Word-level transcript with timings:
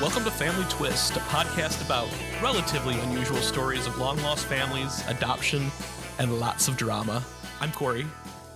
Welcome 0.00 0.22
to 0.24 0.30
Family 0.30 0.64
Twist, 0.68 1.16
a 1.16 1.20
podcast 1.20 1.84
about 1.84 2.08
relatively 2.42 2.94
unusual 3.00 3.38
stories 3.38 3.86
of 3.86 3.98
long 3.98 4.16
lost 4.22 4.46
families, 4.46 5.04
adoption, 5.08 5.70
and 6.18 6.38
lots 6.38 6.68
of 6.68 6.76
drama. 6.76 7.24
I'm 7.60 7.72
Corey. 7.72 8.06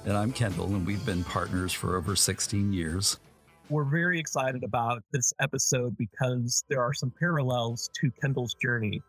And 0.04 0.16
I'm 0.16 0.32
Kendall, 0.32 0.66
and 0.66 0.86
we've 0.86 1.04
been 1.04 1.24
partners 1.24 1.72
for 1.72 1.96
over 1.96 2.14
16 2.14 2.72
years. 2.72 3.18
We're 3.70 3.84
very 3.84 4.18
excited 4.18 4.64
about 4.64 5.02
this 5.12 5.32
episode 5.40 5.96
because 5.98 6.64
there 6.68 6.80
are 6.80 6.94
some 6.94 7.12
parallels 7.18 7.90
to 8.00 8.10
Kendall's 8.20 8.54
journey. 8.54 9.02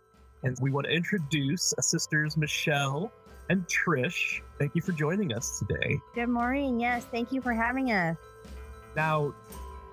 And 0.43 0.57
we 0.59 0.71
want 0.71 0.87
to 0.87 0.91
introduce 0.91 1.73
sisters 1.79 2.35
Michele 2.35 3.11
and 3.49 3.67
Trish. 3.67 4.41
Thank 4.59 4.75
you 4.75 4.81
for 4.81 4.91
joining 4.91 5.33
us 5.33 5.59
today. 5.59 5.99
Good 6.15 6.29
morning. 6.29 6.79
Yes, 6.79 7.05
thank 7.11 7.31
you 7.31 7.41
for 7.41 7.53
having 7.53 7.91
us. 7.91 8.17
Now, 8.95 9.33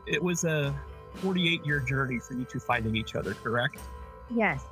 it 0.07 0.23
was 0.23 0.45
a 0.45 0.75
48 1.17 1.65
year 1.65 1.81
journey 1.81 2.19
for 2.19 2.35
you 2.35 2.45
two 2.45 2.61
finding 2.61 2.97
each 2.97 3.15
other, 3.15 3.35
correct? 3.35 3.79
Yes. 4.35 4.63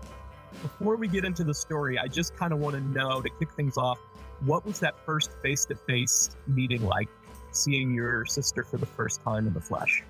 Before 0.63 0.97
we 0.97 1.09
get 1.09 1.25
into 1.25 1.45
the 1.45 1.55
story, 1.55 1.99
I 1.99 2.07
just 2.07 2.37
kind 2.37 2.53
of 2.53 2.59
want 2.59 2.75
to 2.75 2.81
know 2.81 3.21
to 3.21 3.29
kick 3.39 3.53
things 3.53 3.77
off 3.77 3.99
what 4.45 4.65
was 4.65 4.79
that 4.81 4.99
first 5.05 5.33
face 5.43 5.65
to 5.67 5.75
face 5.75 6.31
meeting 6.47 6.85
like, 6.85 7.09
seeing 7.51 7.93
your 7.93 8.25
sister 8.25 8.63
for 8.63 8.77
the 8.77 8.87
first 8.87 9.21
time 9.23 9.47
in 9.47 9.55
the 9.55 9.61
flesh? 9.61 10.05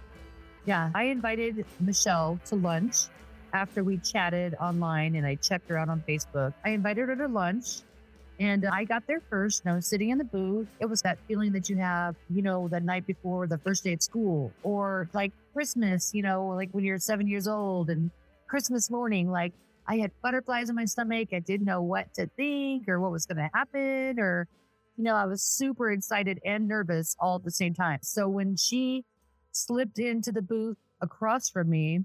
Yeah, 0.66 0.91
I 0.95 1.05
invited 1.05 1.64
Michele 1.80 2.39
to 2.47 2.56
lunch 2.56 3.06
after 3.55 3.83
we 3.83 3.97
chatted 3.98 4.55
online 4.61 5.14
and 5.14 5.27
I 5.27 5.37
checked 5.37 5.70
her 5.70 5.78
out 5.78 5.89
on 5.89 6.03
Facebook. 6.06 6.53
I 6.64 6.70
invited 6.70 7.09
her 7.09 7.16
to 7.16 7.27
lunch 7.27 7.83
and 8.41 8.66
I 8.66 8.84
got 8.84 9.06
there 9.06 9.20
first, 9.28 9.62
and 9.62 9.73
I 9.73 9.74
was 9.74 9.87
sitting 9.87 10.10
in 10.10 10.19
the 10.19 10.24
booth. 10.24 10.69
It 10.80 10.87
was 10.87 11.02
that 11.02 11.19
feeling 11.27 11.52
that 11.52 11.69
you 11.69 11.77
have, 11.77 12.15
you 12.30 12.42
know, 12.42 12.69
the 12.69 12.78
night 12.80 13.06
before 13.06 13.47
the 13.47 13.59
first 13.59 13.83
day 13.84 13.92
at 13.92 14.02
school 14.02 14.52
or 14.62 15.09
like 15.12 15.33
Christmas, 15.52 16.14
you 16.14 16.23
know, 16.23 16.47
like 16.48 16.70
when 16.70 16.84
you're 16.84 16.98
seven 16.98 17.27
years 17.27 17.48
old 17.48 17.91
and 17.91 18.11
Christmas 18.47 18.91
morning, 18.91 19.31
like 19.31 19.53
I 19.89 19.97
had 19.97 20.12
butterflies 20.22 20.70
in 20.70 20.77
my 20.77 20.84
stomach. 20.84 21.31
I 21.33 21.41
didn't 21.41 21.66
know 21.66 21.83
what 21.83 22.14
to 22.14 22.27
think 22.36 22.89
or 22.89 23.00
what 23.00 23.11
was 23.11 23.27
going 23.27 23.39
to 23.39 23.50
happen 23.53 24.20
or, 24.20 24.47
you 24.97 25.05
know, 25.05 25.14
I 25.14 25.25
was 25.27 25.42
super 25.42 25.91
excited 25.91 26.39
and 26.44 26.69
nervous 26.69 27.16
all 27.19 27.36
at 27.36 27.44
the 27.44 27.50
same 27.50 27.75
time. 27.75 27.98
So 28.03 28.28
when 28.28 28.56
she 28.56 29.05
slipped 29.50 29.98
into 29.98 30.31
the 30.31 30.42
booth 30.42 30.77
across 31.00 31.48
from 31.48 31.70
me, 31.70 32.05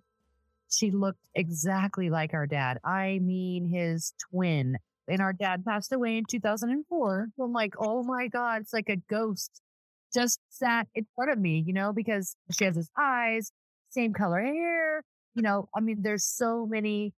she 0.70 0.90
looked 0.90 1.30
exactly 1.36 2.10
like 2.10 2.34
our 2.34 2.48
dad. 2.48 2.80
I 2.84 3.20
mean, 3.22 3.70
his 3.70 4.14
twin. 4.32 4.78
And 5.08 5.22
our 5.22 5.34
dad 5.34 5.66
passed 5.66 5.92
away 5.92 6.18
in 6.18 6.24
2004. 6.30 7.28
So 7.36 7.44
I'm 7.44 7.54
like, 7.54 7.74
oh 7.78 8.04
my 8.04 8.28
God, 8.28 8.62
it's 8.62 8.74
like 8.74 8.90
a 8.90 8.96
ghost 8.96 9.62
just 10.14 10.40
sat 10.50 10.88
in 10.94 11.06
front 11.16 11.32
of 11.32 11.40
me, 11.40 11.64
you 11.66 11.74
know, 11.74 11.92
because 11.92 12.36
she 12.52 12.66
has 12.66 12.76
his 12.76 12.90
eyes, 12.98 13.52
same 13.90 14.14
color 14.14 14.42
hair. 14.42 15.04
You 15.36 15.42
know, 15.42 15.68
I 15.76 15.80
mean, 15.80 15.98
there's 16.02 16.26
so 16.26 16.68
many 16.68 17.14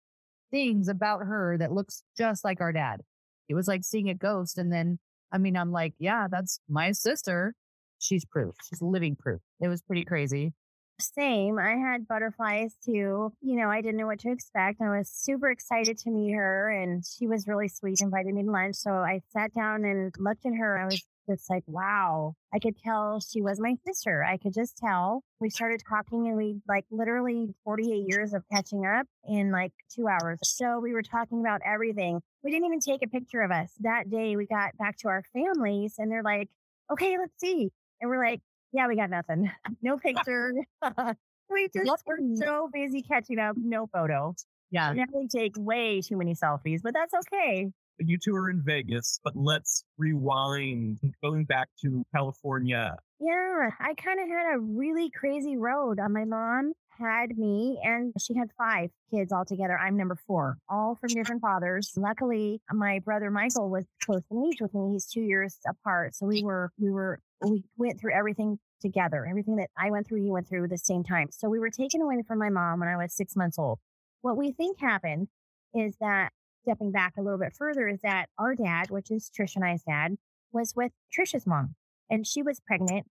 things 0.52 0.88
about 0.88 1.20
her 1.20 1.58
that 1.58 1.74
looks 1.74 2.04
just 2.18 2.44
like 2.46 2.62
our 2.62 2.72
dad. 2.72 3.02
It 3.50 3.56
was 3.56 3.68
like 3.68 3.84
seeing 3.84 4.10
a 4.10 4.14
ghost. 4.14 4.58
And 4.58 4.72
then, 4.72 5.00
I 5.32 5.38
mean, 5.38 5.58
I'm 5.58 5.72
like, 5.72 5.94
yeah, 6.00 6.28
that's 6.30 6.60
my 6.70 6.92
sister. 6.94 7.54
She's 8.00 8.26
proof. 8.26 8.56
She's 8.68 8.82
living 8.82 9.16
proof. 9.16 9.42
It 9.60 9.68
was 9.68 9.82
pretty 9.82 10.06
crazy. 10.06 10.54
Same. 11.00 11.60
I 11.60 11.76
had 11.76 12.08
butterflies 12.08 12.76
too. 12.86 13.34
You 13.42 13.56
know, 13.58 13.70
I 13.70 13.82
didn't 13.82 13.98
know 13.98 14.06
what 14.06 14.20
to 14.20 14.32
expect. 14.32 14.82
I 14.82 14.98
was 14.98 15.10
super 15.10 15.50
excited 15.50 15.98
to 16.00 16.10
meet 16.10 16.32
her 16.32 16.72
and 16.72 17.04
she 17.06 17.28
was 17.28 17.48
really 17.48 17.68
sweet, 17.68 18.00
invited 18.02 18.34
me 18.34 18.44
to 18.44 18.52
lunch. 18.52 18.76
So 18.76 18.92
I 18.92 19.22
sat 19.30 19.54
down 19.54 19.84
and 19.84 20.14
looked 20.18 20.46
at 20.46 20.54
her. 20.56 20.80
I 20.80 20.86
was 20.86 21.04
just 21.30 21.50
like, 21.50 21.64
wow. 21.68 22.36
I 22.54 22.60
could 22.60 22.78
tell 22.78 23.20
she 23.20 23.42
was 23.42 23.60
my 23.60 23.76
sister. 23.86 24.24
I 24.24 24.38
could 24.38 24.54
just 24.54 24.78
tell. 24.78 25.22
We 25.42 25.50
started 25.50 25.82
talking 25.88 26.28
and 26.28 26.38
we 26.38 26.62
like 26.68 26.86
literally 26.90 27.54
48 27.66 28.06
years 28.08 28.34
of 28.34 28.44
catching 28.50 28.86
up 28.86 29.06
in 29.28 29.52
like 29.52 29.74
two 29.94 30.08
hours. 30.08 30.40
So 30.44 30.80
we 30.80 30.94
were 30.94 31.02
talking 31.02 31.42
about 31.42 31.62
everything. 31.66 32.22
We 32.42 32.52
didn't 32.52 32.68
even 32.68 32.80
take 32.80 33.04
a 33.04 33.10
picture 33.10 33.42
of 33.42 33.52
us. 33.52 33.72
That 33.82 34.10
day 34.10 34.38
we 34.38 34.46
got 34.46 34.78
back 34.78 34.98
to 35.00 35.10
our 35.10 35.24
families 35.34 35.96
and 35.98 36.10
they're 36.10 36.24
like, 36.24 36.50
okay, 36.90 37.18
let's 37.18 37.38
see. 37.38 37.72
And 38.00 38.10
we're 38.10 38.24
like, 38.24 38.42
yeah, 38.76 38.88
we 38.88 38.96
got 38.96 39.10
nothing. 39.10 39.50
No 39.82 39.98
picture. 39.98 40.52
we 41.50 41.70
just 41.74 42.04
were 42.06 42.20
so 42.36 42.70
busy 42.74 43.02
catching 43.02 43.40
up. 43.40 43.56
No 43.58 43.88
photo. 43.88 44.36
Yeah. 44.72 44.92
We 44.92 44.98
definitely 44.98 45.28
take 45.28 45.54
way 45.58 46.02
too 46.02 46.18
many 46.18 46.34
selfies, 46.34 46.82
but 46.84 46.94
that's 46.94 47.14
okay. 47.14 47.72
You 48.00 48.18
two 48.18 48.36
are 48.36 48.50
in 48.50 48.62
Vegas, 48.62 49.20
but 49.24 49.36
let's 49.36 49.84
rewind 49.98 51.00
going 51.24 51.46
back 51.46 51.70
to 51.82 52.06
California. 52.14 52.98
Yeah, 53.20 53.70
I 53.80 53.94
kind 53.94 54.20
of 54.20 54.28
had 54.28 54.56
a 54.56 54.60
really 54.60 55.10
crazy 55.10 55.56
road. 55.56 56.00
Uh, 56.00 56.10
my 56.10 56.26
mom 56.26 56.74
had 56.90 57.38
me 57.38 57.80
and 57.84 58.14
she 58.20 58.36
had 58.36 58.50
five 58.58 58.90
kids 59.12 59.32
altogether. 59.32 59.78
I'm 59.78 59.98
number 59.98 60.18
four, 60.28 60.58
all 60.70 60.96
from 60.96 61.10
different 61.10 61.42
fathers. 61.42 61.94
Luckily, 61.96 62.62
my 62.72 63.00
brother 63.00 63.32
Michael 63.32 63.70
was 63.70 63.86
close 64.04 64.24
in 64.30 64.46
age 64.46 64.62
with 64.62 64.74
me. 64.74 64.94
He's 64.94 65.06
two 65.06 65.22
years 65.22 65.58
apart. 65.68 66.16
So 66.16 66.26
we 66.26 66.44
were, 66.44 66.72
we 66.78 66.90
were, 66.90 67.20
we 67.42 67.64
went 67.78 68.00
through 68.00 68.14
everything 68.14 68.60
together. 68.82 69.26
Everything 69.26 69.56
that 69.58 69.70
I 69.78 69.90
went 69.90 70.08
through, 70.08 70.22
he 70.22 70.32
went 70.32 70.48
through 70.48 70.66
at 70.66 70.70
the 70.70 70.78
same 70.78 71.04
time. 71.04 71.28
So 71.32 71.50
we 71.50 71.60
were 71.60 71.70
taken 71.70 72.02
away 72.02 72.22
from 72.28 72.40
my 72.40 72.50
mom 72.50 72.80
when 72.80 72.90
I 72.90 72.98
was 72.98 73.14
six 73.14 73.36
months 73.36 73.58
old. 73.58 73.80
What 74.22 74.38
we 74.38 74.52
think 74.52 74.80
happened 74.80 75.28
is 75.74 75.96
that 76.00 76.32
stepping 76.66 76.92
back 76.92 77.14
a 77.18 77.22
little 77.22 77.40
bit 77.40 77.54
further 77.56 77.88
is 77.88 78.00
that 78.02 78.28
our 78.40 78.56
dad, 78.56 78.90
which 78.90 79.12
is 79.12 79.30
Trish 79.30 79.56
and 79.56 79.64
I's 79.64 79.84
dad, 79.84 80.16
was 80.52 80.74
with 80.76 80.92
Trisha's 81.16 81.46
mom 81.46 81.76
and 82.10 82.26
she 82.26 82.42
was 82.42 82.60
pregnant. 82.60 83.06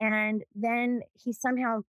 And 0.00 0.44
then 0.54 1.02
he 1.22 1.32
somehow 1.32 1.82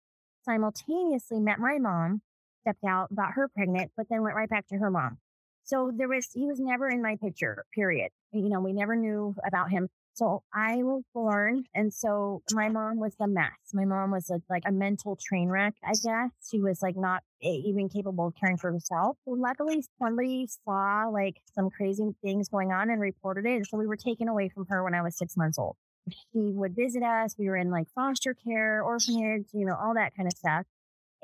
simultaneously 0.43 1.39
met 1.39 1.59
my 1.59 1.77
mom, 1.79 2.21
stepped 2.61 2.83
out, 2.83 3.13
got 3.13 3.33
her 3.33 3.47
pregnant, 3.47 3.91
but 3.95 4.07
then 4.09 4.23
went 4.23 4.35
right 4.35 4.49
back 4.49 4.67
to 4.67 4.77
her 4.77 4.89
mom. 4.89 5.19
So 5.63 5.91
there 5.95 6.07
was, 6.07 6.29
he 6.33 6.47
was 6.47 6.59
never 6.59 6.89
in 6.89 7.03
my 7.03 7.17
picture, 7.21 7.65
period. 7.75 8.09
You 8.31 8.49
know, 8.49 8.59
we 8.59 8.73
never 8.73 8.95
knew 8.95 9.35
about 9.45 9.69
him. 9.69 9.89
So 10.19 10.43
I 10.53 10.83
was 10.83 11.03
born, 11.13 11.63
and 11.73 11.93
so 11.93 12.41
my 12.51 12.67
mom 12.67 12.97
was 12.97 13.15
a 13.21 13.27
mess. 13.27 13.53
My 13.73 13.85
mom 13.85 14.11
was 14.11 14.29
a, 14.29 14.41
like 14.49 14.63
a 14.65 14.71
mental 14.71 15.17
train 15.17 15.47
wreck, 15.47 15.75
I 15.81 15.93
guess. 15.93 16.31
She 16.51 16.59
was 16.59 16.81
like 16.81 16.97
not 16.97 17.23
even 17.41 17.87
capable 17.87 18.27
of 18.27 18.33
caring 18.35 18.57
for 18.57 18.69
herself. 18.69 19.15
Luckily, 19.25 19.81
somebody 19.97 20.45
saw 20.65 21.05
like 21.07 21.37
some 21.55 21.69
crazy 21.69 22.09
things 22.21 22.49
going 22.49 22.73
on 22.73 22.89
and 22.89 22.99
reported 22.99 23.45
it. 23.45 23.65
So 23.67 23.77
we 23.77 23.87
were 23.87 23.95
taken 23.95 24.27
away 24.27 24.49
from 24.49 24.65
her 24.67 24.83
when 24.83 24.93
I 24.93 25.01
was 25.01 25.17
six 25.17 25.37
months 25.37 25.57
old. 25.57 25.77
She 26.09 26.17
would 26.33 26.75
visit 26.75 27.01
us. 27.01 27.35
We 27.39 27.47
were 27.47 27.55
in 27.55 27.71
like 27.71 27.87
foster 27.95 28.33
care, 28.33 28.83
orphanage, 28.83 29.45
you 29.53 29.65
know, 29.65 29.77
all 29.81 29.93
that 29.93 30.17
kind 30.17 30.27
of 30.27 30.37
stuff. 30.37 30.65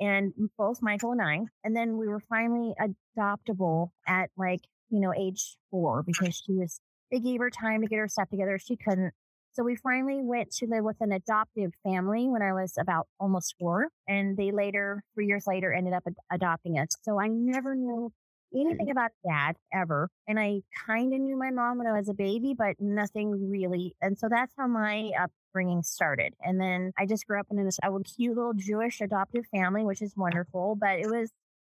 And 0.00 0.32
both 0.56 0.80
Michael 0.80 1.12
and 1.12 1.20
I. 1.20 1.40
And 1.62 1.76
then 1.76 1.98
we 1.98 2.08
were 2.08 2.20
finally 2.30 2.72
adoptable 2.80 3.90
at 4.08 4.30
like, 4.38 4.60
you 4.88 5.00
know, 5.00 5.12
age 5.12 5.58
four 5.70 6.02
because 6.02 6.34
she 6.34 6.52
was 6.54 6.80
they 7.10 7.20
gave 7.20 7.40
her 7.40 7.50
time 7.50 7.82
to 7.82 7.86
get 7.86 7.98
her 7.98 8.08
stuff 8.08 8.28
together. 8.28 8.58
She 8.58 8.76
couldn't. 8.76 9.12
So 9.52 9.62
we 9.62 9.76
finally 9.76 10.20
went 10.22 10.50
to 10.56 10.66
live 10.66 10.84
with 10.84 10.96
an 11.00 11.12
adoptive 11.12 11.72
family 11.82 12.28
when 12.28 12.42
I 12.42 12.52
was 12.52 12.74
about 12.78 13.06
almost 13.18 13.54
four. 13.58 13.88
And 14.06 14.36
they 14.36 14.50
later, 14.50 15.02
three 15.14 15.26
years 15.26 15.46
later, 15.46 15.72
ended 15.72 15.94
up 15.94 16.02
ad- 16.06 16.16
adopting 16.30 16.78
us. 16.78 16.88
So 17.02 17.18
I 17.18 17.28
never 17.28 17.74
knew 17.74 18.12
anything 18.54 18.90
about 18.90 19.12
dad 19.26 19.56
ever. 19.72 20.10
And 20.28 20.38
I 20.38 20.60
kind 20.86 21.12
of 21.12 21.20
knew 21.20 21.38
my 21.38 21.50
mom 21.50 21.78
when 21.78 21.86
I 21.86 21.92
was 21.92 22.08
a 22.08 22.14
baby, 22.14 22.54
but 22.56 22.76
nothing 22.78 23.50
really. 23.50 23.94
And 24.02 24.18
so 24.18 24.28
that's 24.28 24.52
how 24.58 24.66
my 24.66 25.10
upbringing 25.18 25.82
started. 25.82 26.34
And 26.42 26.60
then 26.60 26.92
I 26.98 27.06
just 27.06 27.26
grew 27.26 27.40
up 27.40 27.46
in 27.50 27.64
this 27.64 27.78
cute 28.16 28.36
little 28.36 28.54
Jewish 28.54 29.00
adoptive 29.00 29.46
family, 29.46 29.84
which 29.84 30.02
is 30.02 30.14
wonderful, 30.16 30.76
but 30.78 30.98
it 30.98 31.06
was 31.06 31.30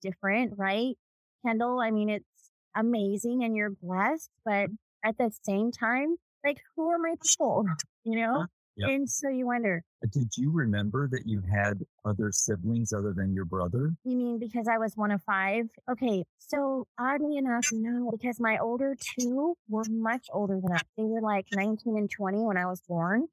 different, 0.02 0.54
right? 0.56 0.96
Kendall, 1.44 1.80
I 1.80 1.90
mean, 1.90 2.08
it's 2.08 2.50
amazing 2.74 3.44
and 3.44 3.54
you're 3.54 3.70
blessed, 3.70 4.30
but 4.44 4.68
at 5.06 5.16
the 5.18 5.30
same 5.44 5.70
time, 5.70 6.16
like 6.44 6.58
who 6.74 6.88
are 6.88 6.98
my 6.98 7.14
people? 7.22 7.64
You 8.08 8.20
know? 8.20 8.42
Uh, 8.42 8.46
yep. 8.76 8.88
And 8.90 9.10
so 9.10 9.28
you 9.28 9.46
wonder. 9.46 9.82
Did 10.12 10.36
you 10.36 10.52
remember 10.52 11.08
that 11.10 11.22
you 11.26 11.42
had 11.52 11.80
other 12.04 12.30
siblings 12.30 12.92
other 12.92 13.12
than 13.12 13.34
your 13.34 13.44
brother? 13.44 13.94
You 14.04 14.16
mean 14.16 14.38
because 14.38 14.68
I 14.68 14.78
was 14.78 14.92
one 14.94 15.10
of 15.10 15.20
five? 15.24 15.64
Okay. 15.90 16.22
So 16.38 16.86
oddly 16.96 17.36
enough, 17.36 17.66
no, 17.72 18.12
because 18.12 18.38
my 18.38 18.58
older 18.58 18.94
two 19.18 19.56
were 19.68 19.82
much 19.90 20.28
older 20.32 20.60
than 20.62 20.72
us. 20.72 20.82
They 20.96 21.02
were 21.02 21.20
like 21.20 21.46
19 21.52 21.96
and 21.96 22.08
20 22.08 22.44
when 22.44 22.56
I 22.56 22.66
was 22.66 22.80
born. 22.88 23.26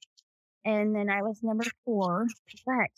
And 0.66 0.96
then 0.96 1.08
I 1.08 1.22
was 1.22 1.44
number 1.44 1.66
four. 1.86 2.26
But 2.66 2.90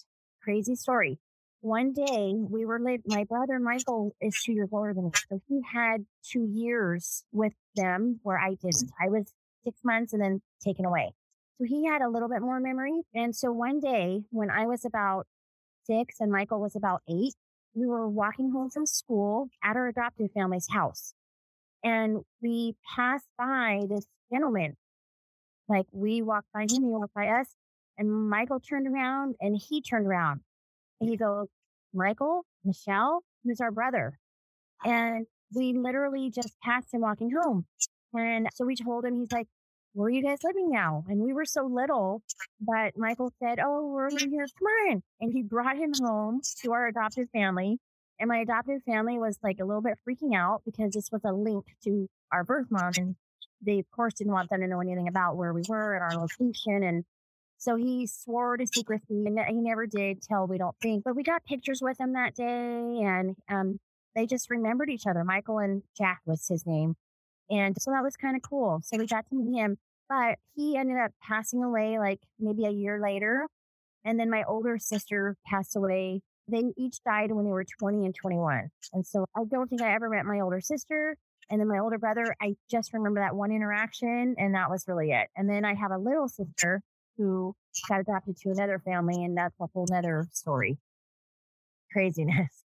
crazy 0.41 0.75
story. 0.75 1.19
One 1.65 1.93
day 1.93 2.35
we 2.37 2.63
were 2.63 2.79
late. 2.79 3.01
My 3.07 3.23
brother 3.23 3.57
Michael 3.57 4.15
is 4.21 4.39
two 4.39 4.51
years 4.51 4.69
older 4.71 4.93
than 4.93 5.05
me. 5.05 5.11
So 5.27 5.41
he 5.49 5.61
had 5.73 6.05
two 6.23 6.45
years 6.45 7.23
with 7.31 7.53
them 7.75 8.19
where 8.21 8.37
I 8.37 8.49
didn't. 8.49 8.91
I 9.01 9.09
was 9.09 9.33
six 9.63 9.79
months 9.83 10.13
and 10.13 10.21
then 10.21 10.43
taken 10.63 10.85
away. 10.85 11.15
So 11.57 11.65
he 11.65 11.87
had 11.87 12.03
a 12.03 12.07
little 12.07 12.29
bit 12.29 12.41
more 12.41 12.59
memory. 12.59 13.01
And 13.15 13.35
so 13.35 13.51
one 13.51 13.79
day 13.79 14.21
when 14.29 14.51
I 14.51 14.67
was 14.67 14.85
about 14.85 15.25
six 15.87 16.17
and 16.19 16.31
Michael 16.31 16.61
was 16.61 16.75
about 16.75 17.01
eight, 17.09 17.33
we 17.73 17.87
were 17.87 18.07
walking 18.07 18.51
home 18.51 18.69
from 18.69 18.85
school 18.85 19.47
at 19.63 19.75
our 19.75 19.87
adoptive 19.87 20.29
family's 20.35 20.67
house. 20.69 21.15
And 21.83 22.19
we 22.43 22.75
passed 22.95 23.25
by 23.39 23.85
this 23.89 24.05
gentleman. 24.31 24.77
Like 25.67 25.87
we 25.91 26.21
walked 26.21 26.49
by 26.53 26.67
him, 26.69 26.83
he 26.83 26.89
walked 26.91 27.15
by 27.15 27.25
us. 27.25 27.47
And 27.97 28.29
Michael 28.29 28.59
turned 28.59 28.85
around 28.85 29.33
and 29.41 29.59
he 29.59 29.81
turned 29.81 30.05
around 30.05 30.41
and 30.99 31.09
he 31.09 31.17
goes, 31.17 31.47
Michael, 31.93 32.45
Michele, 32.63 33.21
who's 33.43 33.61
our 33.61 33.71
brother? 33.71 34.19
And 34.83 35.25
we 35.53 35.73
literally 35.73 36.29
just 36.29 36.59
passed 36.61 36.93
him 36.93 37.01
walking 37.01 37.31
home. 37.31 37.65
And 38.13 38.47
so 38.53 38.65
we 38.65 38.75
told 38.75 39.05
him, 39.05 39.15
he's 39.15 39.31
like, 39.31 39.47
where 39.95 40.07
are 40.07 40.09
you 40.09 40.21
guys 40.21 40.39
living 40.43 40.69
now? 40.69 41.05
And 41.07 41.21
we 41.21 41.31
were 41.31 41.45
so 41.45 41.65
little, 41.65 42.21
but 42.59 42.97
Michael 42.97 43.31
said, 43.41 43.59
Oh, 43.63 43.87
we're 43.93 44.09
living 44.09 44.29
here. 44.29 44.45
Come 44.59 44.67
on. 44.91 45.03
And 45.21 45.31
he 45.31 45.41
brought 45.41 45.77
him 45.77 45.93
home 46.01 46.41
to 46.61 46.73
our 46.73 46.87
adoptive 46.87 47.29
family. 47.31 47.79
And 48.19 48.27
my 48.27 48.39
adoptive 48.39 48.83
family 48.83 49.17
was 49.17 49.39
like 49.41 49.59
a 49.61 49.65
little 49.65 49.81
bit 49.81 49.97
freaking 50.07 50.35
out 50.35 50.63
because 50.65 50.91
this 50.91 51.09
was 51.13 51.21
a 51.23 51.31
link 51.31 51.65
to 51.85 52.09
our 52.31 52.43
birth 52.43 52.67
mom. 52.69 52.91
And 52.97 53.15
they, 53.65 53.79
of 53.79 53.89
course, 53.91 54.13
didn't 54.15 54.33
want 54.33 54.49
them 54.49 54.59
to 54.59 54.67
know 54.67 54.81
anything 54.81 55.07
about 55.07 55.37
where 55.37 55.53
we 55.53 55.63
were 55.67 55.95
and 55.95 56.03
our 56.03 56.21
location. 56.21 56.83
And 56.83 57.05
so 57.57 57.75
he 57.75 58.07
swore 58.07 58.57
to 58.57 58.67
secrecy 58.67 59.25
and 59.25 59.39
he 59.47 59.61
never 59.61 59.87
did 59.87 60.21
tell, 60.21 60.47
we 60.47 60.57
don't 60.57 60.75
think. 60.81 61.03
But 61.03 61.15
we 61.15 61.23
got 61.23 61.45
pictures 61.45 61.81
with 61.81 61.99
him 61.99 62.13
that 62.13 62.35
day 62.35 62.45
and 62.45 63.35
um, 63.49 63.79
they 64.15 64.25
just 64.25 64.49
remembered 64.49 64.89
each 64.89 65.07
other. 65.07 65.23
Michael 65.23 65.59
and 65.59 65.83
Jack 65.97 66.21
was 66.25 66.47
his 66.47 66.65
name. 66.65 66.95
And 67.49 67.75
so 67.79 67.91
that 67.91 68.03
was 68.03 68.15
kind 68.15 68.35
of 68.35 68.41
cool. 68.41 68.81
So 68.83 68.97
we 68.97 69.05
got 69.05 69.25
to 69.29 69.35
meet 69.35 69.59
him, 69.59 69.77
but 70.09 70.39
he 70.55 70.77
ended 70.77 70.97
up 70.97 71.11
passing 71.21 71.63
away 71.63 71.99
like 71.99 72.19
maybe 72.39 72.65
a 72.65 72.71
year 72.71 72.99
later. 73.01 73.47
And 74.03 74.19
then 74.19 74.29
my 74.29 74.43
older 74.47 74.77
sister 74.77 75.35
passed 75.45 75.75
away. 75.75 76.21
They 76.47 76.73
each 76.77 77.03
died 77.03 77.31
when 77.31 77.45
they 77.45 77.51
were 77.51 77.65
20 77.79 78.05
and 78.05 78.15
21. 78.15 78.69
And 78.93 79.05
so 79.05 79.25
I 79.35 79.43
don't 79.49 79.67
think 79.67 79.81
I 79.81 79.93
ever 79.93 80.09
met 80.09 80.25
my 80.25 80.39
older 80.39 80.61
sister. 80.61 81.17
And 81.49 81.59
then 81.59 81.67
my 81.67 81.79
older 81.79 81.97
brother, 81.97 82.35
I 82.41 82.55
just 82.69 82.93
remember 82.93 83.19
that 83.19 83.35
one 83.35 83.51
interaction 83.51 84.35
and 84.37 84.55
that 84.55 84.69
was 84.69 84.85
really 84.87 85.11
it. 85.11 85.27
And 85.35 85.49
then 85.49 85.65
I 85.65 85.75
have 85.75 85.91
a 85.91 85.97
little 85.97 86.27
sister 86.27 86.81
who 87.17 87.55
got 87.89 88.01
adopted 88.01 88.37
to 88.37 88.49
another 88.49 88.79
family 88.79 89.23
and 89.23 89.37
that's 89.37 89.55
a 89.59 89.67
whole 89.73 89.85
nother 89.89 90.27
story. 90.31 90.77
Craziness. 91.91 92.63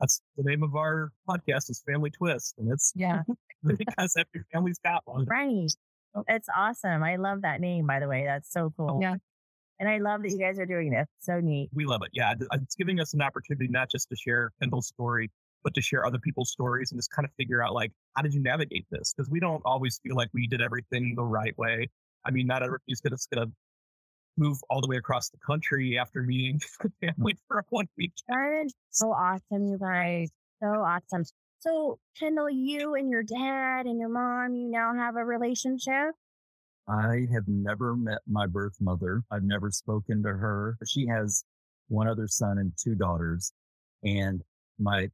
That's 0.00 0.20
the 0.36 0.44
name 0.44 0.62
of 0.62 0.76
our 0.76 1.10
podcast 1.28 1.70
is 1.70 1.82
Family 1.86 2.10
Twist. 2.10 2.54
And 2.58 2.70
it's 2.72 2.92
Yeah. 2.94 3.22
because 3.64 4.14
every 4.16 4.44
family's 4.52 4.78
got 4.78 5.02
one. 5.06 5.24
Right. 5.24 5.68
it's 6.28 6.48
awesome. 6.56 7.02
I 7.02 7.16
love 7.16 7.42
that 7.42 7.60
name, 7.60 7.86
by 7.86 8.00
the 8.00 8.08
way. 8.08 8.24
That's 8.24 8.50
so 8.50 8.72
cool. 8.76 9.00
Yeah. 9.02 9.16
And 9.80 9.88
I 9.88 9.98
love 9.98 10.22
that 10.22 10.30
you 10.30 10.38
guys 10.38 10.58
are 10.58 10.66
doing 10.66 10.90
this. 10.90 11.06
So 11.20 11.40
neat. 11.40 11.70
We 11.72 11.84
love 11.84 12.02
it. 12.04 12.10
Yeah. 12.12 12.34
It's 12.52 12.74
giving 12.74 13.00
us 13.00 13.14
an 13.14 13.22
opportunity 13.22 13.68
not 13.68 13.90
just 13.90 14.08
to 14.10 14.16
share 14.16 14.50
Kendall's 14.60 14.88
story, 14.88 15.30
but 15.62 15.74
to 15.74 15.80
share 15.80 16.06
other 16.06 16.18
people's 16.18 16.50
stories 16.50 16.90
and 16.92 16.98
just 16.98 17.10
kind 17.10 17.24
of 17.26 17.32
figure 17.36 17.62
out 17.62 17.74
like, 17.74 17.92
how 18.16 18.22
did 18.22 18.34
you 18.34 18.42
navigate 18.42 18.86
this? 18.90 19.12
Because 19.16 19.28
we 19.30 19.40
don't 19.40 19.62
always 19.64 20.00
feel 20.02 20.16
like 20.16 20.28
we 20.32 20.46
did 20.46 20.60
everything 20.60 21.14
the 21.16 21.24
right 21.24 21.56
way. 21.58 21.88
I 22.24 22.30
mean, 22.30 22.46
not 22.46 22.62
everybody's 22.62 23.00
gonna, 23.00 23.16
gonna 23.32 23.50
move 24.38 24.58
all 24.70 24.80
the 24.80 24.88
way 24.88 24.96
across 24.96 25.28
the 25.30 25.38
country 25.38 25.98
after 25.98 26.22
meeting 26.22 26.60
the 26.82 26.90
family 27.00 27.36
for 27.48 27.64
one 27.70 27.88
week. 27.98 28.12
That 28.28 28.62
is 28.64 28.74
so 28.90 29.12
awesome, 29.12 29.66
you 29.66 29.78
guys. 29.78 30.30
So 30.62 30.68
awesome. 30.68 31.24
So, 31.60 31.98
Kendall, 32.18 32.48
you 32.48 32.94
and 32.94 33.10
your 33.10 33.24
dad 33.24 33.86
and 33.86 33.98
your 33.98 34.08
mom, 34.08 34.54
you 34.54 34.70
now 34.70 34.94
have 34.94 35.16
a 35.16 35.24
relationship. 35.24 36.14
I 36.88 37.26
have 37.32 37.46
never 37.48 37.96
met 37.96 38.20
my 38.26 38.46
birth 38.46 38.76
mother. 38.80 39.22
I've 39.30 39.42
never 39.42 39.70
spoken 39.70 40.22
to 40.22 40.30
her. 40.30 40.78
She 40.86 41.06
has 41.08 41.44
one 41.88 42.08
other 42.08 42.28
son 42.28 42.58
and 42.58 42.72
two 42.82 42.94
daughters. 42.94 43.52
And 44.04 44.42
my 44.78 45.10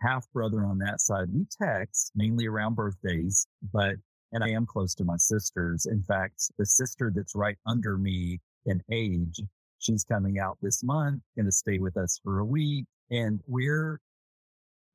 half 0.00 0.30
brother 0.32 0.64
on 0.64 0.78
that 0.78 1.00
side, 1.00 1.28
we 1.32 1.46
text 1.60 2.12
mainly 2.14 2.46
around 2.46 2.76
birthdays, 2.76 3.46
but, 3.72 3.96
and 4.32 4.44
I 4.44 4.50
am 4.50 4.66
close 4.66 4.94
to 4.96 5.04
my 5.04 5.16
sisters. 5.16 5.86
In 5.86 6.02
fact, 6.02 6.50
the 6.58 6.66
sister 6.66 7.12
that's 7.14 7.34
right 7.34 7.56
under 7.66 7.98
me 7.98 8.40
in 8.68 8.82
age, 8.92 9.40
she's 9.78 10.04
coming 10.04 10.38
out 10.38 10.58
this 10.62 10.82
month, 10.82 11.22
going 11.36 11.46
to 11.46 11.52
stay 11.52 11.78
with 11.78 11.96
us 11.96 12.20
for 12.22 12.38
a 12.38 12.44
week. 12.44 12.86
And 13.10 13.40
we're, 13.46 14.00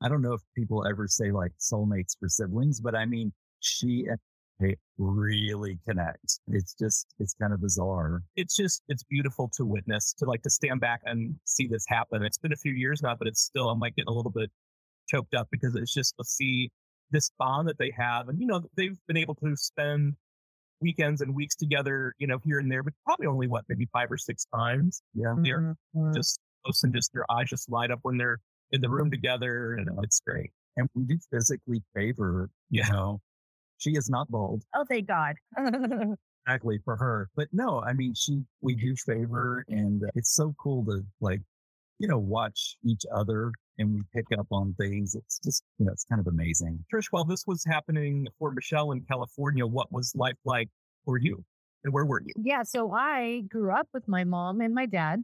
I 0.02 0.10
don't 0.10 0.22
know 0.22 0.34
if 0.34 0.42
people 0.56 0.86
ever 0.88 1.08
say 1.08 1.32
like 1.32 1.52
soulmates 1.60 2.18
for 2.20 2.30
siblings, 2.30 2.80
but 2.80 2.96
I 2.96 3.06
mean, 3.06 3.34
she 3.60 4.06
and 4.08 4.20
they 4.60 4.76
really 4.98 5.80
connect. 5.88 6.40
It's 6.48 6.76
just, 6.76 7.08
it's 7.20 7.34
kind 7.34 7.54
of 7.54 7.62
bizarre. 7.62 8.22
It's 8.36 8.56
just, 8.56 8.84
it's 8.88 9.04
beautiful 9.04 9.50
to 9.58 9.66
witness, 9.66 10.14
to 10.20 10.26
like 10.26 10.44
to 10.44 10.50
stand 10.50 10.80
back 10.80 11.02
and 11.06 11.36
see 11.46 11.68
this 11.68 11.86
happen. 11.88 12.24
It's 12.24 12.38
been 12.38 12.54
a 12.54 12.58
few 12.58 12.74
years 12.74 13.02
now, 13.02 13.16
but 13.16 13.28
it's 13.28 13.42
still, 13.42 13.70
I'm 13.70 13.80
like 13.80 13.96
getting 13.96 14.10
a 14.10 14.14
little 14.14 14.32
bit 14.32 14.52
choked 15.08 15.34
up 15.34 15.48
because 15.52 15.76
it's 15.76 15.94
just 15.94 16.16
to 16.20 16.24
see 16.24 16.70
this 17.12 17.32
bond 17.40 17.68
that 17.68 17.78
they 17.80 17.92
have. 17.98 18.30
And, 18.30 18.40
you 18.40 18.46
know, 18.46 18.62
they've 18.78 18.98
been 19.08 19.18
able 19.18 19.36
to 19.36 19.56
spend 19.56 20.14
weekends 20.84 21.22
and 21.22 21.34
weeks 21.34 21.56
together, 21.56 22.14
you 22.20 22.28
know, 22.28 22.38
here 22.44 22.60
and 22.60 22.72
there, 22.72 22.84
but 22.84 22.94
probably 23.06 23.26
only 23.26 23.48
what, 23.48 23.64
maybe 23.70 23.88
five 23.92 24.12
or 24.12 24.18
six 24.18 24.46
times. 24.54 25.02
Yeah. 25.16 25.34
They're 25.40 25.76
Mhm. 25.96 26.14
just 26.14 26.40
close 26.64 26.84
and 26.84 26.94
just 26.94 27.12
their 27.14 27.26
eyes 27.32 27.50
just 27.50 27.70
light 27.72 27.90
up 27.90 28.00
when 28.04 28.18
they're 28.18 28.38
in 28.72 28.82
the 28.82 28.90
room 28.90 29.10
together. 29.10 29.74
And 29.74 29.90
it's 30.04 30.20
great. 30.20 30.52
And 30.78 30.88
we 30.94 31.04
do 31.06 31.18
physically 31.32 31.82
favor, 31.96 32.50
you 32.70 32.82
Yeah. 32.84 32.90
know, 32.92 33.22
she 33.78 33.92
is 33.92 34.10
not 34.10 34.30
bald 34.30 34.64
Oh, 34.76 34.86
thank 34.88 35.08
God. 35.08 35.36
exactly 36.46 36.78
for 36.84 36.98
her, 36.98 37.30
but 37.36 37.48
no, 37.54 37.82
I 37.82 37.94
mean, 37.94 38.14
she, 38.14 38.44
we 38.62 38.76
do 38.76 38.96
favor 38.96 39.64
and 39.70 40.04
it's 40.16 40.34
so 40.34 40.54
cool 40.60 40.84
to 40.86 41.06
like, 41.22 41.42
you 42.00 42.08
know, 42.08 42.20
watch 42.20 42.78
each 42.84 43.06
other 43.14 43.52
and 43.78 43.94
we 43.94 44.02
pick 44.14 44.26
up 44.38 44.48
on 44.52 44.76
things. 44.80 45.16
It's 45.16 45.40
just, 45.40 45.64
you 45.80 45.86
know, 45.86 45.92
it's 45.92 46.06
kind 46.06 46.20
of 46.20 46.28
amazing. 46.28 46.86
Trish, 46.94 47.08
while 47.12 47.26
this 47.26 47.46
was 47.48 47.64
happening 47.66 48.28
for 48.40 48.52
Michele 48.52 48.92
in 48.92 49.02
California, 49.02 49.66
what 49.66 49.92
was 49.92 50.14
life 50.16 50.38
like 50.46 50.70
for 51.06 51.18
you? 51.18 51.44
And 51.84 51.94
where 51.94 52.06
were 52.06 52.22
you? 52.24 52.34
yeah. 52.42 52.64
So 52.64 52.92
I 52.94 53.42
grew 53.50 53.72
up 53.72 53.88
with 53.94 54.08
my 54.08 54.24
mom 54.24 54.62
and 54.62 54.74
my 54.74 54.86
dad. 54.86 55.24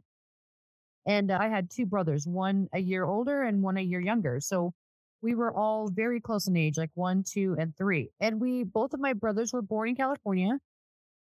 And 1.06 1.32
I 1.32 1.48
had 1.48 1.70
two 1.70 1.86
brothers, 1.86 2.26
one 2.26 2.68
a 2.74 2.78
year 2.78 3.04
older 3.04 3.42
and 3.42 3.62
one 3.62 3.78
a 3.78 3.80
year 3.80 4.00
younger. 4.00 4.38
So 4.40 4.74
we 5.22 5.34
were 5.34 5.52
all 5.54 5.88
very 5.88 6.20
close 6.20 6.46
in 6.46 6.56
age, 6.56 6.76
like 6.76 6.90
one, 6.94 7.24
two, 7.26 7.56
and 7.58 7.74
three. 7.76 8.10
And 8.20 8.40
we, 8.40 8.64
both 8.64 8.92
of 8.92 9.00
my 9.00 9.14
brothers 9.14 9.52
were 9.52 9.62
born 9.62 9.88
in 9.88 9.96
California. 9.96 10.58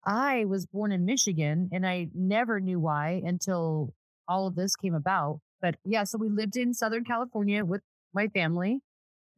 I 0.05 0.45
was 0.45 0.65
born 0.65 0.93
in 0.93 1.03
Michigan 1.05 1.69
and 1.73 1.85
I 1.85 2.07
never 2.13 2.61
knew 2.61 2.79
why 2.79 3.21
until 3.25 3.93
all 4.27 4.47
of 4.47 4.55
this 4.55 4.75
came 4.77 4.95
about. 4.95 5.41
But 5.61 5.75
yeah, 5.83 6.03
so 6.03 6.17
we 6.17 6.29
lived 6.29 6.55
in 6.55 6.73
Southern 6.73 7.03
California 7.03 7.65
with 7.65 7.81
my 8.13 8.27
family. 8.27 8.79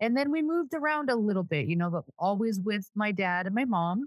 And 0.01 0.15
then 0.15 0.31
we 0.31 0.41
moved 0.41 0.73
around 0.73 1.09
a 1.09 1.15
little 1.15 1.43
bit, 1.43 1.67
you 1.67 1.75
know, 1.75 1.89
but 1.89 2.03
always 2.17 2.59
with 2.63 2.89
my 2.95 3.11
dad 3.11 3.45
and 3.45 3.55
my 3.55 3.65
mom 3.65 4.05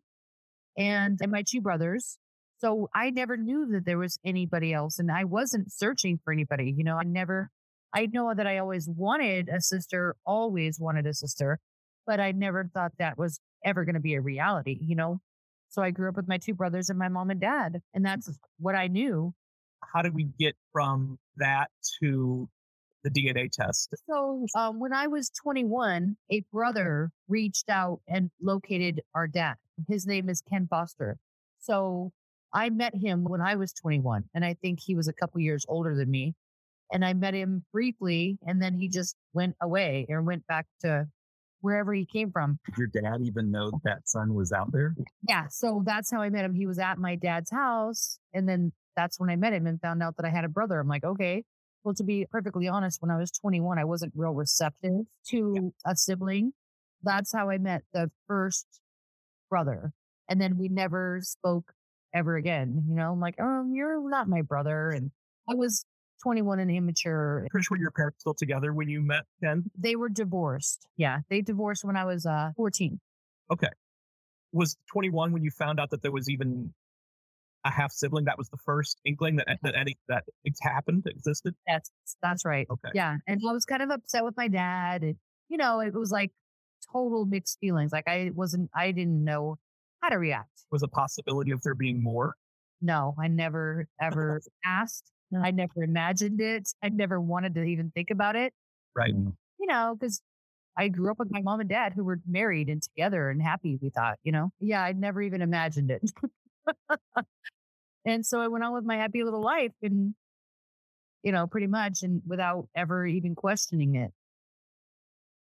and, 0.77 1.19
and 1.21 1.31
my 1.31 1.43
two 1.47 1.61
brothers. 1.61 2.17
So 2.59 2.89
I 2.95 3.11
never 3.11 3.37
knew 3.37 3.67
that 3.73 3.85
there 3.85 3.99
was 3.99 4.19
anybody 4.25 4.73
else 4.73 4.99
and 4.99 5.11
I 5.11 5.25
wasn't 5.25 5.73
searching 5.73 6.19
for 6.25 6.33
anybody. 6.33 6.73
You 6.77 6.85
know, 6.85 6.97
I 6.97 7.03
never, 7.03 7.51
I 7.95 8.07
know 8.07 8.33
that 8.35 8.47
I 8.47 8.59
always 8.59 8.89
wanted 8.89 9.49
a 9.49 9.61
sister, 9.61 10.17
always 10.25 10.79
wanted 10.81 11.07
a 11.07 11.13
sister, 11.13 11.59
but 12.07 12.21
I 12.21 12.33
never 12.33 12.71
thought 12.73 12.93
that 12.99 13.19
was 13.19 13.41
ever 13.65 13.85
going 13.85 13.95
to 13.95 14.01
be 14.01 14.15
a 14.15 14.21
reality, 14.21 14.79
you 14.81 14.97
know? 14.97 15.21
So 15.69 15.83
I 15.83 15.91
grew 15.91 16.09
up 16.09 16.17
with 16.17 16.29
my 16.29 16.39
two 16.39 16.55
brothers 16.55 16.89
and 16.91 16.99
my 16.99 17.09
mom 17.09 17.31
and 17.31 17.41
dad, 17.41 17.81
and 17.95 18.05
that's 18.05 18.31
what 18.59 18.75
I 18.75 18.89
knew. 18.89 19.35
How 19.93 20.03
did 20.03 20.15
we 20.15 20.29
get 20.39 20.57
from 20.73 21.19
that 21.37 21.71
to 22.01 22.49
the 23.05 23.11
DNA 23.11 23.51
test? 23.51 23.95
So 24.09 24.47
um, 24.57 24.79
when 24.79 24.93
I 24.93 25.07
was 25.07 25.31
21, 25.43 26.17
a 26.31 26.45
brother 26.53 27.11
reached 27.29 27.69
out 27.69 28.01
and 28.09 28.31
located 28.41 29.03
our 29.15 29.27
dad. 29.27 29.57
His 29.89 30.07
name 30.07 30.29
is 30.29 30.43
Ken 30.43 30.67
Foster. 30.69 31.19
So 31.61 32.13
I 32.53 32.71
met 32.71 32.95
him 32.95 33.25
when 33.25 33.41
I 33.41 33.57
was 33.57 33.73
21, 33.73 34.25
and 34.35 34.45
I 34.45 34.55
think 34.55 34.81
he 34.81 34.95
was 34.95 35.09
a 35.09 35.13
couple 35.13 35.41
years 35.41 35.65
older 35.69 35.97
than 35.97 36.11
me. 36.11 36.35
And 36.93 37.05
I 37.05 37.15
met 37.15 37.33
him 37.33 37.65
briefly, 37.73 38.39
and 38.47 38.61
then 38.61 38.75
he 38.75 38.89
just 38.89 39.17
went 39.33 39.57
away 39.63 40.07
or 40.11 40.21
went 40.21 40.47
back 40.47 40.67
to 40.83 41.07
wherever 41.63 41.95
he 41.95 42.05
came 42.05 42.31
from. 42.31 42.59
Did 42.67 42.77
your 42.77 42.87
dad 42.89 43.23
even 43.23 43.51
know 43.51 43.71
that 43.85 44.07
son 44.07 44.35
was 44.35 44.53
out 44.53 44.71
there? 44.73 44.95
Yeah. 45.27 45.47
So 45.49 45.83
that's 45.87 46.11
how 46.11 46.21
I 46.21 46.29
met 46.29 46.45
him. 46.45 46.55
He 46.55 46.67
was 46.67 46.79
at 46.79 46.99
my 46.99 47.15
dad's 47.15 47.51
house. 47.51 48.19
And 48.35 48.47
then 48.47 48.73
that's 48.97 49.19
when 49.19 49.31
I 49.31 49.37
met 49.37 49.53
him 49.53 49.67
and 49.67 49.81
found 49.81 50.03
out 50.03 50.17
that 50.17 50.27
I 50.27 50.31
had 50.31 50.45
a 50.45 50.49
brother. 50.49 50.79
I'm 50.81 50.89
like, 50.89 51.05
okay. 51.05 51.45
Well, 51.85 51.95
to 51.95 52.05
be 52.05 52.27
perfectly 52.31 52.69
honest, 52.69 53.03
when 53.03 53.11
I 53.11 53.17
was 53.17 53.31
21, 53.33 53.79
I 53.79 53.85
wasn't 53.85 54.13
real 54.15 54.33
receptive 54.33 55.07
to 55.29 55.75
a 55.85 55.97
sibling. 55.97 56.53
That's 57.03 57.33
how 57.33 57.51
I 57.51 57.59
met 57.59 57.83
the 57.93 58.11
first 58.29 58.67
brother. 59.51 59.93
And 60.29 60.41
then 60.41 60.57
we 60.59 60.69
never 60.69 61.21
spoke 61.23 61.73
ever 62.15 62.37
again. 62.37 62.85
You 62.89 62.95
know, 62.95 63.13
I'm 63.13 63.21
like, 63.21 63.35
oh, 63.41 63.67
you're 63.73 64.09
not 64.09 64.29
my 64.29 64.43
brother. 64.43 64.91
And 64.91 65.11
I 65.49 65.55
was 65.55 65.85
21 66.23 66.61
and 66.61 66.71
immature. 66.71 67.47
Trish, 67.53 67.71
were 67.71 67.79
your 67.79 67.91
parents 67.91 68.21
still 68.21 68.35
together 68.35 68.73
when 68.73 68.89
you 68.89 69.01
met 69.03 69.25
Ken? 69.43 69.65
They 69.77 69.97
were 69.97 70.09
divorced. 70.09 70.87
Yeah. 70.97 71.21
They 71.29 71.41
divorced 71.41 71.85
when 71.85 71.97
I 71.97 72.05
was 72.05 72.27
uh, 72.27 72.51
14. 72.57 73.01
Was 74.53 74.77
21 74.93 75.33
when 75.33 75.43
you 75.43 75.51
found 75.51 75.81
out 75.81 75.91
that 75.91 76.03
there 76.03 76.13
was 76.13 76.29
even 76.29 76.73
a 77.65 77.71
half 77.71 77.93
sibling? 77.93 78.25
That 78.27 78.39
was 78.39 78.49
the 78.49 78.59
first 78.65 79.01
inkling 79.05 79.37
that 79.37 79.59
that 79.63 79.75
any 79.77 79.97
that 80.09 80.25
it 80.45 80.55
happened 80.63 81.05
existed. 81.07 81.55
That's 81.67 81.91
that's 82.23 82.45
right. 82.45 82.67
Okay. 82.71 82.91
Yeah. 82.95 83.17
And 83.27 83.41
I 83.49 83.53
was 83.53 83.65
kind 83.65 83.83
of 83.83 83.91
upset 83.91 84.25
with 84.25 84.37
my 84.37 84.49
dad. 84.49 85.03
And, 85.03 85.17
you 85.49 85.57
know, 85.57 85.81
it 85.81 85.95
was 85.95 86.11
like 86.11 86.33
total 86.93 87.25
mixed 87.25 87.59
feelings. 87.61 87.93
Like 87.93 88.09
I 88.09 88.31
wasn't 88.35 88.71
I 88.75 88.93
didn't 88.93 89.25
know 89.25 89.59
how 90.01 90.11
to 90.11 90.19
react. 90.19 90.49
Was 90.71 90.83
a 90.83 90.89
possibility 90.89 91.51
of 91.53 91.63
there 91.63 91.75
being 91.75 92.03
more. 92.03 92.35
No, 92.81 93.15
I 93.21 93.29
never 93.29 93.87
ever 94.01 94.41
asked. 94.65 95.11
I 95.35 95.51
never 95.51 95.83
imagined 95.83 96.43
it. 96.43 96.69
I 96.83 96.91
never 96.91 97.19
wanted 97.19 97.55
to 97.55 97.63
even 97.63 97.91
think 97.95 98.11
about 98.11 98.37
it. 98.37 98.53
Right. 98.95 99.15
Mm. 99.15 99.33
You 99.59 99.67
know, 99.67 99.97
because 99.99 100.21
I 100.77 100.89
grew 100.89 101.11
up 101.11 101.19
with 101.19 101.29
my 101.31 101.41
mom 101.43 101.61
and 101.61 101.69
dad 101.69 101.93
who 101.95 102.05
were 102.05 102.21
married 102.27 102.69
and 102.69 102.83
together 102.83 103.31
and 103.31 103.43
happy, 103.43 103.79
we 103.81 103.91
thought, 103.91 104.19
you 104.23 104.33
know? 104.33 104.51
Yeah, 104.61 104.83
I'd 104.83 104.99
never 104.99 105.21
even 105.23 105.43
imagined 105.43 105.91
it. 105.91 106.03
and 108.05 108.25
so 108.25 108.41
I 108.41 108.49
went 108.49 108.65
on 108.65 108.73
with 108.73 108.85
my 108.85 108.97
happy 108.97 109.25
little 109.25 109.43
life 109.43 109.73
and, 109.83 110.15
you 111.23 111.33
know, 111.33 111.47
pretty 111.47 111.67
much 111.67 112.03
and 112.03 112.23
without 112.27 112.69
ever 112.75 113.07
even 113.07 113.35
questioning 113.35 113.97
it. 113.97 114.13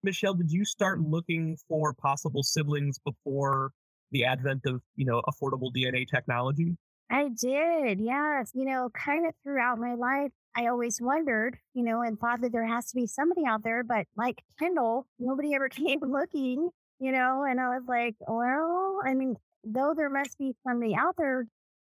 Michele, 0.03 0.33
did 0.33 0.51
you 0.51 0.63
start 0.63 1.01
looking 1.01 1.57
for 1.67 1.93
possible 1.93 2.43
siblings 2.43 2.99
before 2.99 3.71
the 4.11 4.25
advent 4.25 4.61
of, 4.65 4.81
you 4.95 5.05
know, 5.05 5.21
affordable 5.27 5.71
DNA 5.75 6.07
technology? 6.07 6.77
I 7.11 7.29
did, 7.29 7.99
yes. 7.99 8.51
You 8.53 8.65
know, 8.65 8.89
kind 8.93 9.27
of 9.27 9.33
throughout 9.43 9.79
my 9.79 9.95
life, 9.95 10.31
I 10.55 10.67
always 10.67 10.99
wondered, 11.01 11.57
you 11.73 11.83
know, 11.83 12.01
and 12.01 12.19
thought 12.19 12.41
that 12.41 12.51
there 12.51 12.65
has 12.65 12.89
to 12.91 12.95
be 12.95 13.07
somebody 13.07 13.45
out 13.45 13.63
there, 13.63 13.83
but 13.83 14.05
like 14.15 14.41
Kendall, 14.57 15.07
nobody 15.19 15.55
ever 15.55 15.69
came 15.69 15.99
looking, 16.01 16.69
you 16.99 17.11
know, 17.11 17.45
and 17.49 17.59
I 17.59 17.69
was 17.69 17.83
like, 17.87 18.15
well, 18.27 18.99
I 19.03 19.13
mean, 19.13 19.35
though 19.63 19.93
there 19.95 20.09
must 20.09 20.37
be 20.37 20.53
somebody 20.67 20.95
out 20.95 21.15
there, 21.17 21.45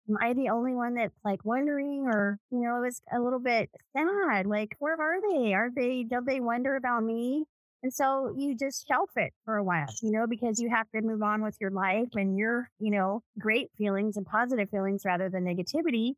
am 0.08 0.16
I 0.20 0.32
the 0.32 0.48
only 0.48 0.74
one 0.74 0.94
that's 0.94 1.18
like 1.24 1.44
wondering 1.44 2.06
or, 2.06 2.38
you 2.50 2.60
know, 2.60 2.76
it 2.78 2.86
was 2.86 3.00
a 3.12 3.20
little 3.20 3.38
bit 3.38 3.70
sad. 3.96 4.46
Like, 4.46 4.76
where 4.78 5.00
are 5.00 5.20
they? 5.20 5.54
Are 5.54 5.70
they, 5.74 6.04
do 6.04 6.20
they 6.26 6.40
wonder 6.40 6.76
about 6.76 7.02
me? 7.04 7.44
And 7.82 7.92
so 7.92 8.34
you 8.36 8.54
just 8.54 8.86
shelf 8.86 9.10
it 9.16 9.32
for 9.44 9.56
a 9.56 9.64
while, 9.64 9.88
you 10.02 10.10
know, 10.10 10.26
because 10.26 10.60
you 10.60 10.68
have 10.68 10.90
to 10.94 11.00
move 11.00 11.22
on 11.22 11.42
with 11.42 11.56
your 11.60 11.70
life 11.70 12.08
and 12.14 12.36
your, 12.36 12.68
you 12.78 12.90
know, 12.90 13.22
great 13.38 13.70
feelings 13.78 14.18
and 14.18 14.26
positive 14.26 14.68
feelings 14.68 15.02
rather 15.06 15.30
than 15.30 15.44
negativity. 15.44 16.12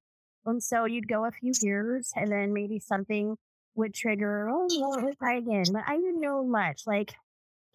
And 0.44 0.60
so 0.60 0.86
you'd 0.86 1.06
go 1.06 1.24
a 1.24 1.30
few 1.30 1.52
years 1.60 2.10
and 2.16 2.32
then 2.32 2.52
maybe 2.52 2.80
something 2.80 3.36
would 3.76 3.94
trigger, 3.94 4.48
oh, 4.50 4.66
well, 4.80 5.12
try 5.20 5.36
again. 5.36 5.64
But 5.72 5.84
I 5.86 5.96
didn't 5.96 6.20
know 6.20 6.44
much. 6.44 6.82
Like 6.84 7.14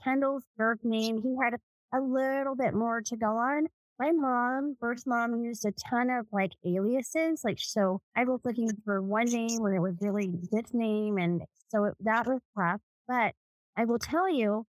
Kendall's 0.03 0.43
birth 0.57 0.79
name, 0.83 1.21
he 1.21 1.37
had 1.41 1.53
a, 1.53 1.57
a 1.93 1.99
little 1.99 2.55
bit 2.55 2.73
more 2.73 3.01
to 3.01 3.15
go 3.15 3.37
on. 3.37 3.67
My 3.99 4.11
mom, 4.11 4.77
birth 4.79 5.03
mom, 5.07 5.43
used 5.43 5.65
a 5.65 5.71
ton 5.71 6.09
of 6.09 6.27
like 6.31 6.51
aliases. 6.65 7.41
Like, 7.43 7.57
so 7.59 8.01
I 8.15 8.25
was 8.25 8.41
looking 8.43 8.69
for 8.85 9.01
one 9.01 9.25
name 9.25 9.57
when 9.59 9.73
it 9.73 9.81
was 9.81 9.95
really 10.01 10.31
this 10.51 10.73
name. 10.73 11.17
And 11.17 11.41
so 11.69 11.85
it, 11.85 11.93
that 12.01 12.27
was 12.27 12.41
tough. 12.55 12.81
But 13.07 13.33
I 13.75 13.85
will 13.85 13.99
tell 13.99 14.29
you 14.29 14.65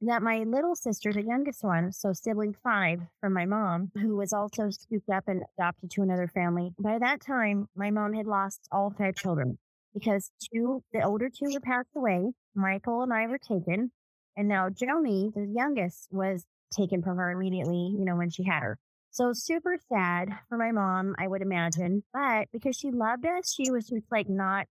that 0.00 0.22
my 0.22 0.44
little 0.44 0.76
sister, 0.76 1.12
the 1.12 1.24
youngest 1.24 1.64
one, 1.64 1.92
so 1.92 2.12
sibling 2.12 2.54
five 2.62 3.00
from 3.20 3.32
my 3.32 3.44
mom, 3.44 3.90
who 3.94 4.16
was 4.16 4.32
also 4.32 4.70
scooped 4.70 5.10
up 5.10 5.24
and 5.26 5.42
adopted 5.58 5.90
to 5.90 6.02
another 6.02 6.28
family, 6.28 6.70
by 6.78 6.98
that 6.98 7.20
time, 7.20 7.68
my 7.74 7.90
mom 7.90 8.14
had 8.14 8.26
lost 8.26 8.60
all 8.70 8.94
five 8.96 9.16
children 9.16 9.58
because 9.92 10.30
two, 10.52 10.82
the 10.92 11.02
older 11.02 11.28
two 11.28 11.50
were 11.52 11.60
passed 11.60 11.88
away. 11.96 12.32
Michael 12.54 13.02
and 13.02 13.12
I 13.12 13.26
were 13.26 13.38
taken. 13.38 13.90
And 14.38 14.46
now 14.46 14.68
Joni, 14.68 15.34
the 15.34 15.52
youngest, 15.52 16.06
was 16.12 16.46
taken 16.74 17.02
from 17.02 17.16
her 17.16 17.32
immediately, 17.32 17.92
you 17.98 18.04
know, 18.04 18.14
when 18.14 18.30
she 18.30 18.44
had 18.44 18.62
her. 18.62 18.78
So 19.10 19.32
super 19.32 19.76
sad 19.92 20.28
for 20.48 20.56
my 20.56 20.70
mom, 20.70 21.16
I 21.18 21.26
would 21.26 21.42
imagine. 21.42 22.04
But 22.12 22.46
because 22.52 22.76
she 22.76 22.92
loved 22.92 23.26
us, 23.26 23.52
she 23.52 23.70
was 23.72 23.88
just 23.88 24.04
like 24.12 24.28
not 24.28 24.66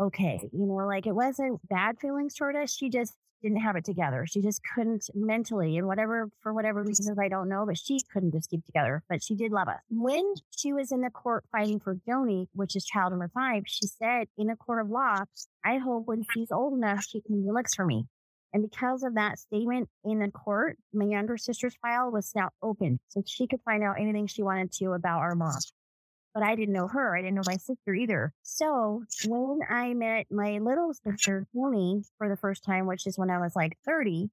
okay. 0.00 0.40
You 0.50 0.66
know, 0.66 0.86
like 0.86 1.06
it 1.06 1.14
wasn't 1.14 1.60
bad 1.68 1.98
feelings 2.00 2.34
toward 2.34 2.56
us. 2.56 2.74
She 2.74 2.88
just 2.88 3.12
didn't 3.42 3.60
have 3.60 3.76
it 3.76 3.84
together. 3.84 4.24
She 4.26 4.40
just 4.40 4.62
couldn't 4.74 5.10
mentally 5.14 5.76
and 5.76 5.86
whatever, 5.86 6.30
for 6.40 6.54
whatever 6.54 6.82
reasons, 6.82 7.18
I 7.18 7.28
don't 7.28 7.48
know, 7.48 7.66
but 7.66 7.76
she 7.76 7.98
couldn't 8.12 8.32
just 8.32 8.48
keep 8.48 8.64
together, 8.64 9.02
but 9.10 9.22
she 9.22 9.34
did 9.34 9.52
love 9.52 9.68
us. 9.68 9.80
When 9.90 10.34
she 10.56 10.72
was 10.72 10.90
in 10.90 11.02
the 11.02 11.10
court 11.10 11.44
fighting 11.52 11.80
for 11.80 11.96
Joni, 12.08 12.46
which 12.54 12.76
is 12.76 12.84
child 12.84 13.12
number 13.12 13.30
five, 13.34 13.64
she 13.66 13.88
said 13.88 14.28
in 14.38 14.48
a 14.48 14.56
court 14.56 14.80
of 14.80 14.90
law, 14.90 15.24
I 15.64 15.78
hope 15.78 16.06
when 16.06 16.24
she's 16.32 16.50
old 16.50 16.74
enough, 16.74 17.04
she 17.04 17.20
can 17.20 17.42
be 17.42 17.50
looks 17.50 17.74
for 17.74 17.84
me. 17.84 18.06
And 18.52 18.68
because 18.68 19.02
of 19.02 19.14
that 19.14 19.38
statement 19.38 19.88
in 20.04 20.18
the 20.18 20.30
court, 20.30 20.76
my 20.92 21.06
younger 21.06 21.38
sister's 21.38 21.74
file 21.80 22.10
was 22.10 22.32
now 22.34 22.50
open. 22.62 23.00
So 23.08 23.22
she 23.26 23.46
could 23.46 23.60
find 23.64 23.82
out 23.82 23.98
anything 23.98 24.26
she 24.26 24.42
wanted 24.42 24.72
to 24.72 24.92
about 24.92 25.20
our 25.20 25.34
mom 25.34 25.56
but 26.34 26.42
I 26.42 26.54
didn't 26.54 26.74
know 26.74 26.88
her. 26.88 27.16
I 27.16 27.20
didn't 27.20 27.34
know 27.34 27.42
my 27.46 27.56
sister 27.56 27.94
either. 27.94 28.32
So 28.42 29.04
when 29.26 29.60
I 29.68 29.92
met 29.94 30.26
my 30.30 30.58
little 30.58 30.92
sister, 30.94 31.46
Joni, 31.54 32.04
for 32.18 32.28
the 32.28 32.36
first 32.36 32.64
time, 32.64 32.86
which 32.86 33.06
is 33.06 33.18
when 33.18 33.30
I 33.30 33.38
was 33.38 33.54
like 33.54 33.76
30, 33.84 34.30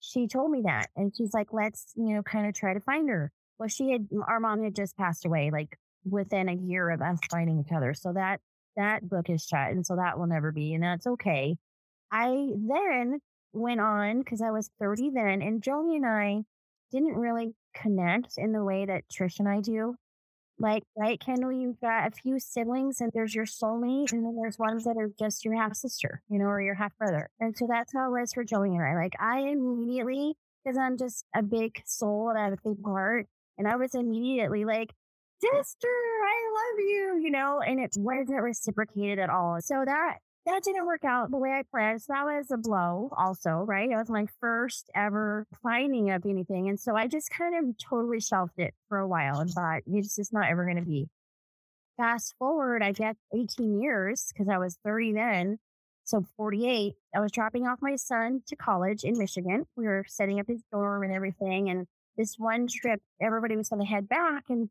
she 0.00 0.26
told 0.26 0.50
me 0.50 0.62
that. 0.66 0.90
And 0.96 1.12
she's 1.16 1.32
like, 1.32 1.48
let's, 1.52 1.92
you 1.96 2.14
know, 2.14 2.22
kind 2.22 2.46
of 2.46 2.54
try 2.54 2.74
to 2.74 2.80
find 2.80 3.08
her. 3.08 3.30
Well, 3.58 3.68
she 3.68 3.92
had, 3.92 4.08
our 4.26 4.40
mom 4.40 4.62
had 4.62 4.76
just 4.76 4.96
passed 4.96 5.24
away 5.24 5.50
like 5.50 5.78
within 6.04 6.48
a 6.48 6.54
year 6.54 6.90
of 6.90 7.00
us 7.00 7.18
finding 7.30 7.60
each 7.60 7.72
other. 7.74 7.94
So 7.94 8.12
that, 8.12 8.40
that 8.76 9.08
book 9.08 9.30
is 9.30 9.44
shut. 9.44 9.70
And 9.70 9.86
so 9.86 9.96
that 9.96 10.18
will 10.18 10.26
never 10.26 10.52
be. 10.52 10.74
And 10.74 10.82
that's 10.82 11.06
okay. 11.06 11.56
I 12.10 12.48
then 12.56 13.20
went 13.52 13.80
on 13.80 14.20
because 14.20 14.40
I 14.40 14.50
was 14.50 14.70
30 14.80 15.10
then 15.10 15.42
and 15.42 15.62
Joni 15.62 15.96
and 15.96 16.06
I 16.06 16.42
didn't 16.90 17.16
really 17.16 17.54
connect 17.74 18.34
in 18.36 18.52
the 18.52 18.64
way 18.64 18.84
that 18.84 19.04
Trish 19.12 19.38
and 19.38 19.48
I 19.48 19.60
do. 19.60 19.96
Like, 20.58 20.84
right, 20.96 21.18
Kendall, 21.18 21.50
you've 21.50 21.80
got 21.80 22.06
a 22.06 22.10
few 22.10 22.38
siblings 22.38 23.00
and 23.00 23.10
there's 23.12 23.34
your 23.34 23.46
soulmate, 23.46 24.12
and 24.12 24.24
then 24.24 24.36
there's 24.40 24.58
ones 24.58 24.84
that 24.84 24.96
are 24.96 25.10
just 25.18 25.44
your 25.44 25.54
half 25.54 25.74
sister, 25.74 26.22
you 26.28 26.38
know, 26.38 26.44
or 26.44 26.60
your 26.60 26.74
half 26.74 26.96
brother. 26.98 27.30
And 27.40 27.56
so 27.56 27.66
that's 27.68 27.92
how 27.92 28.06
it 28.14 28.20
was 28.20 28.32
for 28.32 28.44
Joni 28.44 28.76
and 28.76 28.82
I. 28.84 28.94
Like, 28.94 29.14
I 29.18 29.40
immediately, 29.40 30.34
because 30.62 30.78
I'm 30.78 30.98
just 30.98 31.24
a 31.34 31.42
big 31.42 31.82
soul 31.84 32.28
and 32.28 32.38
I 32.38 32.44
have 32.44 32.52
a 32.52 32.68
big 32.68 32.84
heart, 32.84 33.26
and 33.58 33.66
I 33.66 33.76
was 33.76 33.94
immediately 33.94 34.64
like, 34.64 34.92
sister, 35.40 35.88
I 35.88 36.52
love 36.54 36.78
you, 36.78 37.20
you 37.24 37.30
know, 37.30 37.60
and 37.60 37.80
it 37.80 37.96
wasn't 37.96 38.42
reciprocated 38.42 39.18
at 39.18 39.30
all. 39.30 39.58
So 39.60 39.82
that 39.84 40.18
that 40.46 40.62
didn't 40.64 40.86
work 40.86 41.04
out 41.04 41.30
the 41.30 41.36
way 41.36 41.50
I 41.50 41.62
planned. 41.70 42.02
So 42.02 42.12
that 42.12 42.24
was 42.24 42.50
a 42.50 42.56
blow 42.56 43.10
also, 43.16 43.64
right? 43.66 43.90
It 43.90 43.96
was 43.96 44.10
my 44.10 44.26
first 44.40 44.90
ever 44.94 45.46
finding 45.62 46.10
of 46.10 46.26
anything. 46.26 46.68
And 46.68 46.78
so 46.80 46.96
I 46.96 47.06
just 47.06 47.30
kind 47.30 47.54
of 47.54 47.78
totally 47.78 48.20
shelved 48.20 48.58
it 48.58 48.74
for 48.88 48.98
a 48.98 49.06
while 49.06 49.38
and 49.38 49.50
thought 49.50 49.82
it's 49.86 50.16
just 50.16 50.32
not 50.32 50.48
ever 50.50 50.64
going 50.64 50.76
to 50.76 50.82
be. 50.82 51.08
Fast 51.96 52.34
forward, 52.38 52.82
I 52.82 52.92
guess 52.92 53.16
18 53.32 53.80
years 53.80 54.32
because 54.32 54.48
I 54.48 54.58
was 54.58 54.78
30 54.84 55.12
then. 55.12 55.58
So 56.04 56.24
48, 56.36 56.94
I 57.14 57.20
was 57.20 57.30
dropping 57.30 57.68
off 57.68 57.78
my 57.80 57.94
son 57.94 58.42
to 58.48 58.56
college 58.56 59.04
in 59.04 59.16
Michigan. 59.16 59.66
We 59.76 59.86
were 59.86 60.04
setting 60.08 60.40
up 60.40 60.48
his 60.48 60.62
dorm 60.72 61.04
and 61.04 61.12
everything. 61.12 61.70
And 61.70 61.86
this 62.16 62.34
one 62.36 62.66
trip, 62.66 63.00
everybody 63.20 63.56
was 63.56 63.68
going 63.68 63.80
to 63.80 63.86
head 63.86 64.08
back 64.08 64.44
and, 64.48 64.68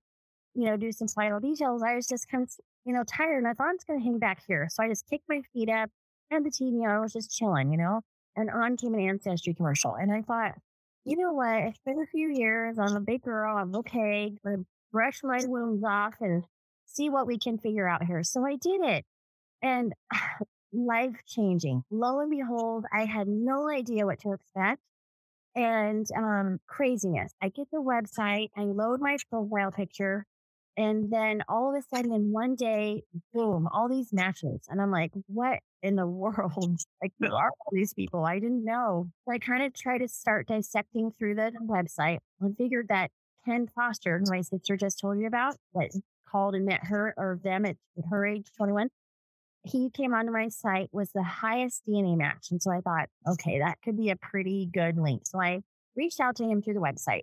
you 0.53 0.65
know, 0.65 0.75
do 0.75 0.91
some 0.91 1.07
final 1.07 1.39
details. 1.39 1.81
I 1.81 1.95
was 1.95 2.07
just 2.07 2.27
kind 2.27 2.43
of 2.43 2.51
you 2.85 2.93
know, 2.93 3.03
tired 3.03 3.37
and 3.37 3.47
I 3.47 3.53
thought 3.53 3.69
I'm 3.69 3.77
just 3.77 3.87
going 3.87 3.99
to 3.99 4.03
hang 4.03 4.19
back 4.19 4.41
here. 4.47 4.67
So 4.69 4.83
I 4.83 4.87
just 4.87 5.07
kicked 5.09 5.29
my 5.29 5.41
feet 5.53 5.69
up, 5.69 5.89
and 6.29 6.45
the 6.45 6.49
TV 6.49 6.87
I 6.87 6.99
was 6.99 7.13
just 7.13 7.35
chilling, 7.35 7.71
you 7.71 7.77
know, 7.77 8.01
and 8.35 8.49
on 8.49 8.77
came 8.77 8.93
an 8.93 9.01
Ancestry 9.01 9.53
commercial. 9.53 9.95
And 9.95 10.11
I 10.11 10.21
thought, 10.21 10.55
you 11.05 11.17
know 11.17 11.33
what? 11.33 11.61
It's 11.63 11.79
been 11.85 12.01
a 12.01 12.05
few 12.05 12.29
years. 12.29 12.77
I'm 12.79 12.95
a 12.95 13.01
big 13.01 13.23
girl. 13.23 13.57
I'm 13.57 13.75
okay. 13.77 14.27
I'm 14.27 14.37
going 14.43 14.57
to 14.59 14.65
brush 14.91 15.21
my 15.23 15.39
wounds 15.45 15.83
off 15.83 16.15
and 16.21 16.43
see 16.85 17.09
what 17.09 17.27
we 17.27 17.37
can 17.37 17.57
figure 17.57 17.87
out 17.87 18.03
here. 18.03 18.23
So 18.23 18.45
I 18.45 18.55
did 18.55 18.81
it. 18.81 19.05
And 19.61 19.93
life 20.73 21.17
changing. 21.27 21.83
Lo 21.91 22.19
and 22.19 22.31
behold, 22.31 22.85
I 22.93 23.05
had 23.05 23.27
no 23.27 23.69
idea 23.69 24.05
what 24.05 24.19
to 24.19 24.33
expect. 24.33 24.81
And 25.53 26.07
um, 26.15 26.61
craziness. 26.65 27.33
I 27.41 27.49
get 27.49 27.69
the 27.71 27.81
website, 27.81 28.51
I 28.55 28.61
load 28.61 29.01
my 29.01 29.17
profile 29.29 29.71
picture, 29.71 30.25
and 30.77 31.11
then 31.11 31.43
all 31.49 31.69
of 31.69 31.75
a 31.75 31.95
sudden 31.95 32.13
in 32.13 32.31
one 32.31 32.55
day, 32.55 33.03
boom, 33.33 33.67
all 33.71 33.89
these 33.89 34.13
matches. 34.13 34.61
And 34.69 34.81
I'm 34.81 34.91
like, 34.91 35.11
what 35.27 35.59
in 35.83 35.95
the 35.95 36.07
world? 36.07 36.79
Like, 37.01 37.13
who 37.19 37.27
are 37.27 37.49
all 37.49 37.71
these 37.71 37.93
people? 37.93 38.25
I 38.25 38.39
didn't 38.39 38.63
know. 38.63 39.09
So 39.25 39.33
I 39.33 39.39
kind 39.39 39.63
of 39.63 39.73
tried 39.73 39.99
to 39.99 40.07
start 40.07 40.47
dissecting 40.47 41.11
through 41.11 41.35
the 41.35 41.51
website 41.65 42.19
and 42.39 42.55
figured 42.55 42.87
that 42.89 43.11
Ken 43.45 43.67
Foster, 43.67 44.19
who 44.19 44.31
my 44.31 44.41
sister 44.41 44.77
just 44.77 44.99
told 44.99 45.19
you 45.19 45.27
about, 45.27 45.55
that 45.73 45.89
called 46.31 46.55
and 46.55 46.65
met 46.65 46.85
her 46.85 47.13
or 47.17 47.39
them 47.43 47.65
at 47.65 47.75
her 48.09 48.25
age 48.25 48.47
21, 48.55 48.89
he 49.63 49.89
came 49.89 50.13
onto 50.13 50.31
my 50.31 50.47
site 50.47 50.89
was 50.91 51.11
the 51.11 51.23
highest 51.23 51.83
DNA 51.87 52.17
match. 52.17 52.47
And 52.51 52.61
so 52.61 52.71
I 52.71 52.81
thought, 52.81 53.09
okay, 53.27 53.59
that 53.59 53.77
could 53.83 53.97
be 53.97 54.09
a 54.09 54.15
pretty 54.15 54.69
good 54.71 54.97
link. 54.97 55.23
So 55.25 55.41
I 55.41 55.61
reached 55.95 56.19
out 56.19 56.35
to 56.37 56.43
him 56.43 56.61
through 56.61 56.75
the 56.75 56.79
website. 56.79 57.21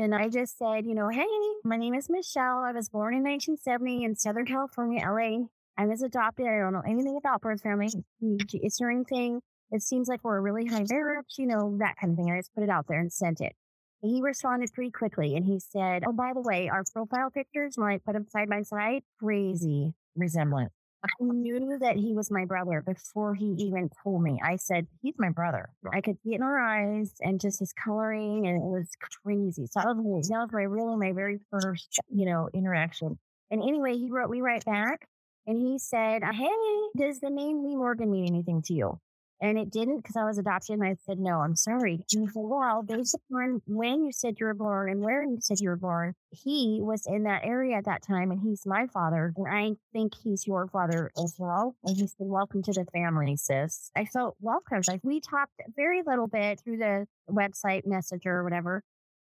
And 0.00 0.14
I 0.14 0.30
just 0.30 0.56
said, 0.56 0.86
you 0.86 0.94
know, 0.94 1.10
hey, 1.10 1.26
my 1.62 1.76
name 1.76 1.92
is 1.92 2.08
Michele. 2.08 2.64
I 2.66 2.72
was 2.72 2.88
born 2.88 3.12
in 3.12 3.22
1970 3.22 4.04
in 4.04 4.16
Southern 4.16 4.46
California, 4.46 5.04
LA. 5.06 5.44
I 5.76 5.84
was 5.84 6.00
adopted. 6.00 6.46
I 6.46 6.58
don't 6.58 6.72
know 6.72 6.82
anything 6.86 7.18
about 7.18 7.42
birth 7.42 7.60
family. 7.60 7.88
Is 8.22 8.76
there 8.78 8.90
anything? 8.90 9.42
It 9.70 9.82
seems 9.82 10.08
like 10.08 10.24
we're 10.24 10.38
a 10.38 10.40
really 10.40 10.64
high 10.64 10.86
marriage, 10.88 11.34
you 11.36 11.46
know, 11.46 11.76
that 11.80 11.96
kind 12.00 12.12
of 12.12 12.16
thing. 12.16 12.32
I 12.32 12.38
just 12.38 12.54
put 12.54 12.64
it 12.64 12.70
out 12.70 12.86
there 12.88 12.98
and 12.98 13.12
sent 13.12 13.42
it. 13.42 13.52
He 14.00 14.22
responded 14.22 14.72
pretty 14.72 14.90
quickly 14.90 15.36
and 15.36 15.44
he 15.44 15.60
said, 15.60 16.04
Oh, 16.06 16.12
by 16.12 16.32
the 16.32 16.40
way, 16.40 16.70
our 16.70 16.82
profile 16.90 17.30
pictures, 17.30 17.74
when 17.76 17.90
I 17.90 17.98
put 17.98 18.14
them 18.14 18.26
side 18.26 18.48
by 18.48 18.62
side, 18.62 19.02
crazy 19.22 19.92
resemblance. 20.16 20.72
I 21.02 21.08
knew 21.20 21.78
that 21.80 21.96
he 21.96 22.14
was 22.14 22.30
my 22.30 22.44
brother 22.44 22.82
before 22.82 23.34
he 23.34 23.54
even 23.58 23.90
told 24.02 24.22
me. 24.22 24.38
I 24.44 24.56
said, 24.56 24.86
he's 25.00 25.14
my 25.18 25.30
brother. 25.30 25.70
I 25.92 26.00
could 26.02 26.18
see 26.22 26.32
it 26.32 26.36
in 26.36 26.42
our 26.42 26.60
eyes 26.60 27.14
and 27.20 27.40
just 27.40 27.58
his 27.58 27.72
coloring 27.72 28.46
and 28.46 28.56
it 28.56 28.66
was 28.66 28.88
crazy. 29.24 29.66
So 29.66 29.80
that 29.80 29.96
was, 29.96 30.28
that 30.28 30.38
was 30.40 30.52
my 30.52 30.62
really 30.62 30.96
my 30.96 31.12
very 31.12 31.38
first, 31.50 31.98
you 32.08 32.26
know, 32.26 32.50
interaction. 32.52 33.18
And 33.50 33.62
anyway, 33.62 33.96
he 33.96 34.10
wrote 34.10 34.30
me 34.30 34.42
right 34.42 34.64
back 34.64 35.06
and 35.46 35.58
he 35.58 35.78
said, 35.78 36.22
Hey, 36.22 36.48
does 36.96 37.20
the 37.20 37.30
name 37.30 37.64
Lee 37.64 37.76
Morgan 37.76 38.10
mean 38.10 38.26
anything 38.26 38.62
to 38.62 38.74
you? 38.74 39.00
And 39.42 39.58
it 39.58 39.70
didn't 39.70 39.98
because 39.98 40.16
I 40.16 40.24
was 40.24 40.36
adopted. 40.36 40.74
And 40.74 40.84
I 40.84 40.96
said, 41.06 41.18
no, 41.18 41.40
I'm 41.40 41.56
sorry. 41.56 42.04
And 42.12 42.22
he 42.22 42.26
said, 42.26 42.32
well, 42.34 42.82
based 42.82 43.14
upon 43.14 43.62
when 43.66 44.04
you 44.04 44.12
said 44.12 44.34
you 44.38 44.46
were 44.46 44.54
born 44.54 44.90
and 44.90 45.00
where 45.00 45.22
you 45.22 45.38
said 45.40 45.60
you 45.60 45.70
were 45.70 45.76
born, 45.76 46.14
he 46.30 46.78
was 46.82 47.06
in 47.06 47.22
that 47.22 47.44
area 47.44 47.78
at 47.78 47.86
that 47.86 48.02
time 48.06 48.30
and 48.30 48.40
he's 48.42 48.66
my 48.66 48.86
father. 48.92 49.32
And 49.36 49.48
I 49.48 49.76
think 49.94 50.12
he's 50.22 50.46
your 50.46 50.68
father 50.68 51.10
as 51.16 51.36
well. 51.38 51.74
And 51.84 51.96
he 51.96 52.06
said, 52.06 52.26
welcome 52.26 52.62
to 52.64 52.72
the 52.72 52.84
family, 52.92 53.36
sis. 53.36 53.90
I 53.96 54.04
felt 54.04 54.36
welcome. 54.40 54.82
Like 54.86 55.00
we 55.02 55.20
talked 55.20 55.52
very 55.74 56.02
little 56.06 56.26
bit 56.26 56.60
through 56.62 56.78
the 56.78 57.06
website 57.30 57.86
messenger 57.86 58.36
or 58.36 58.44
whatever. 58.44 58.82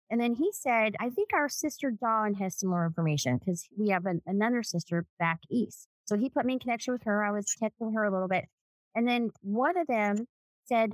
And 0.10 0.20
then 0.20 0.34
he 0.34 0.52
said, 0.52 0.96
I 1.00 1.10
think 1.10 1.30
our 1.34 1.50
sister 1.50 1.92
Dawn 1.92 2.34
has 2.36 2.58
some 2.58 2.70
more 2.70 2.86
information 2.86 3.38
because 3.38 3.68
we 3.78 3.90
have 3.90 4.06
an, 4.06 4.22
another 4.26 4.64
sister 4.64 5.06
back 5.20 5.42
east. 5.52 5.88
So 6.06 6.16
he 6.16 6.30
put 6.30 6.46
me 6.46 6.54
in 6.54 6.60
connection 6.60 6.94
with 6.94 7.04
her. 7.04 7.24
I 7.24 7.32
was 7.32 7.54
texting 7.62 7.94
her 7.94 8.06
a 8.06 8.12
little 8.12 8.30
bit. 8.30 8.46
And 8.96 9.08
then 9.08 9.32
one 9.42 9.78
of 9.78 9.88
them 9.88 10.28
said, 10.66 10.94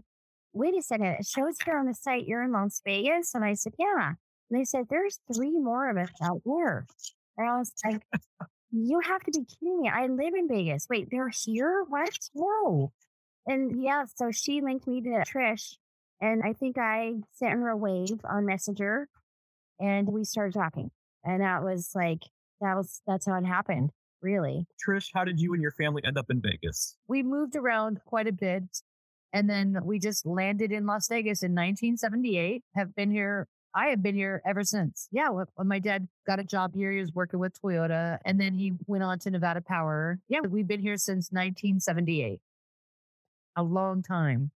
wait 0.53 0.75
a 0.77 0.81
second, 0.81 1.07
it 1.07 1.25
shows 1.25 1.55
here 1.63 1.77
on 1.77 1.87
the 1.87 1.93
site 1.93 2.27
you're 2.27 2.43
in 2.43 2.51
Las 2.51 2.81
Vegas. 2.85 3.33
And 3.33 3.43
I 3.43 3.53
said, 3.53 3.73
yeah. 3.79 4.13
And 4.49 4.59
they 4.59 4.65
said, 4.65 4.85
there's 4.89 5.19
three 5.33 5.57
more 5.57 5.89
of 5.89 5.97
us 5.97 6.11
out 6.21 6.41
there. 6.45 6.85
And 7.37 7.49
I 7.49 7.57
was 7.57 7.73
like, 7.83 8.01
you 8.71 8.99
have 8.99 9.21
to 9.23 9.31
be 9.31 9.45
kidding 9.45 9.81
me. 9.81 9.89
I 9.89 10.07
live 10.07 10.33
in 10.35 10.47
Vegas. 10.47 10.87
Wait, 10.89 11.09
they're 11.09 11.29
here? 11.29 11.83
What? 11.87 12.17
No. 12.35 12.91
And 13.45 13.81
yeah, 13.81 14.05
so 14.15 14.31
she 14.31 14.61
linked 14.61 14.87
me 14.87 15.01
to 15.01 15.23
Trish. 15.27 15.75
And 16.21 16.41
I 16.43 16.53
think 16.53 16.77
I 16.77 17.15
sent 17.33 17.53
her 17.53 17.69
a 17.69 17.77
wave 17.77 18.21
on 18.23 18.45
Messenger 18.45 19.09
and 19.79 20.07
we 20.07 20.23
started 20.23 20.53
talking. 20.53 20.91
And 21.23 21.41
that 21.41 21.63
was 21.63 21.91
like, 21.95 22.23
that 22.61 22.75
was, 22.75 23.01
that's 23.05 23.25
how 23.25 23.35
it 23.35 23.45
happened 23.45 23.91
really. 24.23 24.65
Trish, 24.85 25.09
how 25.13 25.23
did 25.23 25.39
you 25.39 25.53
and 25.53 25.61
your 25.61 25.71
family 25.71 26.01
end 26.05 26.17
up 26.17 26.29
in 26.29 26.41
Vegas? 26.41 26.95
We 27.07 27.21
moved 27.21 27.55
around 27.55 27.99
quite 28.05 28.27
a 28.27 28.31
bit. 28.31 28.63
And 29.33 29.49
then 29.49 29.79
we 29.83 29.99
just 29.99 30.25
landed 30.25 30.71
in 30.71 30.85
Las 30.85 31.07
Vegas 31.07 31.41
in 31.41 31.51
1978. 31.51 32.63
Have 32.75 32.95
been 32.95 33.11
here. 33.11 33.47
I 33.75 33.87
have 33.87 34.03
been 34.03 34.13
here 34.13 34.43
ever 34.45 34.63
since. 34.63 35.07
Yeah. 35.11 35.29
When 35.29 35.67
my 35.67 35.79
dad 35.79 36.07
got 36.27 36.39
a 36.39 36.43
job 36.43 36.75
here, 36.75 36.91
he 36.91 36.99
was 36.99 37.11
working 37.13 37.39
with 37.39 37.59
Toyota 37.59 38.19
and 38.23 38.39
then 38.39 38.53
he 38.53 38.73
went 38.85 39.03
on 39.03 39.17
to 39.19 39.31
Nevada 39.31 39.61
Power. 39.61 40.19
Yeah. 40.29 40.41
We've 40.41 40.67
been 40.67 40.79
here 40.79 40.97
since 40.97 41.31
1978. 41.31 42.39
A 43.55 43.63
long 43.63 44.03
time. 44.03 44.51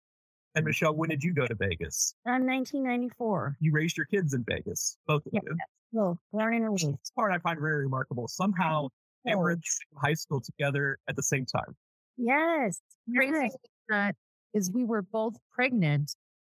And 0.57 0.65
Michele, 0.65 0.95
when 0.95 1.09
did 1.09 1.23
you 1.23 1.33
go 1.33 1.47
to 1.47 1.55
Vegas? 1.55 2.15
Uh, 2.27 2.35
in 2.35 2.47
1994. 2.47 3.57
You 3.61 3.73
raised 3.73 3.97
your 3.97 4.07
kids 4.07 4.35
in 4.35 4.45
Vegas, 4.45 4.97
both 5.07 5.27
of 5.27 5.33
yeah. 5.33 5.41
you. 5.45 5.57
Well, 5.93 6.19
born 6.33 6.55
and 6.55 6.71
raised. 6.71 6.93
This 6.93 7.11
part 7.15 7.33
I 7.33 7.39
find 7.39 7.59
very 7.61 7.85
remarkable. 7.85 8.29
Somehow 8.29 8.89
they 9.25 9.35
were 9.35 9.53
in 9.53 9.61
high 10.03 10.15
school 10.15 10.41
together 10.41 10.99
at 11.09 11.17
the 11.17 11.23
same 11.23 11.47
time. 11.47 11.75
Yes. 12.17 12.81
Crazy 13.15 13.51
that 13.89 14.17
is 14.53 14.71
we 14.71 14.85
were 14.85 15.03
both 15.03 15.35
pregnant 15.53 16.17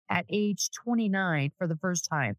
at 0.10 0.26
age 0.30 0.70
29 0.84 1.52
for 1.58 1.68
the 1.68 1.76
first 1.76 2.08
time 2.10 2.36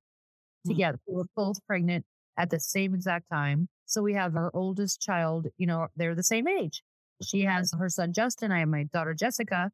mm. 0.67 0.71
together. 0.71 0.99
We 1.07 1.17
were 1.17 1.27
both 1.37 1.65
pregnant 1.67 2.05
at 2.37 2.51
the 2.51 2.61
same 2.61 2.95
exact 2.95 3.27
time. 3.31 3.69
So 3.87 4.03
we 4.03 4.15
have 4.15 4.37
our 4.37 4.51
oldest 4.55 5.01
child, 5.01 5.47
you 5.57 5.67
know, 5.67 5.89
they're 5.97 6.15
the 6.15 6.23
same 6.23 6.47
age. 6.47 6.83
She 7.23 7.43
has 7.43 7.73
her 7.77 7.89
son 7.89 8.13
Justin. 8.13 8.53
I 8.53 8.61
have 8.61 8.69
my 8.69 8.85
daughter 8.85 9.15
Jessica. 9.15 9.71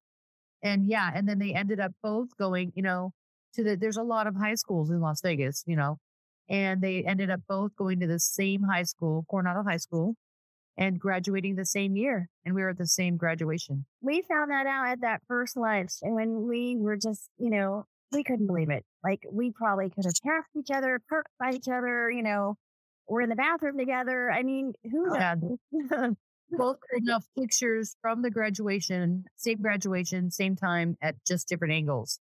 And 0.62 0.86
yeah, 0.86 1.10
and 1.14 1.28
then 1.28 1.38
they 1.38 1.52
ended 1.52 1.78
up 1.78 1.92
both 2.02 2.36
going, 2.38 2.72
you 2.74 2.82
know, 2.82 3.12
to 3.54 3.62
the 3.62 3.76
there's 3.76 3.98
a 3.98 4.02
lot 4.02 4.26
of 4.26 4.34
high 4.34 4.54
schools 4.54 4.90
in 4.90 5.00
Las 5.00 5.20
Vegas, 5.20 5.62
you 5.66 5.76
know, 5.76 5.98
and 6.48 6.80
they 6.80 7.04
ended 7.04 7.28
up 7.28 7.40
both 7.46 7.76
going 7.76 8.00
to 8.00 8.06
the 8.06 8.18
same 8.18 8.62
high 8.62 8.82
school, 8.84 9.26
Coronado 9.28 9.62
High 9.62 9.76
School 9.76 10.14
and 10.76 10.98
graduating 10.98 11.56
the 11.56 11.64
same 11.64 11.96
year. 11.96 12.28
And 12.44 12.54
we 12.54 12.62
were 12.62 12.70
at 12.70 12.78
the 12.78 12.86
same 12.86 13.16
graduation. 13.16 13.86
We 14.00 14.22
found 14.22 14.50
that 14.50 14.66
out 14.66 14.88
at 14.88 15.00
that 15.02 15.22
first 15.28 15.56
lunch. 15.56 15.92
And 16.02 16.14
when 16.14 16.46
we 16.46 16.76
were 16.76 16.96
just, 16.96 17.28
you 17.38 17.50
know, 17.50 17.86
we 18.12 18.24
couldn't 18.24 18.46
believe 18.46 18.70
it. 18.70 18.84
Like 19.02 19.24
we 19.30 19.50
probably 19.50 19.90
could 19.90 20.04
have 20.04 20.14
passed 20.24 20.48
each 20.58 20.70
other, 20.74 21.00
perked 21.08 21.30
by 21.38 21.52
each 21.52 21.68
other, 21.68 22.10
you 22.10 22.22
know, 22.22 22.56
we're 23.08 23.22
in 23.22 23.28
the 23.28 23.36
bathroom 23.36 23.76
together. 23.76 24.30
I 24.30 24.42
mean, 24.42 24.72
who 24.90 25.14
oh, 25.14 25.58
knows? 25.82 26.16
Both 26.50 26.78
enough 26.96 27.26
pictures 27.36 27.96
from 28.00 28.22
the 28.22 28.30
graduation, 28.30 29.24
same 29.36 29.60
graduation, 29.60 30.30
same 30.30 30.56
time 30.56 30.96
at 31.02 31.16
just 31.26 31.48
different 31.48 31.74
angles 31.74 32.20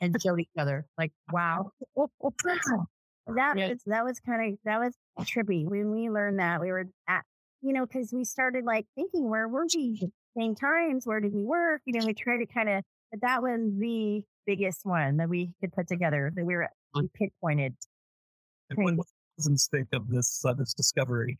and 0.00 0.14
showed 0.20 0.40
each 0.40 0.48
other. 0.58 0.86
Like, 0.98 1.12
wow. 1.32 1.70
that 1.96 3.56
yeah. 3.56 3.74
that 3.86 4.04
was 4.04 4.20
kind 4.20 4.52
of, 4.52 4.58
that 4.64 4.78
was 4.78 4.94
trippy. 5.20 5.66
When 5.66 5.90
we 5.90 6.10
learned 6.10 6.38
that 6.38 6.60
we 6.60 6.70
were 6.70 6.86
at 7.08 7.24
you 7.62 7.72
know, 7.72 7.86
because 7.86 8.12
we 8.12 8.24
started 8.24 8.64
like 8.64 8.86
thinking, 8.94 9.28
where 9.28 9.48
were 9.48 9.66
we? 9.74 10.10
Same 10.36 10.54
times, 10.54 11.06
where 11.06 11.20
did 11.20 11.32
we 11.32 11.44
work? 11.44 11.80
You 11.86 11.98
know, 11.98 12.06
we 12.06 12.14
tried 12.14 12.38
to 12.38 12.46
kind 12.46 12.68
of, 12.68 12.82
but 13.10 13.20
that 13.20 13.42
was 13.42 13.60
the 13.78 14.22
biggest 14.46 14.80
one 14.84 15.18
that 15.18 15.28
we 15.28 15.52
could 15.60 15.72
put 15.72 15.86
together 15.86 16.32
that 16.34 16.44
we 16.44 16.54
were 16.54 16.68
we 16.94 17.08
pinpointed. 17.14 17.74
And 18.70 18.84
what, 18.84 18.96
what 18.96 19.06
cousins 19.38 19.68
think 19.70 19.88
of 19.92 20.08
this 20.08 20.42
uh, 20.44 20.54
this 20.54 20.74
discovery? 20.74 21.38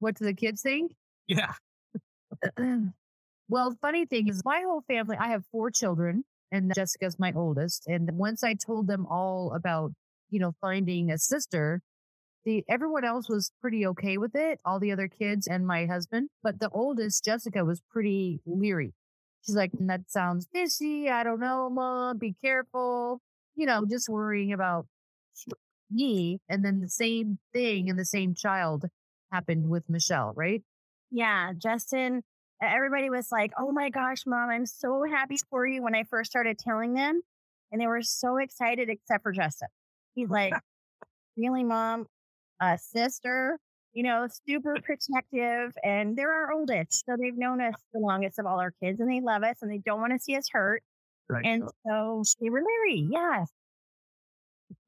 what 0.00 0.16
do 0.16 0.24
the 0.24 0.34
kids 0.34 0.62
think? 0.62 0.92
Yeah. 1.28 1.52
well, 3.48 3.76
funny 3.80 4.06
thing 4.06 4.28
is, 4.28 4.42
my 4.44 4.62
whole 4.64 4.82
family. 4.88 5.16
I 5.18 5.28
have 5.28 5.44
four 5.52 5.70
children, 5.70 6.24
and 6.50 6.72
Jessica's 6.74 7.18
my 7.18 7.32
oldest. 7.36 7.86
And 7.86 8.10
once 8.12 8.42
I 8.42 8.54
told 8.54 8.86
them 8.86 9.06
all 9.06 9.52
about, 9.54 9.92
you 10.30 10.40
know, 10.40 10.52
finding 10.60 11.10
a 11.10 11.18
sister, 11.18 11.82
the 12.44 12.64
everyone 12.68 13.04
else 13.04 13.28
was 13.28 13.52
pretty 13.60 13.86
okay 13.86 14.18
with 14.18 14.34
it, 14.34 14.60
all 14.64 14.80
the 14.80 14.92
other 14.92 15.08
kids 15.08 15.46
and 15.46 15.66
my 15.66 15.86
husband, 15.86 16.30
but 16.42 16.58
the 16.58 16.70
oldest, 16.70 17.24
Jessica, 17.24 17.64
was 17.64 17.82
pretty 17.90 18.40
leery. 18.46 18.94
She's 19.46 19.56
like, 19.56 19.72
mm, 19.72 19.86
that 19.88 20.10
sounds 20.10 20.48
fishy. 20.52 21.08
I 21.08 21.22
don't 21.22 21.40
know, 21.40 21.70
mom. 21.70 22.18
Be 22.18 22.34
careful. 22.42 23.20
You 23.56 23.66
know, 23.66 23.84
just 23.86 24.08
worrying 24.08 24.52
about 24.52 24.86
me. 25.90 26.40
And 26.48 26.64
then 26.64 26.80
the 26.80 26.88
same 26.88 27.38
thing 27.52 27.90
and 27.90 27.98
the 27.98 28.04
same 28.04 28.34
child 28.34 28.84
happened 29.32 29.68
with 29.68 29.88
Michele, 29.88 30.32
right? 30.34 30.62
Yeah. 31.10 31.52
Justin, 31.56 32.22
everybody 32.62 33.10
was 33.10 33.28
like, 33.32 33.52
oh 33.58 33.72
my 33.72 33.90
gosh, 33.90 34.24
mom, 34.26 34.50
I'm 34.50 34.66
so 34.66 35.04
happy 35.10 35.36
for 35.50 35.66
you 35.66 35.82
when 35.82 35.94
I 35.94 36.04
first 36.04 36.30
started 36.30 36.58
telling 36.58 36.94
them. 36.94 37.20
And 37.72 37.80
they 37.80 37.86
were 37.86 38.02
so 38.02 38.36
excited, 38.38 38.88
except 38.88 39.22
for 39.22 39.32
Justin. 39.32 39.68
He's 40.14 40.28
like, 40.28 40.52
really, 41.36 41.64
mom? 41.64 42.06
A 42.60 42.78
sister, 42.78 43.58
you 43.92 44.02
know, 44.02 44.26
super 44.46 44.76
protective, 44.82 45.72
and 45.82 46.16
they're 46.16 46.32
our 46.32 46.52
oldest. 46.52 47.04
So 47.06 47.16
they've 47.20 47.36
known 47.36 47.60
us 47.60 47.74
the 47.92 48.00
longest 48.00 48.38
of 48.38 48.46
all 48.46 48.60
our 48.60 48.72
kids, 48.82 49.00
and 49.00 49.10
they 49.10 49.20
love 49.20 49.42
us, 49.42 49.56
and 49.62 49.70
they 49.70 49.78
don't 49.78 50.00
want 50.00 50.12
to 50.12 50.18
see 50.18 50.36
us 50.36 50.48
hurt. 50.52 50.82
Right. 51.28 51.44
And 51.44 51.68
so 51.86 52.22
they 52.40 52.50
were 52.50 52.62
married, 52.62 53.08
yes. 53.10 53.48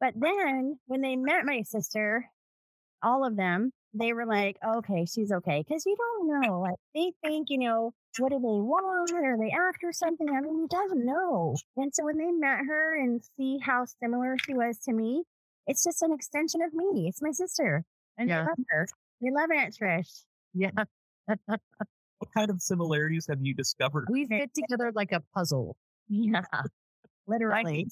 But 0.01 0.15
then 0.17 0.79
when 0.87 1.01
they 1.01 1.17
met 1.17 1.45
my 1.45 1.63
sister, 1.63 2.29
all 3.03 3.25
of 3.25 3.37
them, 3.37 3.73
they 3.95 4.13
were 4.13 4.27
like, 4.27 4.57
okay, 4.65 5.05
she's 5.05 5.31
okay. 5.33 5.65
Cause 5.69 5.85
you 5.87 5.97
don't 5.97 6.43
know. 6.43 6.61
Like 6.61 6.77
they 6.95 7.13
think, 7.23 7.49
you 7.51 7.59
know, 7.59 7.93
what 8.19 8.31
do 8.31 8.37
they 8.37 8.43
want? 8.43 9.13
Are 9.13 9.39
they 9.39 9.51
after 9.51 9.93
something? 9.93 10.29
I 10.31 10.41
mean, 10.41 10.63
he 10.63 10.67
doesn't 10.69 11.05
know. 11.05 11.55
And 11.77 11.95
so 11.95 12.05
when 12.05 12.17
they 12.17 12.31
met 12.31 12.61
her 12.67 12.97
and 12.99 13.23
see 13.37 13.59
how 13.63 13.85
similar 14.03 14.37
she 14.39 14.55
was 14.55 14.79
to 14.85 14.93
me, 14.93 15.25
it's 15.67 15.85
just 15.85 16.03
an 16.03 16.13
extension 16.13 16.63
of 16.63 16.73
me. 16.75 17.07
It's 17.09 17.23
my 17.23 17.31
sister. 17.31 17.85
And 18.19 18.29
yeah. 18.29 18.41
love 18.41 18.59
her. 18.71 18.89
We 19.21 19.31
love 19.31 19.51
Aunt 19.55 19.77
Trish. 19.81 20.25
Yeah. 20.55 20.71
what 21.47 21.61
kind 22.35 22.51
of 22.51 22.61
similarities 22.61 23.27
have 23.29 23.39
you 23.41 23.55
discovered? 23.55 24.07
We 24.11 24.27
fit 24.27 24.51
together 24.55 24.93
like 24.95 25.13
a 25.13 25.23
puzzle. 25.35 25.77
Yeah. 26.09 26.43
Literally. 27.27 27.87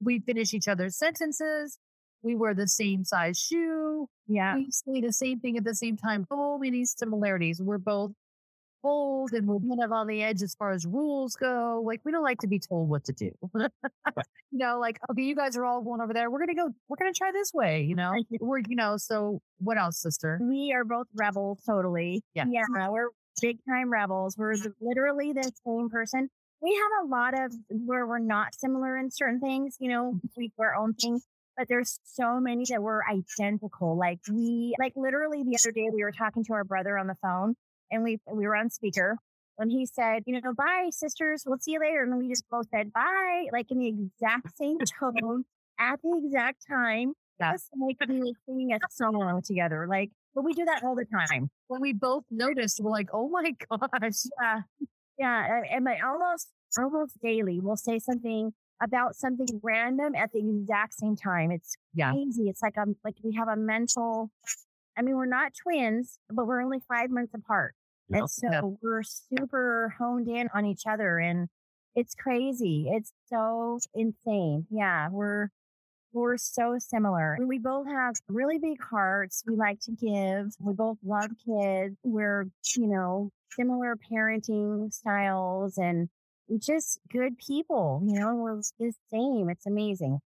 We 0.00 0.20
finish 0.20 0.54
each 0.54 0.68
other's 0.68 0.96
sentences. 0.96 1.78
We 2.22 2.36
wear 2.36 2.54
the 2.54 2.68
same 2.68 3.04
size 3.04 3.38
shoe. 3.38 4.08
Yeah. 4.26 4.56
We 4.56 4.70
say 4.70 5.00
the 5.00 5.12
same 5.12 5.40
thing 5.40 5.56
at 5.56 5.64
the 5.64 5.74
same 5.74 5.96
time. 5.96 6.26
So 6.28 6.58
many 6.58 6.84
similarities. 6.84 7.60
We're 7.62 7.78
both 7.78 8.12
bold 8.82 9.32
and 9.32 9.46
we're 9.46 9.58
kind 9.58 9.82
of 9.82 9.92
on 9.92 10.06
the 10.06 10.22
edge 10.22 10.42
as 10.42 10.54
far 10.54 10.72
as 10.72 10.86
rules 10.86 11.34
go. 11.34 11.82
Like 11.84 12.00
we 12.04 12.12
don't 12.12 12.22
like 12.22 12.38
to 12.40 12.46
be 12.46 12.58
told 12.58 12.88
what 12.88 13.04
to 13.04 13.12
do. 13.12 13.30
you 13.54 13.68
know, 14.52 14.78
like, 14.78 14.98
okay, 15.10 15.22
you 15.22 15.34
guys 15.34 15.56
are 15.56 15.64
all 15.64 15.82
going 15.82 16.00
over 16.00 16.12
there. 16.12 16.30
We're 16.30 16.38
going 16.38 16.48
to 16.48 16.54
go, 16.54 16.68
we're 16.88 16.96
going 16.96 17.12
to 17.12 17.16
try 17.16 17.32
this 17.32 17.52
way, 17.52 17.82
you 17.82 17.94
know, 17.94 18.12
we're, 18.40 18.58
you 18.58 18.76
know, 18.76 18.96
so 18.96 19.40
what 19.58 19.78
else, 19.78 19.98
sister? 19.98 20.38
We 20.42 20.72
are 20.74 20.84
both 20.84 21.06
rebels. 21.14 21.60
Totally. 21.66 22.22
Yeah. 22.34 22.44
Yeah. 22.48 22.88
We're 22.88 23.08
big 23.40 23.58
time 23.68 23.90
rebels. 23.90 24.36
We're 24.36 24.56
literally 24.80 25.32
the 25.32 25.50
same 25.66 25.88
person. 25.90 26.28
We 26.60 26.74
have 26.74 27.06
a 27.06 27.08
lot 27.08 27.34
of 27.38 27.54
where 27.68 28.06
we're 28.06 28.18
not 28.18 28.54
similar 28.54 28.98
in 28.98 29.10
certain 29.10 29.40
things, 29.40 29.76
you 29.78 29.88
know, 29.88 30.12
mm-hmm. 30.14 30.26
we 30.36 30.48
do 30.48 30.62
our 30.62 30.74
own 30.74 30.94
thing 30.94 31.20
but 31.58 31.66
there's 31.68 31.98
so 32.04 32.38
many 32.38 32.64
that 32.70 32.80
were 32.80 33.02
identical. 33.10 33.98
Like 33.98 34.20
we, 34.30 34.76
like 34.78 34.92
literally 34.94 35.42
the 35.42 35.58
other 35.60 35.72
day 35.72 35.88
we 35.92 36.04
were 36.04 36.12
talking 36.12 36.44
to 36.44 36.52
our 36.52 36.62
brother 36.62 36.96
on 36.96 37.08
the 37.08 37.16
phone 37.16 37.56
and 37.90 38.02
we 38.02 38.18
we 38.30 38.46
were 38.46 38.56
on 38.56 38.70
speaker. 38.70 39.16
And 39.60 39.72
he 39.72 39.86
said, 39.86 40.22
you 40.26 40.40
know, 40.40 40.52
bye, 40.54 40.88
sisters. 40.90 41.42
We'll 41.44 41.58
see 41.58 41.72
you 41.72 41.80
later. 41.80 42.04
And 42.04 42.16
we 42.16 42.28
just 42.28 42.44
both 42.48 42.66
said 42.72 42.92
bye, 42.92 43.46
like 43.52 43.70
in 43.72 43.78
the 43.78 43.88
exact 43.88 44.56
same 44.56 44.78
tone 45.00 45.44
at 45.80 46.00
the 46.02 46.20
exact 46.24 46.64
time. 46.68 47.14
Just 47.40 47.70
like 47.76 47.96
we 48.08 48.20
were 48.20 48.32
singing 48.46 48.72
a 48.72 48.78
song 48.90 49.14
along 49.16 49.42
together. 49.42 49.86
Like, 49.88 50.10
but 50.34 50.44
we 50.44 50.52
do 50.54 50.64
that 50.64 50.82
all 50.84 50.94
the 50.94 51.04
time. 51.06 51.50
When 51.68 51.80
we 51.80 51.92
both 51.92 52.24
noticed, 52.30 52.80
we're 52.82 52.90
like, 52.90 53.08
oh 53.12 53.28
my 53.28 53.52
gosh. 54.00 54.12
Yeah. 54.40 54.60
Yeah. 55.18 55.60
And 55.72 55.84
my 55.84 55.98
almost, 56.04 56.48
almost 56.78 57.20
daily, 57.20 57.58
we'll 57.60 57.76
say 57.76 57.98
something 57.98 58.52
about 58.80 59.16
something 59.16 59.46
random 59.62 60.14
at 60.14 60.30
the 60.32 60.38
exact 60.38 60.94
same 60.94 61.16
time. 61.16 61.50
It's 61.50 61.76
Yeah. 61.94 62.12
crazy. 62.12 62.48
It's 62.48 62.62
like, 62.62 62.78
um, 62.78 62.94
like 63.04 63.16
we 63.24 63.34
have 63.34 63.48
a 63.48 63.56
mental, 63.56 64.30
I 64.96 65.02
mean, 65.02 65.16
we're 65.16 65.26
not 65.26 65.52
twins, 65.60 66.18
but 66.30 66.46
we're 66.46 66.62
only 66.62 66.78
five 66.88 67.10
months 67.10 67.34
apart. 67.34 67.74
Yep. 68.10 68.20
And 68.20 68.30
so 68.30 68.48
Yep. 68.50 68.64
we're 68.82 69.02
super 69.02 69.94
honed 69.98 70.28
in 70.28 70.48
on 70.54 70.64
each 70.66 70.86
other 70.86 71.18
and 71.18 71.48
it's 71.94 72.14
crazy. 72.14 72.88
It's 72.90 73.12
so 73.26 73.78
insane. 73.94 74.66
Yeah. 74.70 75.08
We're, 75.10 75.48
we're 76.12 76.36
so 76.38 76.76
similar. 76.78 77.36
We 77.40 77.58
both 77.58 77.86
have 77.86 78.14
really 78.28 78.58
big 78.58 78.82
hearts. 78.82 79.42
We 79.46 79.56
like 79.56 79.80
to 79.80 79.92
give. 79.92 80.54
We 80.60 80.72
both 80.74 80.98
love 81.04 81.30
kids. 81.44 81.96
We're, 82.04 82.44
you 82.76 82.86
know, 82.86 83.30
similar 83.50 83.96
parenting 84.10 84.92
styles 84.92 85.76
and 85.78 86.08
we're 86.48 86.58
just 86.58 87.00
good 87.12 87.36
people. 87.38 88.02
You 88.06 88.20
know, 88.20 88.34
we're 88.36 88.56
the 88.78 88.92
same. 89.10 89.50
It's 89.50 89.66
amazing. 89.66 90.20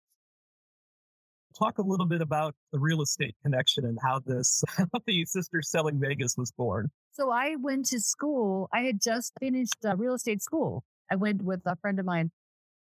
Talk 1.57 1.77
a 1.77 1.81
little 1.81 2.05
bit 2.05 2.21
about 2.21 2.55
the 2.71 2.79
real 2.79 3.01
estate 3.01 3.35
connection 3.43 3.85
and 3.85 3.97
how 4.01 4.19
this, 4.25 4.63
how 4.77 4.85
the 5.05 5.25
Sisters 5.25 5.69
Selling 5.69 5.99
Vegas 5.99 6.35
was 6.37 6.51
born. 6.51 6.89
So 7.13 7.29
I 7.29 7.55
went 7.57 7.85
to 7.87 7.99
school. 7.99 8.69
I 8.73 8.81
had 8.81 9.01
just 9.01 9.33
finished 9.39 9.77
uh, 9.85 9.95
real 9.95 10.13
estate 10.13 10.41
school. 10.41 10.83
I 11.11 11.15
went 11.15 11.41
with 11.41 11.61
a 11.65 11.75
friend 11.77 11.99
of 11.99 12.05
mine 12.05 12.31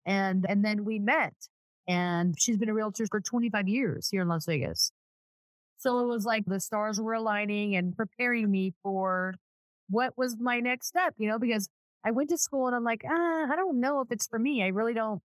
and, 0.06 0.46
and 0.50 0.66
then 0.66 0.86
we 0.86 1.00
met 1.00 1.34
and 1.88 2.36
she's 2.38 2.58
been 2.58 2.70
a 2.70 2.74
realtor 2.74 3.06
for 3.10 3.22
25 3.22 3.68
years 3.68 4.10
here 4.10 4.22
in 4.22 4.28
Las 4.28 4.46
Vegas. 4.46 4.92
So 5.78 6.00
it 6.00 6.08
was 6.08 6.26
like 6.26 6.46
the 6.46 6.60
stars 6.60 7.00
were 7.00 7.14
aligning 7.14 7.76
and 7.76 7.96
preparing 7.96 8.50
me 8.50 8.74
for 8.84 9.36
what 9.90 10.18
was 10.18 10.36
my 10.40 10.60
next 10.60 10.88
step, 10.88 11.14
you 11.18 11.30
know, 11.30 11.40
because 11.40 11.70
I 12.04 12.12
went 12.12 12.30
to 12.30 12.38
school 12.38 12.68
and 12.68 12.76
I'm 12.76 12.84
like, 12.84 13.04
ah, 13.08 13.48
I 13.52 13.56
don't 13.56 13.80
know 13.80 14.02
if 14.02 14.12
it's 14.12 14.28
for 14.28 14.40
me. 14.40 14.64
I 14.64 14.68
really 14.68 14.94
don't, 14.94 15.22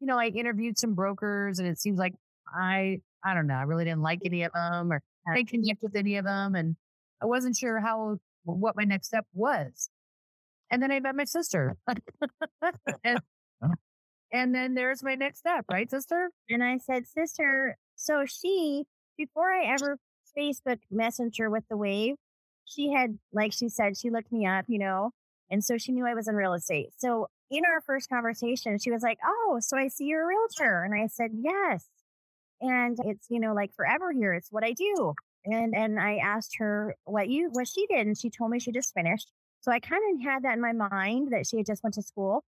you 0.00 0.06
know, 0.06 0.18
I 0.18 0.26
interviewed 0.26 0.78
some 0.78 0.94
brokers 0.94 1.58
and 1.58 1.68
it 1.68 1.78
seems 1.78 1.98
like 1.98 2.14
I, 2.54 3.00
I 3.24 3.34
don't 3.34 3.46
know, 3.46 3.54
I 3.54 3.62
really 3.62 3.84
didn't 3.84 4.02
like 4.02 4.20
any 4.24 4.42
of 4.42 4.52
them 4.54 4.92
or 4.92 5.02
I 5.26 5.36
didn't 5.36 5.48
connect 5.50 5.82
with 5.82 5.96
any 5.96 6.16
of 6.16 6.24
them. 6.24 6.54
And 6.54 6.76
I 7.22 7.26
wasn't 7.26 7.56
sure 7.56 7.80
how, 7.80 8.18
what 8.44 8.76
my 8.76 8.84
next 8.84 9.08
step 9.08 9.26
was. 9.34 9.90
And 10.70 10.82
then 10.82 10.90
I 10.92 11.00
met 11.00 11.14
my 11.16 11.24
sister. 11.24 11.76
and, 13.04 13.20
Oh. 13.60 13.72
and 14.32 14.54
then 14.54 14.74
there's 14.74 15.02
my 15.02 15.16
next 15.16 15.40
step, 15.40 15.64
right, 15.70 15.90
sister? 15.90 16.30
And 16.48 16.62
I 16.62 16.78
said, 16.78 17.06
sister, 17.08 17.76
so 17.96 18.24
she, 18.24 18.84
before 19.16 19.52
I 19.52 19.64
ever 19.64 19.98
Facebook 20.38 20.78
Messenger 20.92 21.50
with 21.50 21.64
the 21.68 21.76
wave, 21.76 22.14
she 22.64 22.92
had, 22.92 23.18
like 23.32 23.52
she 23.52 23.68
said, 23.68 23.96
she 23.96 24.10
looked 24.10 24.30
me 24.30 24.46
up, 24.46 24.66
you 24.68 24.78
know, 24.78 25.10
and 25.50 25.64
so 25.64 25.76
she 25.76 25.90
knew 25.90 26.06
I 26.06 26.14
was 26.14 26.28
in 26.28 26.36
real 26.36 26.52
estate. 26.52 26.90
So 26.98 27.26
in 27.50 27.64
our 27.64 27.80
first 27.80 28.08
conversation, 28.08 28.78
she 28.78 28.90
was 28.92 29.02
like, 29.02 29.18
Oh, 29.26 29.58
so 29.60 29.76
I 29.76 29.88
see 29.88 30.04
you're 30.04 30.22
a 30.22 30.26
realtor. 30.26 30.84
And 30.84 30.94
I 30.94 31.08
said, 31.08 31.30
Yes. 31.34 31.86
And 32.60 32.98
it's, 33.04 33.26
you 33.30 33.40
know, 33.40 33.54
like 33.54 33.72
forever 33.74 34.12
here. 34.12 34.32
It's 34.34 34.50
what 34.50 34.64
I 34.64 34.72
do. 34.72 35.14
And 35.44 35.74
and 35.74 36.00
I 36.00 36.16
asked 36.16 36.56
her 36.58 36.96
what 37.04 37.28
you 37.28 37.50
what 37.52 37.68
she 37.68 37.86
did, 37.86 38.06
and 38.06 38.18
she 38.18 38.30
told 38.30 38.50
me 38.50 38.58
she 38.58 38.72
just 38.72 38.92
finished. 38.92 39.30
So 39.60 39.72
I 39.72 39.80
kind 39.80 40.02
of 40.12 40.24
had 40.24 40.42
that 40.44 40.54
in 40.54 40.60
my 40.60 40.72
mind 40.72 41.28
that 41.32 41.46
she 41.46 41.58
had 41.58 41.66
just 41.66 41.82
went 41.82 41.94
to 41.94 42.02
school. 42.02 42.44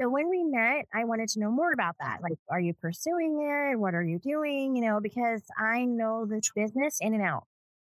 So 0.00 0.08
when 0.08 0.28
we 0.30 0.44
met, 0.44 0.86
I 0.94 1.04
wanted 1.04 1.28
to 1.30 1.40
know 1.40 1.50
more 1.50 1.72
about 1.72 1.96
that. 2.00 2.18
Like, 2.22 2.38
are 2.48 2.60
you 2.60 2.72
pursuing 2.74 3.40
it? 3.42 3.76
What 3.78 3.94
are 3.94 4.02
you 4.02 4.20
doing? 4.20 4.76
You 4.76 4.82
know, 4.82 5.00
because 5.00 5.42
I 5.58 5.84
know 5.84 6.24
this 6.24 6.50
business 6.54 6.98
in 7.00 7.14
and 7.14 7.22
out. 7.22 7.44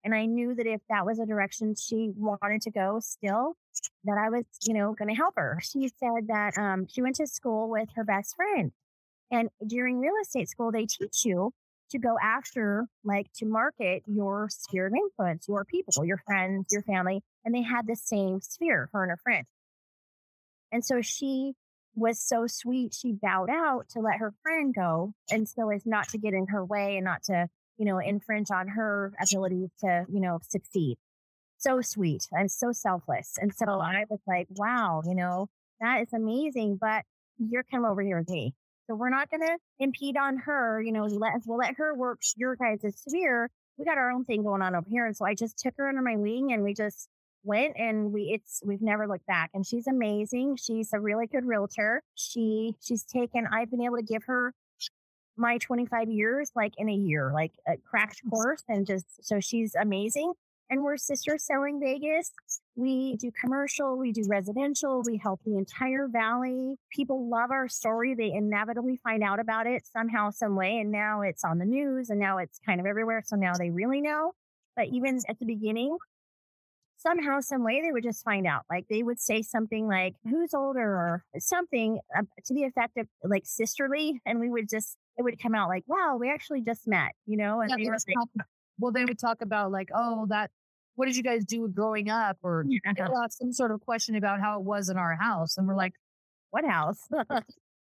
And 0.03 0.13
I 0.13 0.27
knew 0.27 0.53
that 0.53 0.67
if 0.67 0.81
that 0.89 1.03
was 1.03 1.17
a 1.17 1.25
direction 1.25 1.73
she 1.75 2.11
wanted 2.15 2.61
to 2.61 2.71
go 2.71 2.99
still, 3.01 3.55
that 4.03 4.19
I 4.19 4.29
was, 4.29 4.43
you 4.63 4.75
know, 4.75 4.93
going 4.93 5.09
to 5.09 5.15
help 5.15 5.33
her. 5.35 5.59
She 5.63 5.87
said 5.87 6.27
that 6.27 6.55
um, 6.59 6.85
she 6.87 7.01
went 7.01 7.15
to 7.15 7.25
school 7.25 7.69
with 7.69 7.89
her 7.95 8.03
best 8.03 8.35
friend. 8.35 8.71
And 9.31 9.49
during 9.65 9.99
real 9.99 10.13
estate 10.21 10.49
school, 10.49 10.71
they 10.71 10.85
teach 10.85 11.25
you 11.25 11.51
to 11.91 11.99
go 11.99 12.17
after, 12.21 12.85
like 13.03 13.27
to 13.37 13.45
market 13.45 14.03
your 14.07 14.47
sphere 14.49 14.87
of 14.87 14.93
influence, 14.93 15.47
your 15.47 15.65
people, 15.65 16.05
your 16.05 16.21
friends, 16.25 16.67
your 16.71 16.81
family. 16.81 17.21
And 17.43 17.53
they 17.53 17.61
had 17.61 17.87
the 17.87 17.95
same 17.95 18.41
sphere, 18.41 18.89
her 18.91 19.03
and 19.03 19.11
her 19.11 19.19
friend. 19.23 19.45
And 20.71 20.83
so 20.83 21.01
she 21.01 21.53
was 21.95 22.19
so 22.19 22.47
sweet. 22.47 22.93
She 22.93 23.13
bowed 23.13 23.49
out 23.49 23.87
to 23.89 23.99
let 23.99 24.17
her 24.17 24.33
friend 24.43 24.73
go. 24.73 25.13
And 25.31 25.47
so 25.47 25.69
as 25.69 25.85
not 25.85 26.09
to 26.09 26.17
get 26.17 26.33
in 26.33 26.47
her 26.47 26.65
way 26.65 26.97
and 26.97 27.05
not 27.05 27.23
to, 27.23 27.47
you 27.77 27.85
know, 27.85 27.99
infringe 27.99 28.51
on 28.51 28.67
her 28.69 29.13
ability 29.21 29.69
to, 29.81 30.05
you 30.11 30.19
know, 30.19 30.39
succeed. 30.47 30.97
So 31.57 31.81
sweet 31.81 32.27
and 32.31 32.51
so 32.51 32.71
selfless. 32.71 33.37
And 33.39 33.53
so 33.53 33.65
I 33.65 34.05
was 34.09 34.19
like, 34.27 34.47
wow, 34.49 35.01
you 35.05 35.15
know, 35.15 35.47
that 35.79 36.01
is 36.01 36.13
amazing, 36.13 36.77
but 36.79 37.03
you're 37.37 37.63
come 37.63 37.85
over 37.85 38.01
here 38.01 38.19
with 38.19 38.29
me. 38.29 38.53
So 38.87 38.95
we're 38.95 39.09
not 39.09 39.29
going 39.29 39.41
to 39.41 39.57
impede 39.79 40.17
on 40.17 40.37
her. 40.37 40.81
You 40.81 40.91
know, 40.91 41.05
let, 41.05 41.33
we'll 41.45 41.57
let 41.57 41.75
her 41.77 41.93
work 41.95 42.21
your 42.35 42.55
guys' 42.55 42.95
sphere. 42.95 43.49
We 43.77 43.85
got 43.85 43.97
our 43.97 44.11
own 44.11 44.25
thing 44.25 44.43
going 44.43 44.61
on 44.61 44.75
over 44.75 44.87
here. 44.89 45.05
And 45.05 45.15
so 45.15 45.25
I 45.25 45.33
just 45.33 45.57
took 45.57 45.73
her 45.77 45.89
under 45.89 46.01
my 46.01 46.15
wing 46.15 46.53
and 46.53 46.63
we 46.63 46.73
just 46.73 47.09
went 47.45 47.73
and 47.77 48.11
we 48.11 48.23
it's 48.33 48.61
we've 48.65 48.81
never 48.81 49.07
looked 49.07 49.27
back 49.27 49.51
and 49.53 49.65
she's 49.65 49.85
amazing 49.85 50.55
she's 50.55 50.91
a 50.93 50.99
really 50.99 51.27
good 51.27 51.45
realtor 51.45 52.01
she 52.15 52.75
she's 52.81 53.03
taken 53.03 53.47
i've 53.53 53.69
been 53.69 53.83
able 53.83 53.97
to 53.97 54.03
give 54.03 54.23
her 54.23 54.51
my 55.37 55.57
25 55.59 56.09
years 56.09 56.49
like 56.55 56.73
in 56.77 56.89
a 56.89 56.93
year 56.93 57.31
like 57.33 57.51
a 57.67 57.77
crash 57.87 58.15
course 58.29 58.63
and 58.67 58.87
just 58.87 59.05
so 59.21 59.39
she's 59.39 59.75
amazing 59.75 60.33
and 60.69 60.83
we're 60.83 60.97
sisters 60.97 61.45
selling 61.45 61.79
vegas 61.79 62.31
we 62.75 63.15
do 63.17 63.31
commercial 63.39 63.97
we 63.97 64.11
do 64.11 64.23
residential 64.27 65.01
we 65.05 65.17
help 65.17 65.39
the 65.45 65.57
entire 65.57 66.07
valley 66.07 66.75
people 66.89 67.29
love 67.29 67.51
our 67.51 67.67
story 67.67 68.13
they 68.15 68.31
inevitably 68.31 68.97
find 68.97 69.23
out 69.23 69.39
about 69.39 69.67
it 69.67 69.85
somehow 69.85 70.29
some 70.29 70.55
way 70.55 70.79
and 70.79 70.91
now 70.91 71.21
it's 71.21 71.43
on 71.43 71.57
the 71.57 71.65
news 71.65 72.09
and 72.09 72.19
now 72.19 72.37
it's 72.37 72.59
kind 72.65 72.79
of 72.79 72.85
everywhere 72.85 73.21
so 73.25 73.35
now 73.35 73.53
they 73.57 73.69
really 73.69 74.01
know 74.01 74.33
but 74.75 74.87
even 74.87 75.19
at 75.29 75.39
the 75.39 75.45
beginning 75.45 75.97
somehow, 76.97 77.39
some 77.39 77.63
way, 77.63 77.81
they 77.81 77.91
would 77.91 78.03
just 78.03 78.23
find 78.23 78.47
out. 78.47 78.63
Like 78.69 78.87
they 78.89 79.03
would 79.03 79.19
say 79.19 79.41
something 79.41 79.87
like, 79.87 80.15
"Who's 80.23 80.53
older?" 80.53 80.81
or 80.81 81.23
something 81.37 81.99
uh, 82.17 82.23
to 82.45 82.53
the 82.53 82.63
effect 82.63 82.97
of 82.97 83.07
like 83.23 83.43
sisterly, 83.45 84.21
and 84.25 84.39
we 84.39 84.49
would 84.49 84.69
just 84.69 84.97
it 85.17 85.23
would 85.23 85.39
come 85.41 85.55
out 85.55 85.69
like, 85.69 85.83
"Wow, 85.87 86.17
we 86.19 86.29
actually 86.29 86.61
just 86.61 86.87
met," 86.87 87.13
you 87.25 87.37
know. 87.37 87.61
And 87.61 87.69
Yeah, 87.69 87.77
they 87.77 87.89
were 87.89 87.97
like, 88.07 88.45
well, 88.79 88.91
they 88.91 89.05
would 89.05 89.19
talk 89.19 89.41
about 89.41 89.71
like, 89.71 89.89
oh, 89.93 90.25
that. 90.29 90.51
What 90.97 91.07
did 91.07 91.17
you 91.17 91.23
guys 91.23 91.43
do 91.43 91.67
growing 91.67 92.09
up? 92.09 92.37
Or 92.41 92.63
Yeah. 92.67 92.79
they'll 92.95 93.17
ask 93.17 93.37
some 93.37 93.51
sort 93.51 93.71
of 93.71 93.81
question 93.81 94.15
about 94.15 94.39
how 94.39 94.57
it 94.59 94.63
was 94.65 94.87
in 94.87 94.95
our 94.95 95.15
house, 95.17 95.57
and 95.57 95.67
we're 95.67 95.75
like, 95.75 95.91
"What 96.51 96.63
house?" 96.63 96.99
we 97.11 97.17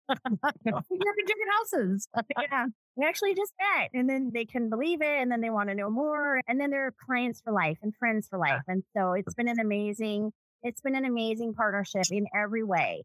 grew 0.09 0.77
up 0.77 0.85
in 0.89 1.25
different 1.25 1.51
houses. 1.59 2.07
yeah, 2.41 2.65
we 2.95 3.05
actually 3.05 3.35
just 3.35 3.53
met, 3.59 3.91
and 3.93 4.09
then 4.09 4.31
they 4.33 4.45
couldn't 4.45 4.69
believe 4.71 5.01
it, 5.01 5.21
and 5.21 5.31
then 5.31 5.41
they 5.41 5.51
want 5.51 5.69
to 5.69 5.75
know 5.75 5.91
more, 5.91 6.41
and 6.47 6.59
then 6.59 6.71
they're 6.71 6.91
clients 7.05 7.39
for 7.41 7.53
life 7.53 7.77
and 7.83 7.93
friends 7.99 8.27
for 8.27 8.39
life, 8.39 8.61
and 8.67 8.83
so 8.95 9.13
it's 9.13 9.35
been 9.35 9.47
an 9.47 9.59
amazing. 9.59 10.31
It's 10.63 10.81
been 10.81 10.95
an 10.95 11.05
amazing 11.05 11.53
partnership 11.53 12.05
in 12.09 12.25
every 12.35 12.63
way. 12.63 13.03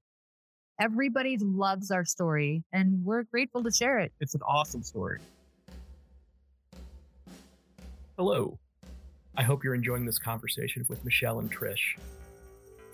Everybody 0.81 1.37
loves 1.39 1.91
our 1.91 2.07
story, 2.07 2.65
and 2.73 3.05
we're 3.05 3.25
grateful 3.25 3.63
to 3.65 3.71
share 3.71 3.99
it. 3.99 4.13
It's 4.21 4.35
an 4.35 4.41
awesome 4.47 4.83
story. 4.83 5.19
Hello. 8.25 8.57
I 9.37 9.43
hope 9.43 9.65
you're 9.65 9.75
enjoying 9.75 10.07
this 10.07 10.21
conversation 10.21 10.87
with 10.89 11.05
Michele 11.05 11.41
and 11.41 11.51
Trish. 11.51 11.99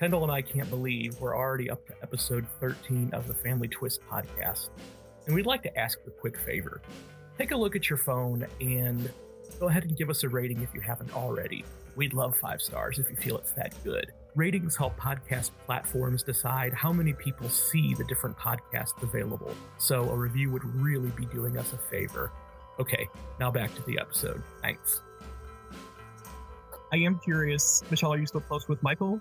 Kendall 0.01 0.23
and 0.23 0.33
I 0.33 0.41
can't 0.41 0.71
believe 0.71 1.21
we're 1.21 1.37
already 1.37 1.69
up 1.69 1.87
to 1.89 1.93
episode 2.03 2.47
13 2.61 3.11
of 3.13 3.29
the 3.29 3.35
Family 3.35 3.69
Twist 3.69 4.01
podcast. 4.11 4.71
And 5.27 5.35
we'd 5.35 5.45
like 5.45 5.63
to 5.65 5.79
ask 5.79 5.99
a 6.07 6.11
quick 6.11 6.39
favor. 6.39 6.81
Take 7.37 7.51
a 7.51 7.57
look 7.59 7.77
at 7.77 7.91
your 7.91 7.99
phone 7.99 8.47
and 8.63 9.11
go 9.61 9.69
ahead 9.69 9.85
and 9.85 9.95
give 9.99 10.09
us 10.09 10.23
a 10.23 10.31
rating 10.31 10.63
if 10.63 10.73
you 10.73 10.81
haven't 10.81 11.15
already. 11.15 11.63
We'd 11.95 12.15
love 12.15 12.35
five 12.35 12.63
stars 12.63 12.99
if 12.99 13.11
you 13.11 13.17
feel 13.17 13.37
it's 13.37 13.53
that 13.53 13.75
good. 13.85 14.11
Ratings 14.35 14.77
help 14.77 14.99
podcast 14.99 15.51
platforms 15.67 16.23
decide 16.23 16.73
how 16.73 16.91
many 16.91 17.13
people 17.13 17.51
see 17.51 17.93
the 17.93 18.05
different 18.05 18.39
podcasts 18.39 19.03
available. 19.03 19.55
So 19.77 20.09
a 20.09 20.17
review 20.17 20.51
would 20.53 20.65
really 20.75 21.11
be 21.11 21.27
doing 21.27 21.59
us 21.59 21.75
a 21.75 21.77
favor. 21.77 22.33
Okay, 22.81 23.07
now 23.39 23.51
back 23.51 23.75
to 23.75 23.83
the 23.83 23.99
episode. 23.99 24.43
Thanks. 24.63 25.03
I 26.91 26.97
am 26.99 27.19
curious, 27.19 27.83
Michele, 27.91 28.15
are 28.15 28.19
you 28.19 28.27
still 28.27 28.41
close 28.41 28.67
with 28.67 28.83
Michael? 28.83 29.21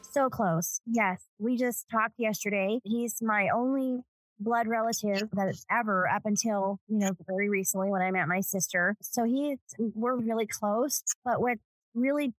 So 0.00 0.30
close. 0.30 0.80
Yes. 0.86 1.22
We 1.38 1.56
just 1.56 1.86
talked 1.90 2.14
yesterday. 2.16 2.78
He's 2.82 3.20
my 3.20 3.50
only 3.54 4.00
blood 4.40 4.66
relative 4.66 5.28
that 5.32 5.54
ever 5.70 6.08
up 6.08 6.22
until, 6.24 6.78
you 6.88 6.98
know, 6.98 7.12
very 7.26 7.50
recently 7.50 7.90
when 7.90 8.00
I 8.00 8.10
met 8.10 8.26
my 8.26 8.40
sister. 8.40 8.96
So 9.02 9.24
he, 9.24 9.56
we're 9.78 10.16
really 10.16 10.46
close. 10.46 11.02
But 11.24 11.42
what's 11.42 11.60
really 11.94 12.32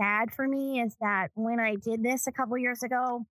sad 0.00 0.32
for 0.32 0.48
me 0.48 0.80
is 0.80 0.96
that 1.00 1.28
when 1.34 1.60
I 1.60 1.76
did 1.76 2.02
this 2.02 2.26
a 2.26 2.32
couple 2.32 2.58
years 2.58 2.82
ago, 2.82 3.24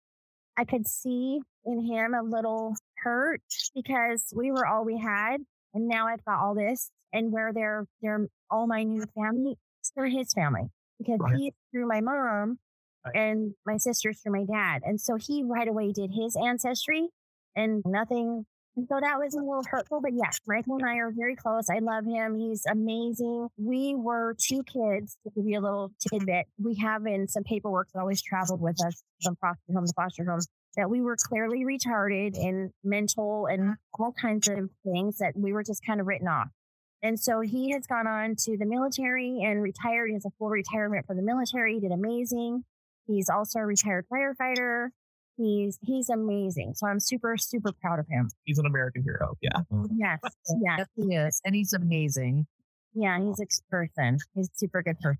I 0.59 0.65
could 0.65 0.87
see 0.87 1.41
in 1.65 1.87
him 1.87 2.13
a 2.13 2.23
little 2.23 2.75
hurt 2.99 3.41
because 3.75 4.31
we 4.37 4.51
were 4.51 4.67
all 4.67 4.85
we 4.85 4.99
had. 4.99 5.39
And 5.73 5.89
now 5.89 6.07
I've 6.07 6.25
got 6.27 6.41
all 6.41 6.55
this 6.55 6.91
and 7.15 7.33
where 7.33 7.53
they're, 7.55 7.87
they're 8.03 8.27
all 8.51 8.67
my 8.67 8.83
new 8.83 9.05
family, 9.15 9.57
they're 9.97 10.07
his 10.07 10.33
family 10.33 10.71
because 10.99 11.19
Right. 11.21 11.37
he's 11.37 11.53
through 11.73 11.87
my 11.89 12.01
mom 12.01 12.59
Right. 13.05 13.17
and 13.17 13.55
my 13.67 13.77
sister's 13.79 14.21
through 14.21 14.33
my 14.33 14.45
dad. 14.45 14.83
And 14.85 15.01
so 15.01 15.17
he 15.17 15.43
right 15.43 15.69
away 15.69 15.93
did 15.93 16.11
his 16.13 16.37
ancestry 16.37 17.09
and 17.57 17.83
nothing. 17.87 18.45
And 18.77 18.87
so 18.89 19.01
that 19.01 19.19
was 19.19 19.35
a 19.35 19.39
little 19.39 19.65
hurtful, 19.69 20.01
but 20.01 20.13
yes, 20.13 20.39
Michael 20.47 20.77
and 20.77 20.87
I 20.87 20.97
are 20.99 21.11
very 21.11 21.35
close. 21.35 21.69
I 21.71 21.79
love 21.81 22.05
him. 22.05 22.37
He's 22.37 22.65
amazing. 22.67 23.49
We 23.57 23.95
were 23.97 24.37
two 24.39 24.63
kids 24.63 25.17
to 25.25 25.31
give 25.35 25.45
you 25.47 25.59
a 25.59 25.61
little 25.63 25.93
tidbit. 26.09 26.47
We 26.63 26.77
have 26.77 27.05
in 27.07 27.27
some 27.27 27.43
paperwork 27.43 27.89
that 27.93 28.01
always 28.01 28.23
traveled 28.23 28.61
with 28.61 28.77
us 28.85 29.03
from 29.25 29.37
foster 29.37 29.73
homes, 29.75 29.91
to 29.91 29.95
foster 29.97 30.25
home 30.25 30.41
that 30.77 30.89
we 30.89 31.01
were 31.01 31.17
clearly 31.17 31.65
retarded 31.65 32.39
and 32.39 32.71
mental 32.85 33.47
and 33.47 33.75
all 33.99 34.13
kinds 34.13 34.47
of 34.47 34.71
things 34.85 35.19
that 35.19 35.33
we 35.37 35.53
were 35.53 35.65
just 35.65 35.85
kind 35.85 36.01
of 36.01 36.07
written 36.07 36.29
off. 36.29 36.49
And 37.03 37.19
so 37.19 37.41
he 37.41 37.71
has 37.73 37.87
gone 37.87 38.07
on 38.07 38.37
to 38.45 38.57
the 38.59 38.67
military 38.67 39.41
and 39.43 39.63
retired. 39.63 40.09
He 40.09 40.15
has 40.15 40.27
a 40.27 40.31
full 40.39 40.49
retirement 40.51 41.07
from 41.07 41.17
the 41.17 41.23
military. 41.23 41.75
He 41.75 41.81
did 41.81 41.93
amazing. 41.93 42.65
He's 43.07 43.29
also 43.29 43.61
a 43.61 43.67
retired 43.67 44.07
firefighter. 44.13 44.89
He's 45.37 45.79
he's 45.83 46.11
amazing. 46.11 46.75
So 46.77 46.87
I'm 46.87 47.01
super 47.01 47.37
super 47.39 47.73
proud 47.81 47.99
of 47.99 48.07
him. 48.09 48.29
He's 48.45 48.59
an 48.59 48.67
American 48.67 49.03
hero. 49.03 49.35
Yeah. 49.41 49.61
Yes, 49.97 50.19
yes, 50.23 50.79
Yes, 50.79 50.87
he 50.97 51.15
is. 51.15 51.41
And 51.45 51.55
he's 51.55 51.73
amazing. 51.73 52.47
yeah. 52.95 53.19
He's 53.19 53.41
a 53.41 53.45
good 53.47 53.71
person. 53.71 54.19
He's 54.35 54.49
a 54.49 54.57
super 54.57 54.83
good 54.83 54.99
person. 55.01 55.19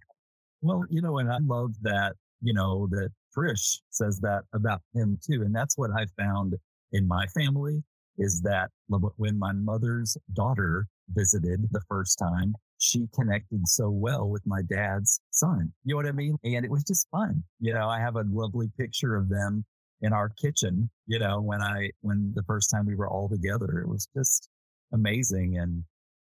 Well, 0.61 0.85
you 0.91 1.01
know, 1.01 1.17
and 1.19 1.33
I 1.33 1.39
love 1.43 1.71
that, 1.83 2.17
you 2.43 2.53
know, 2.53 2.87
that 2.91 3.09
Trish 3.35 3.79
says 3.89 4.21
that 4.21 4.43
about 4.53 4.83
him 4.95 5.19
too. 5.25 5.41
And 5.43 5.55
that's 5.55 5.79
what 5.79 5.91
I 5.97 6.05
found 6.23 6.55
in 6.93 7.09
my 7.09 7.27
family 7.29 7.83
is 8.19 8.43
that 8.43 8.69
when 9.17 9.39
my 9.39 9.53
mother's 9.53 10.19
daughter 10.35 10.87
visited 11.13 11.69
the 11.71 11.81
first 11.89 12.19
time, 12.19 12.55
she 12.79 13.09
connected 13.15 13.67
so 13.69 13.91
well 13.91 14.29
with 14.29 14.43
my 14.47 14.63
dad's 14.63 15.21
son. 15.31 15.73
You 15.85 15.95
know 15.95 15.97
what 15.97 16.07
I 16.07 16.13
mean? 16.13 16.37
And 16.45 16.65
it 16.65 16.71
was 16.71 16.85
just 16.85 17.09
fun. 17.11 17.43
You 17.61 17.75
know, 17.75 17.89
I 17.89 18.01
have 18.01 18.17
a 18.17 18.25
lovely 18.31 18.71
picture 18.79 19.17
of 19.17 19.29
them 19.29 19.65
in 20.03 20.13
our 20.13 20.31
kitchen, 20.31 20.91
you 21.07 21.19
know, 21.19 21.41
when 21.41 21.61
I, 21.61 21.91
when 22.01 22.33
the 22.35 22.43
first 22.45 22.71
time 22.71 22.87
we 22.87 22.95
were 22.95 23.09
all 23.09 23.29
together, 23.29 23.81
it 23.81 23.89
was 23.89 24.09
just 24.17 24.49
amazing. 24.93 25.59
And, 25.59 25.85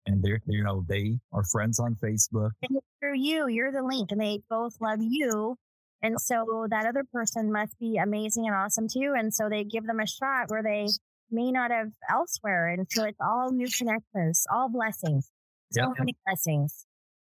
and 0.06 0.22
they're, 0.22 0.40
you 0.46 0.64
know, 0.64 0.84
they 0.88 1.18
are 1.32 1.44
friends 1.44 1.78
on 1.78 1.94
Facebook. 1.94 2.50
And 2.62 2.78
through 3.00 3.18
you, 3.18 3.48
you're 3.48 3.70
the 3.70 3.82
link, 3.82 4.10
and 4.10 4.20
they 4.20 4.40
both 4.50 4.74
love 4.80 4.98
you. 5.00 5.56
And 6.02 6.20
so 6.20 6.66
that 6.70 6.86
other 6.86 7.04
person 7.12 7.52
must 7.52 7.78
be 7.78 7.98
amazing 7.98 8.46
and 8.46 8.56
awesome 8.56 8.88
too. 8.88 9.14
And 9.16 9.32
so 9.32 9.48
they 9.48 9.62
give 9.62 9.86
them 9.86 10.00
a 10.00 10.06
shot 10.06 10.48
where 10.48 10.62
they 10.62 10.88
may 11.32 11.50
not 11.52 11.70
have 11.70 11.88
elsewhere. 12.10 12.68
And 12.68 12.86
so 12.90 13.04
it's 13.04 13.18
all 13.20 13.50
new 13.52 13.68
connections, 13.68 14.44
all 14.52 14.68
blessings. 14.68 15.30
So 15.72 15.82
Yeah. 15.82 15.92
many 15.98 16.16
blessings. 16.26 16.86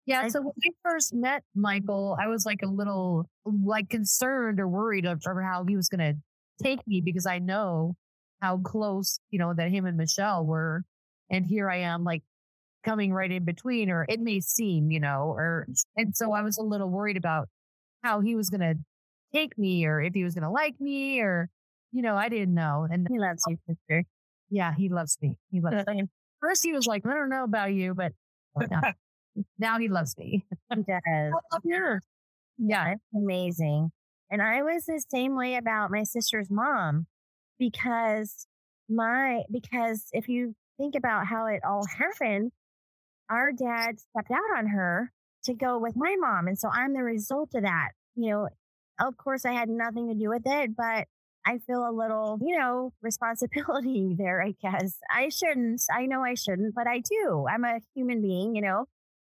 Yeah. 0.07 0.23
I- 0.23 0.29
So 0.29 0.43
when 0.43 0.53
I 0.65 0.71
first 0.83 1.15
met 1.15 1.45
Michael, 1.55 2.17
I 2.21 2.27
was 2.29 2.45
like 2.45 2.63
a 2.63 2.67
little 2.69 3.29
like 3.45 3.89
concerned 3.89 4.61
or 4.61 4.69
worried 4.69 5.07
of, 5.07 5.23
of 5.27 5.37
how 5.43 5.65
he 5.65 5.77
was 5.77 5.89
going 5.89 6.01
to 6.15 6.21
take 6.63 6.87
me 6.87 7.01
because 7.01 7.27
I 7.27 7.39
know 7.39 7.97
how 8.43 8.59
close, 8.59 9.19
you 9.31 9.39
know, 9.39 9.55
that 9.55 9.71
him 9.71 9.87
and 9.87 9.97
Michele 9.97 10.45
were. 10.45 10.85
And 11.31 11.47
here 11.47 11.71
I 11.71 11.77
am 11.79 12.05
like 12.05 12.23
coming 12.85 13.13
right 13.13 13.31
in 13.33 13.45
between, 13.45 13.91
or 13.91 14.05
it 14.09 14.21
may 14.21 14.41
seem, 14.41 14.91
you 14.91 15.01
know, 15.01 15.33
or, 15.33 15.67
and 15.97 16.15
so 16.15 16.33
I 16.33 16.43
was 16.43 16.59
a 16.59 16.63
little 16.63 16.91
worried 16.91 17.17
about 17.17 17.49
how 18.03 18.21
he 18.21 18.37
was 18.37 18.51
going 18.51 18.61
to 18.61 18.75
take 19.33 19.57
me 19.57 19.87
or 19.87 20.03
if 20.03 20.13
he 20.15 20.23
was 20.25 20.35
going 20.35 20.43
to 20.45 20.51
like 20.51 20.79
me 20.81 21.21
or, 21.21 21.49
you 21.95 22.03
know, 22.03 22.17
I 22.17 22.29
didn't 22.29 22.55
know. 22.55 22.87
And 22.91 23.07
He 23.09 23.19
loves 23.19 23.43
you, 23.49 23.57
sister. 23.67 24.05
yeah, 24.51 24.75
he 24.77 24.89
loves 24.91 25.17
me. 25.23 25.37
He 25.51 25.61
loves 25.61 25.87
me. 25.87 26.03
First 26.41 26.63
he 26.65 26.73
was 26.73 26.87
like, 26.87 27.07
I 27.07 27.15
don't 27.15 27.31
know 27.31 27.45
about 27.45 27.73
you, 27.73 27.95
but 27.95 28.13
now, 28.71 28.83
now 29.59 29.79
he 29.79 29.89
loves 29.89 30.17
me. 30.19 30.45
He 30.75 30.83
does. 30.89 31.01
I 31.07 31.31
love 31.31 31.63
her. 31.73 32.03
Yeah. 32.59 32.93
It's 32.93 33.03
amazing. 33.17 33.91
And 34.31 34.43
I 34.43 34.63
was 34.63 34.85
the 34.85 35.03
same 35.09 35.37
way 35.37 35.55
about 35.57 35.91
my 35.91 36.03
sister's 36.03 36.51
mom 36.51 37.07
because 37.59 38.47
my, 38.89 39.43
because 39.51 40.09
if 40.13 40.29
you 40.29 40.55
think 40.77 40.95
about 40.97 41.27
how 41.27 41.47
it 41.47 41.61
all 41.67 41.87
happened, 41.87 42.51
our 43.31 43.53
dad 43.53 44.01
stepped 44.01 44.31
out 44.31 44.59
on 44.59 44.67
her 44.67 45.13
to 45.45 45.55
go 45.55 45.79
with 45.79 45.95
my 45.97 46.17
mom. 46.19 46.49
And 46.49 46.59
so 46.59 46.69
I'm 46.73 46.93
the 46.95 47.03
result 47.03 47.51
of 47.55 47.63
that. 47.63 47.91
You 48.17 48.31
know, 48.31 48.49
of 49.01 49.17
course, 49.17 49.45
I 49.45 49.53
had 49.53 49.69
nothing 49.69 50.09
to 50.09 50.15
do 50.15 50.29
with 50.29 50.43
it, 50.47 50.77
but 50.77 51.07
I 51.47 51.59
feel 51.59 51.87
a 51.87 51.93
little, 51.93 52.39
you 52.41 52.59
know, 52.59 52.93
responsibility 53.03 54.15
there, 54.19 54.43
I 54.43 54.55
guess. 54.63 54.99
I 55.11 55.29
shouldn't. 55.29 55.83
I 55.93 56.07
know 56.07 56.23
I 56.23 56.35
shouldn't, 56.35 56.75
but 56.75 56.87
I 56.87 57.01
do. 57.01 57.47
I'm 57.49 57.65
a 57.65 57.81
human 57.95 58.23
being, 58.23 58.55
you 58.55 58.63
know. 58.63 58.87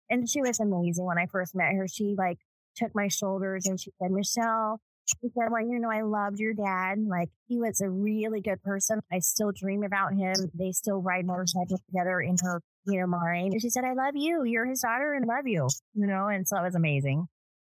And 0.08 0.28
she 0.28 0.40
was 0.40 0.60
amazing 0.60 1.04
when 1.04 1.18
I 1.18 1.26
first 1.26 1.54
met 1.54 1.74
her. 1.74 1.88
She 1.88 2.14
like 2.16 2.38
took 2.76 2.94
my 2.94 3.08
shoulders 3.08 3.66
and 3.66 3.80
she 3.80 3.90
said, 4.00 4.12
Michele, 4.12 4.80
she 5.06 5.28
said, 5.36 5.48
well, 5.50 5.62
you 5.62 5.78
know, 5.78 5.90
I 5.90 6.02
loved 6.02 6.38
your 6.38 6.54
dad. 6.54 6.98
Like 7.08 7.30
he 7.48 7.58
was 7.58 7.80
a 7.80 7.88
really 7.88 8.40
good 8.40 8.62
person. 8.62 9.00
I 9.12 9.18
still 9.20 9.52
dream 9.52 9.82
about 9.82 10.14
him. 10.14 10.34
They 10.54 10.72
still 10.72 11.00
ride 11.00 11.26
motorcycles 11.26 11.80
together 11.86 12.20
in 12.20 12.36
her, 12.42 12.60
you 12.86 13.00
know, 13.00 13.06
mind. 13.06 13.52
And 13.52 13.62
she 13.62 13.70
said, 13.70 13.84
I 13.84 13.94
love 13.94 14.14
you. 14.14 14.44
You're 14.44 14.66
his 14.66 14.80
daughter 14.80 15.12
and 15.12 15.28
I 15.28 15.36
love 15.36 15.46
you, 15.46 15.68
you 15.94 16.06
know, 16.06 16.28
and 16.28 16.46
so 16.46 16.58
it 16.58 16.62
was 16.62 16.74
amazing. 16.74 17.26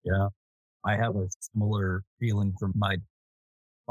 Yeah. 0.03 0.27
I 0.83 0.95
have 0.95 1.15
a 1.15 1.27
similar 1.39 2.03
feeling 2.19 2.53
from 2.59 2.73
my 2.75 2.97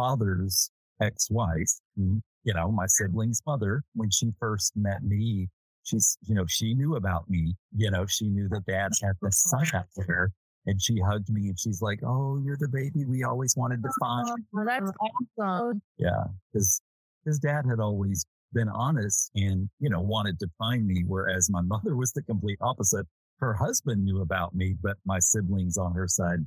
father's 0.00 0.70
ex-wife, 1.02 1.72
mm, 1.98 2.20
you 2.44 2.54
know, 2.54 2.70
my 2.70 2.86
sibling's 2.86 3.42
mother, 3.46 3.82
when 3.94 4.10
she 4.10 4.32
first 4.40 4.72
met 4.74 5.02
me, 5.02 5.48
she's, 5.84 6.16
you 6.26 6.34
know, 6.34 6.46
she 6.48 6.72
knew 6.74 6.96
about 6.96 7.28
me. 7.28 7.54
You 7.76 7.90
know, 7.90 8.06
she 8.06 8.28
knew 8.28 8.48
that 8.48 8.64
dad 8.66 8.92
had 9.02 9.12
the 9.20 9.30
son 9.30 9.66
out 9.74 9.86
there 9.96 10.30
and 10.66 10.80
she 10.80 10.98
hugged 11.00 11.28
me 11.28 11.48
and 11.48 11.58
she's 11.58 11.82
like, 11.82 12.00
Oh, 12.02 12.38
you're 12.42 12.56
the 12.58 12.68
baby 12.68 13.04
we 13.04 13.24
always 13.24 13.54
wanted 13.56 13.82
to 13.82 13.90
find. 14.00 14.28
Oh, 14.30 14.36
well, 14.52 14.64
that's 14.66 14.90
awesome. 15.38 15.82
Yeah. 15.98 16.24
Cause 16.54 16.80
his 17.26 17.38
dad 17.38 17.66
had 17.68 17.80
always 17.80 18.24
been 18.54 18.68
honest 18.68 19.30
and, 19.34 19.68
you 19.80 19.90
know, 19.90 20.00
wanted 20.00 20.38
to 20.40 20.48
find 20.58 20.86
me. 20.86 21.04
Whereas 21.06 21.50
my 21.50 21.60
mother 21.60 21.94
was 21.94 22.12
the 22.12 22.22
complete 22.22 22.58
opposite. 22.62 23.06
Her 23.38 23.52
husband 23.52 24.04
knew 24.04 24.22
about 24.22 24.54
me, 24.54 24.76
but 24.82 24.96
my 25.04 25.18
siblings 25.18 25.76
on 25.76 25.92
her 25.92 26.08
side 26.08 26.40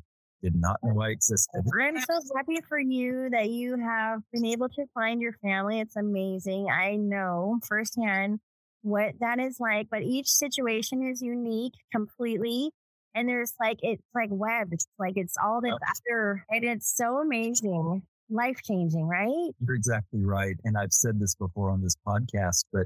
did 0.43 0.55
not 0.55 0.77
know 0.83 1.01
I 1.01 1.09
existed. 1.09 1.63
I'm 1.81 1.97
so 1.97 2.19
happy 2.35 2.59
for 2.67 2.77
you 2.77 3.29
that 3.31 3.49
you 3.49 3.77
have 3.77 4.19
been 4.33 4.45
able 4.45 4.67
to 4.69 4.85
find 4.93 5.21
your 5.21 5.33
family. 5.41 5.79
It's 5.79 5.95
amazing. 5.95 6.67
I 6.69 6.97
know 6.97 7.59
firsthand 7.67 8.39
what 8.81 9.13
that 9.21 9.39
is 9.39 9.57
like, 9.59 9.87
but 9.89 10.03
each 10.03 10.27
situation 10.27 11.01
is 11.09 11.21
unique 11.21 11.73
completely. 11.93 12.71
And 13.15 13.29
there's 13.29 13.53
like, 13.59 13.77
it's 13.81 14.03
like 14.13 14.29
web. 14.31 14.71
Like, 14.99 15.13
it's 15.15 15.35
all 15.41 15.61
this 15.61 15.73
After 15.87 16.43
and 16.49 16.65
it's 16.65 16.93
so 16.93 17.19
amazing, 17.19 18.01
life 18.29 18.57
changing, 18.63 19.07
right? 19.07 19.51
You're 19.65 19.75
exactly 19.75 20.25
right. 20.25 20.55
And 20.65 20.77
I've 20.77 20.91
said 20.91 21.19
this 21.19 21.35
before 21.35 21.69
on 21.69 21.81
this 21.81 21.95
podcast, 22.05 22.65
but 22.73 22.85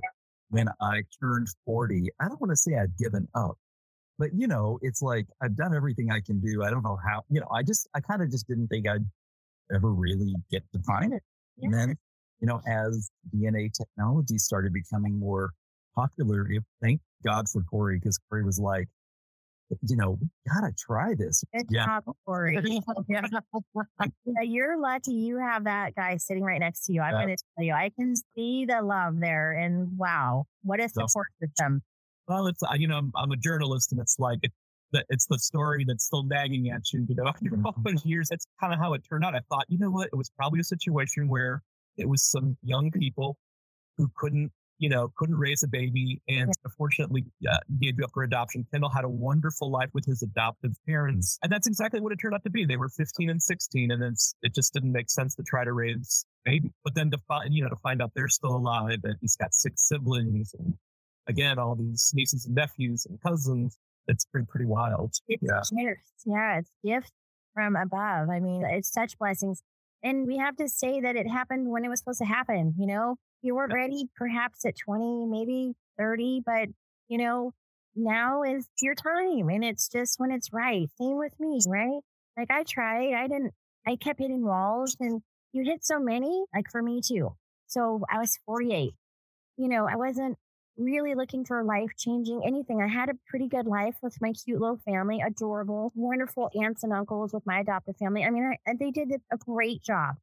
when 0.50 0.68
I 0.80 1.02
turned 1.20 1.48
40, 1.66 2.10
I 2.20 2.28
don't 2.28 2.40
want 2.40 2.52
to 2.52 2.58
say 2.58 2.76
I'd 2.76 2.96
given 2.98 3.28
up, 3.34 3.58
but 4.18 4.30
you 4.34 4.48
know, 4.48 4.80
it's 4.82 5.02
like 5.02 5.28
I've 5.42 5.56
done 5.56 5.76
everything 5.76 6.12
I 6.12 6.22
can 6.22 6.40
do. 6.40 6.64
I 6.64 6.70
don't 6.70 6.84
know 6.84 6.98
how, 7.06 7.24
you 7.30 7.40
know, 7.40 7.48
I 7.54 7.64
just, 7.64 7.88
I 7.96 8.00
kind 8.00 8.22
of 8.22 8.30
just 8.32 8.48
didn't 8.48 8.68
think 8.68 8.88
I'd 8.88 9.06
ever 9.74 9.92
really 9.92 10.34
get 10.52 10.64
to 10.74 10.80
find 10.84 11.14
it. 11.14 11.24
And 11.62 11.74
then, 11.74 11.96
you 12.40 12.48
know, 12.48 12.62
as 12.68 13.10
DNA 13.36 13.72
technology 13.74 14.38
started 14.38 14.74
becoming 14.74 15.20
more 15.20 15.52
popular, 15.96 16.48
thank 16.82 17.02
God 17.26 17.50
for 17.50 17.62
Corey, 17.64 17.98
because 18.00 18.20
Corey 18.30 18.44
was 18.44 18.60
like, 18.60 18.88
you 19.88 19.98
know, 19.98 20.18
gotta 20.54 20.72
try 20.78 21.14
this. 21.16 21.44
Good 21.54 21.66
Yeah. 21.70 21.86
job, 21.86 22.16
Corey. 22.26 22.58
yeah. 23.10 23.22
Yeah, 24.26 24.42
you're 24.44 24.80
lucky 24.80 25.12
you 25.14 25.38
have 25.40 25.66
that 25.66 25.94
guy 25.96 26.16
sitting 26.18 26.44
right 26.44 26.60
next 26.60 26.86
to 26.86 26.94
you. 26.94 27.02
I'm 27.02 27.14
Yeah. 27.16 27.24
going 27.26 27.36
to 27.38 27.44
tell 27.58 27.66
you, 27.66 27.74
I 27.74 27.92
can 28.00 28.14
see 28.36 28.66
the 28.66 28.82
love 28.82 29.20
there. 29.20 29.52
And 29.52 29.98
wow, 29.98 30.46
what 30.64 30.80
a 30.80 30.88
So- 30.88 31.06
support 31.08 31.28
system. 31.42 31.82
Well, 32.28 32.48
it's 32.48 32.62
uh, 32.64 32.74
you 32.76 32.88
know 32.88 32.98
I'm, 32.98 33.12
I'm 33.16 33.32
a 33.32 33.38
journalist, 33.38 33.92
and 33.92 34.02
it's 34.02 34.20
like 34.20 34.40
it, 34.44 34.52
it's 35.10 35.28
the 35.28 35.40
story 35.40 35.86
that's 35.88 36.06
still 36.06 36.24
nagging 36.24 36.70
at 36.70 36.92
you. 36.92 37.06
You 37.08 37.16
know, 37.16 37.28
after 37.28 37.50
all 37.66 37.76
those 37.84 38.06
years, 38.06 38.30
that's 38.30 38.48
kind 38.60 38.74
of 38.74 38.80
how 38.80 38.94
it 38.94 39.04
turned 39.10 39.24
out. 39.24 39.36
I 39.36 39.42
thought, 39.50 39.66
you 39.70 39.78
know 39.78 39.90
what, 39.90 40.08
it 40.08 40.16
was 40.16 40.30
probably 40.30 40.60
a 40.60 40.66
situation 40.66 41.28
where 41.28 41.62
it 41.98 42.08
was 42.08 42.24
some 42.24 42.58
young 42.64 42.92
people 42.92 43.38
who 43.98 44.12
couldn't, 44.16 44.52
you 44.78 44.90
know, 44.90 45.12
couldn't 45.18 45.38
raise 45.38 45.64
a 45.64 45.68
baby, 45.68 46.22
and 46.28 46.52
unfortunately 46.66 47.26
uh, 47.50 47.58
gave 47.82 47.96
up 48.04 48.12
for 48.14 48.24
adoption. 48.24 48.66
Kendall 48.72 48.90
had 48.90 49.06
a 49.06 49.10
wonderful 49.10 49.72
life 49.72 49.90
with 49.94 50.06
his 50.06 50.22
adoptive 50.22 50.74
parents, 50.86 51.40
and 51.42 51.52
that's 51.52 51.66
exactly 51.66 52.02
what 52.02 52.12
it 52.12 52.18
turned 52.18 52.36
out 52.36 52.44
to 52.44 52.50
be. 52.50 52.66
They 52.66 52.78
were 52.78 52.90
15 52.90 53.30
and 53.30 53.42
16, 53.42 53.92
and 53.92 54.04
it's, 54.04 54.36
it 54.42 54.54
just 54.54 54.74
didn't 54.74 54.92
make 54.92 55.10
sense 55.10 55.34
to 55.36 55.44
try 55.44 55.64
to 55.64 55.72
raise 55.72 56.26
a 56.46 56.52
baby. 56.52 56.72
But 56.84 56.94
then 56.94 57.10
to 57.12 57.18
find, 57.28 57.54
you 57.54 57.64
know, 57.64 57.70
to 57.70 57.78
find 57.78 58.02
out 58.02 58.12
they're 58.16 58.28
still 58.28 58.56
alive, 58.56 59.00
and 59.04 59.16
he's 59.22 59.38
got 59.38 59.54
six 59.54 59.88
siblings, 59.88 60.54
and 60.60 60.76
again, 61.28 61.60
all 61.60 61.76
these 61.76 62.12
nieces 62.14 62.46
and 62.46 62.56
nephews 62.56 63.06
and 63.06 63.22
cousins. 63.22 63.78
It's 64.08 64.26
pretty, 64.26 64.48
pretty 64.50 64.66
wild. 64.66 65.14
It's 65.28 65.42
Yeah. 65.44 65.62
gifts. 65.84 66.24
Yeah, 66.26 66.60
it's 66.60 66.72
gifts 66.84 67.12
from 67.54 67.76
above. 67.76 68.30
I 68.30 68.40
mean, 68.40 68.64
it's 68.66 68.92
such 68.92 69.18
blessings. 69.18 69.62
And 70.04 70.28
we 70.28 70.38
have 70.38 70.56
to 70.58 70.70
say 70.70 71.02
that 71.02 71.16
it 71.16 71.28
happened 71.28 71.70
when 71.70 71.84
it 71.84 71.90
was 71.90 72.00
supposed 72.00 72.20
to 72.20 72.26
happen. 72.26 72.74
You 72.78 72.88
know, 72.88 73.16
you 73.42 73.56
weren't 73.56 73.74
ready 73.74 74.10
perhaps 74.16 74.66
at 74.66 74.76
20, 74.78 75.26
maybe 75.28 75.74
30, 75.98 76.42
but 76.46 76.70
you 77.10 77.18
know, 77.18 77.54
now 77.96 78.44
is 78.44 78.68
your 78.82 78.96
time 78.96 79.50
and 79.50 79.64
it's 79.64 79.88
just 79.90 80.20
when 80.20 80.32
it's 80.32 80.54
right. 80.54 80.88
Same 81.02 81.18
with 81.18 81.34
me, 81.40 81.60
right? 81.68 82.02
Like 82.38 82.52
I 82.52 82.64
tried, 82.64 83.14
I 83.14 83.28
didn't, 83.28 83.54
I 83.86 83.96
kept 83.96 84.20
hitting 84.20 84.46
walls 84.46 84.96
and 85.00 85.22
you 85.52 85.64
hit 85.64 85.84
so 85.84 86.00
many, 86.00 86.46
like 86.54 86.70
for 86.72 86.82
me 86.84 87.02
too. 87.04 87.36
So 87.68 88.02
I 88.10 88.20
was 88.20 88.38
48. 88.46 88.92
You 89.58 89.68
know, 89.68 89.88
I 89.88 89.96
wasn't 89.96 90.38
really 90.78 91.16
looking 91.16 91.46
for 91.46 91.64
life 91.64 91.92
changing 91.98 92.42
anything. 92.46 92.82
I 92.82 92.88
had 92.88 93.10
a 93.10 93.14
pretty 93.28 93.48
good 93.48 93.66
life 93.68 93.96
with 94.02 94.18
my 94.22 94.34
cute 94.34 94.60
little 94.60 94.80
family, 94.86 95.22
adorable, 95.26 95.92
wonderful 95.96 96.50
aunts 96.62 96.84
and 96.84 96.94
uncles 96.94 97.34
with 97.34 97.46
my 97.46 97.60
adoptive 97.60 97.98
family. 97.98 98.24
I 98.24 98.30
mean, 98.30 98.54
I, 98.68 98.74
they 98.80 98.92
did 98.92 99.12
a 99.32 99.38
great 99.38 99.82
job, 99.84 100.16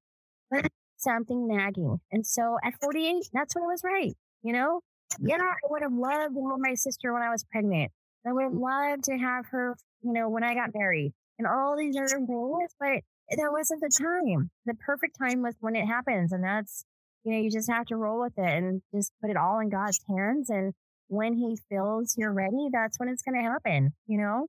but 0.50 0.66
something 0.96 1.48
nagging. 1.48 2.00
And 2.12 2.26
so 2.26 2.58
at 2.64 2.74
48, 2.80 3.28
that's 3.32 3.54
when 3.54 3.64
I 3.64 3.68
was 3.68 3.82
right. 3.84 4.14
You 4.42 4.52
know, 4.52 4.80
yeah, 5.20 5.36
I 5.36 5.54
would 5.70 5.82
have 5.82 5.92
loved 5.92 6.34
to 6.34 6.48
have 6.50 6.58
my 6.60 6.74
sister 6.74 7.12
when 7.12 7.22
I 7.22 7.30
was 7.30 7.44
pregnant. 7.50 7.92
I 8.26 8.32
would 8.32 8.44
have 8.44 8.52
loved 8.52 9.04
to 9.04 9.16
have 9.18 9.46
her, 9.50 9.76
you 10.02 10.12
know, 10.12 10.28
when 10.28 10.44
I 10.44 10.54
got 10.54 10.70
married 10.74 11.12
and 11.38 11.46
all 11.46 11.76
these 11.76 11.96
other 11.96 12.08
things, 12.08 12.74
but 12.78 13.00
that 13.30 13.52
wasn't 13.52 13.80
the 13.80 13.90
time. 13.90 14.50
The 14.66 14.74
perfect 14.74 15.16
time 15.18 15.42
was 15.42 15.54
when 15.60 15.76
it 15.76 15.86
happens. 15.86 16.32
And 16.32 16.44
that's, 16.44 16.84
you 17.24 17.32
know, 17.32 17.38
you 17.38 17.50
just 17.50 17.70
have 17.70 17.86
to 17.86 17.96
roll 17.96 18.20
with 18.20 18.34
it 18.36 18.44
and 18.62 18.82
just 18.94 19.12
put 19.20 19.30
it 19.30 19.36
all 19.36 19.58
in 19.60 19.70
God's 19.70 20.00
hands. 20.08 20.50
And 20.50 20.72
when 21.08 21.34
he 21.34 21.58
feels 21.68 22.14
you're 22.16 22.32
ready, 22.32 22.68
that's 22.72 22.98
when 22.98 23.08
it's 23.08 23.22
going 23.22 23.42
to 23.42 23.48
happen, 23.50 23.92
you 24.06 24.18
know? 24.18 24.46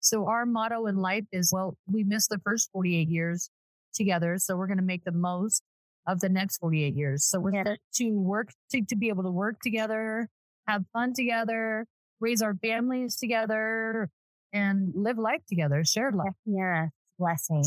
So 0.00 0.26
our 0.26 0.44
motto 0.44 0.86
in 0.86 0.96
life 0.96 1.24
is, 1.32 1.50
well, 1.52 1.76
we 1.86 2.02
missed 2.04 2.28
the 2.30 2.38
first 2.44 2.70
48 2.72 3.08
years 3.08 3.50
together. 3.94 4.36
So 4.38 4.56
we're 4.56 4.66
going 4.66 4.78
to 4.78 4.84
make 4.84 5.04
the 5.04 5.12
most 5.12 5.62
of 6.08 6.18
the 6.20 6.28
next 6.28 6.58
48 6.58 6.94
years. 6.96 7.24
So 7.24 7.38
we're 7.38 7.52
Yeah. 7.54 7.76
to 7.94 8.10
work 8.10 8.48
to, 8.70 8.82
to 8.82 8.96
be 8.96 9.08
able 9.08 9.22
to 9.22 9.30
work 9.30 9.56
together, 9.62 10.28
have 10.66 10.82
fun 10.92 11.12
together, 11.14 11.86
raise 12.20 12.42
our 12.42 12.54
families 12.56 13.16
together 13.16 14.08
and 14.52 14.92
live 14.94 15.18
life 15.18 15.42
together, 15.48 15.84
shared 15.84 16.14
life. 16.14 16.34
Yeah. 16.46 16.88
Blessing. 17.18 17.62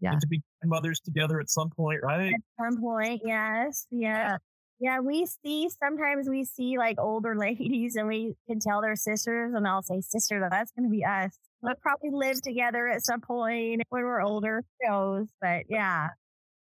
Yeah. 0.00 0.12
To 0.12 0.26
be 0.26 0.42
mothers 0.64 1.00
together 1.00 1.40
at 1.40 1.48
some 1.48 1.70
point, 1.70 2.00
right? 2.02 2.32
At 2.34 2.40
some 2.60 2.80
point, 2.80 3.22
yes. 3.24 3.86
Yeah. 3.90 4.36
Yeah, 4.78 5.00
we 5.00 5.24
see 5.24 5.70
sometimes 5.70 6.28
we 6.28 6.44
see 6.44 6.76
like 6.76 6.96
older 7.00 7.34
ladies 7.38 7.96
and 7.96 8.06
we 8.08 8.34
can 8.46 8.60
tell 8.60 8.82
they're 8.82 8.94
sisters 8.96 9.54
and 9.54 9.66
I'll 9.66 9.82
say, 9.82 10.00
sister, 10.02 10.46
that's 10.50 10.70
gonna 10.72 10.90
be 10.90 11.04
us. 11.04 11.38
We'll 11.62 11.74
probably 11.80 12.10
live 12.12 12.42
together 12.42 12.86
at 12.88 13.02
some 13.02 13.20
point 13.22 13.82
when 13.88 14.02
we're 14.02 14.20
older. 14.22 14.62
Who 14.80 14.88
knows? 14.88 15.28
But 15.40 15.64
yeah. 15.70 16.08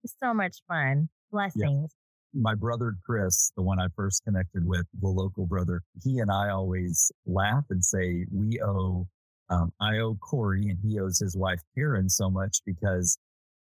It's 0.04 0.14
so 0.22 0.32
much 0.32 0.58
fun. 0.68 1.08
Blessings. 1.32 1.92
my 2.32 2.54
brother 2.54 2.94
Chris, 3.04 3.50
the 3.56 3.62
one 3.62 3.80
I 3.80 3.86
first 3.96 4.22
connected 4.24 4.64
with, 4.64 4.86
the 5.00 5.08
local 5.08 5.46
brother, 5.46 5.82
he 6.04 6.20
and 6.20 6.30
I 6.30 6.50
always 6.50 7.10
laugh 7.26 7.64
and 7.70 7.84
say 7.84 8.24
we 8.32 8.60
owe, 8.60 9.08
um, 9.50 9.72
I 9.80 9.98
owe 9.98 10.14
Corey 10.16 10.68
and 10.68 10.78
he 10.82 10.98
owes 11.00 11.18
his 11.18 11.36
wife 11.36 11.60
Karen 11.74 12.08
so 12.08 12.30
much 12.30 12.58
because 12.66 13.18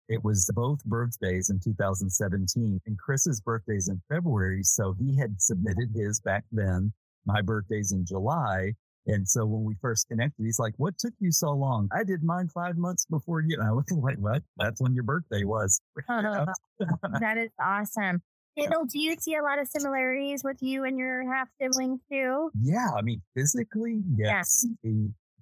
it 0.09 0.23
was 0.23 0.49
both 0.55 0.83
birthdays 0.85 1.49
in 1.49 1.59
2017 1.59 2.79
and 2.85 2.97
Chris's 2.97 3.41
birthday's 3.41 3.89
in 3.89 4.01
February. 4.09 4.63
So 4.63 4.95
he 4.99 5.15
had 5.17 5.41
submitted 5.41 5.89
his 5.93 6.19
back 6.19 6.45
then. 6.51 6.93
My 7.25 7.41
birthday's 7.41 7.91
in 7.91 8.05
July. 8.05 8.73
And 9.05 9.27
so 9.27 9.45
when 9.45 9.63
we 9.63 9.75
first 9.81 10.07
connected, 10.09 10.43
he's 10.43 10.59
like, 10.59 10.73
what 10.77 10.97
took 10.97 11.13
you 11.19 11.31
so 11.31 11.51
long? 11.51 11.89
I 11.93 12.03
did 12.03 12.23
mine 12.23 12.49
five 12.53 12.77
months 12.77 13.05
before 13.05 13.41
you. 13.41 13.57
And 13.59 13.67
I 13.67 13.71
was 13.71 13.85
like, 13.91 14.17
what? 14.17 14.43
That's 14.57 14.81
when 14.81 14.93
your 14.93 15.03
birthday 15.03 15.43
was. 15.43 15.79
that 16.07 17.37
is 17.37 17.49
awesome. 17.61 18.21
Kendall, 18.57 18.85
do 18.85 18.99
you 18.99 19.15
see 19.19 19.35
a 19.35 19.43
lot 19.43 19.59
of 19.59 19.67
similarities 19.67 20.43
with 20.43 20.57
you 20.61 20.83
and 20.83 20.97
your 20.97 21.31
half 21.31 21.47
siblings 21.61 21.99
too? 22.11 22.49
Yeah, 22.59 22.87
I 22.97 23.01
mean, 23.01 23.21
physically, 23.35 24.01
Yeah. 24.15 24.37
yes. 24.37 24.65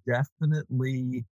Definitely 0.07 1.25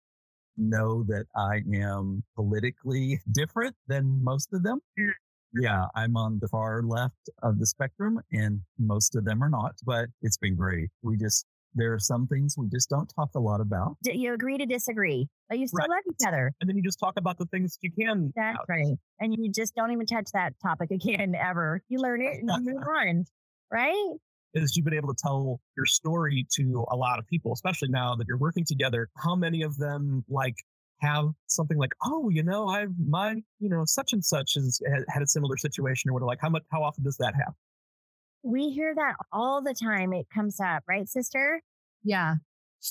know 0.56 1.04
that 1.04 1.26
I 1.36 1.62
am 1.74 2.22
politically 2.36 3.20
different 3.32 3.74
than 3.88 4.22
most 4.22 4.52
of 4.52 4.62
them. 4.62 4.80
Mm. 4.98 5.10
Yeah, 5.54 5.86
I'm 5.96 6.16
on 6.16 6.38
the 6.40 6.48
far 6.48 6.82
left 6.82 7.28
of 7.42 7.58
the 7.58 7.66
spectrum 7.66 8.20
and 8.30 8.60
most 8.78 9.16
of 9.16 9.24
them 9.24 9.42
are 9.42 9.48
not, 9.48 9.74
but 9.84 10.06
it's 10.22 10.36
been 10.36 10.54
great. 10.54 10.90
We 11.02 11.16
just, 11.16 11.44
there 11.74 11.92
are 11.92 11.98
some 11.98 12.26
things 12.28 12.54
we 12.56 12.68
just 12.68 12.88
don't 12.88 13.10
talk 13.16 13.30
a 13.34 13.40
lot 13.40 13.60
about. 13.60 13.96
D- 14.04 14.12
You 14.16 14.32
agree 14.32 14.58
to 14.58 14.66
disagree, 14.66 15.28
but 15.48 15.58
you 15.58 15.66
still 15.66 15.78
Right. 15.80 15.88
love 15.90 16.04
each 16.08 16.26
other. 16.26 16.52
And 16.60 16.68
then 16.68 16.76
you 16.76 16.82
just 16.82 17.00
talk 17.00 17.14
about 17.16 17.38
the 17.38 17.46
things 17.46 17.76
that 17.76 17.82
you 17.82 17.90
can. 17.90 18.32
That's 18.36 18.58
out. 18.58 18.66
right. 18.68 18.96
And 19.18 19.34
you 19.36 19.50
just 19.50 19.74
don't 19.74 19.90
even 19.90 20.06
touch 20.06 20.30
that 20.34 20.54
topic 20.62 20.90
again 20.92 21.34
ever. 21.34 21.82
You 21.88 21.98
learn 21.98 22.22
it 22.22 22.42
and 22.42 22.48
you 22.64 22.72
move 22.74 22.82
on, 22.86 23.24
right? 23.72 24.12
Is 24.54 24.76
you've 24.76 24.84
been 24.84 24.94
able 24.94 25.14
to 25.14 25.22
tell 25.22 25.60
your 25.76 25.86
story 25.86 26.46
to 26.56 26.84
a 26.90 26.96
lot 26.96 27.18
of 27.18 27.26
people, 27.28 27.52
especially 27.52 27.88
now 27.88 28.16
that 28.16 28.26
you're 28.26 28.38
working 28.38 28.64
together. 28.64 29.08
How 29.16 29.36
many 29.36 29.62
of 29.62 29.76
them 29.76 30.24
like 30.28 30.56
have 31.00 31.26
something 31.46 31.78
like, 31.78 31.92
oh, 32.04 32.28
you 32.30 32.42
know, 32.42 32.68
I 32.68 32.86
my 32.98 33.36
you 33.58 33.68
know 33.68 33.84
such 33.84 34.12
and 34.12 34.24
such 34.24 34.54
has 34.54 34.80
had- 34.86 35.04
had 35.08 35.22
a 35.22 35.26
similar 35.26 35.56
situation 35.56 36.10
or 36.10 36.14
what? 36.14 36.22
Like 36.22 36.40
how 36.40 36.48
much? 36.50 36.62
How 36.70 36.82
often 36.82 37.04
does 37.04 37.16
that 37.18 37.34
happen? 37.34 37.54
We 38.42 38.70
hear 38.70 38.94
that 38.94 39.14
all 39.32 39.62
the 39.62 39.74
time. 39.74 40.12
It 40.12 40.26
comes 40.34 40.60
up, 40.60 40.82
right, 40.88 41.08
sister? 41.08 41.62
Yeah. 42.02 42.36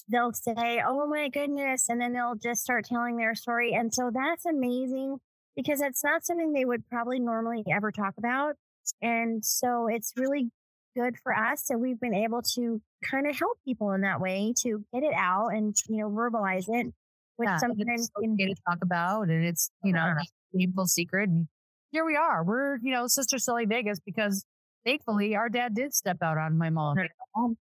They'll 0.07 0.33
say, 0.33 0.83
oh 0.87 1.07
my 1.07 1.29
goodness. 1.29 1.89
And 1.89 1.99
then 1.99 2.13
they'll 2.13 2.35
just 2.35 2.61
start 2.61 2.85
telling 2.85 3.17
their 3.17 3.33
story. 3.33 3.73
And 3.73 3.91
so 3.91 4.11
that's 4.13 4.45
amazing 4.45 5.17
because 5.55 5.81
it's 5.81 6.03
not 6.03 6.23
something 6.23 6.53
they 6.53 6.65
would 6.65 6.87
probably 6.89 7.19
normally 7.19 7.63
ever 7.71 7.91
talk 7.91 8.13
about. 8.17 8.55
And 9.01 9.43
so 9.43 9.87
it's 9.87 10.13
really 10.15 10.51
good 10.99 11.15
for 11.23 11.35
us. 11.35 11.65
So 11.65 11.77
we've 11.77 11.99
been 11.99 12.13
able 12.13 12.41
to 12.55 12.81
kind 13.03 13.27
of 13.27 13.37
help 13.37 13.57
people 13.65 13.91
in 13.91 14.01
that 14.01 14.19
way 14.19 14.53
to 14.61 14.83
get 14.93 15.03
it 15.03 15.13
out 15.15 15.49
and, 15.49 15.75
you 15.87 15.97
know, 15.97 16.09
verbalize 16.09 16.65
it, 16.67 16.93
which 17.37 17.47
Yeah, 17.47 17.57
sometimes 17.57 18.01
it's 18.01 18.11
can 18.21 18.33
okay 18.33 18.45
to 18.47 18.55
talk 18.67 18.79
about 18.81 19.29
and 19.29 19.45
it's, 19.45 19.71
you 19.83 19.93
know, 19.93 20.01
Uh-huh. 20.01 20.23
painful 20.55 20.87
secret. 20.87 21.29
And 21.29 21.47
here 21.91 22.05
we 22.05 22.15
are. 22.15 22.43
We're, 22.43 22.77
you 22.77 22.91
know, 22.91 23.07
Sisters 23.07 23.45
Selling 23.45 23.69
Vegas 23.69 23.99
because 23.99 24.45
thankfully 24.85 25.35
our 25.35 25.49
dad 25.49 25.75
did 25.75 25.93
step 25.93 26.17
out 26.21 26.37
on 26.37 26.57
my 26.57 26.69
mom. 26.69 26.97
Um, 27.35 27.57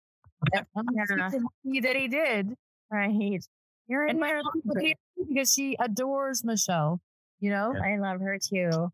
that 0.52 1.96
he 1.96 2.08
did. 2.08 2.54
Right. 2.92 3.44
You're 3.88 4.06
And 4.06 4.20
my 4.20 4.34
my 4.34 4.42
mom 4.42 4.62
would 4.66 4.82
hate 4.82 4.98
me 5.18 5.26
because 5.30 5.52
she 5.54 5.76
adores 5.80 6.44
Michele, 6.44 7.02
you 7.40 7.50
know? 7.50 7.76
I 7.84 7.98
love 7.98 8.20
her 8.22 8.38
too. 8.40 8.92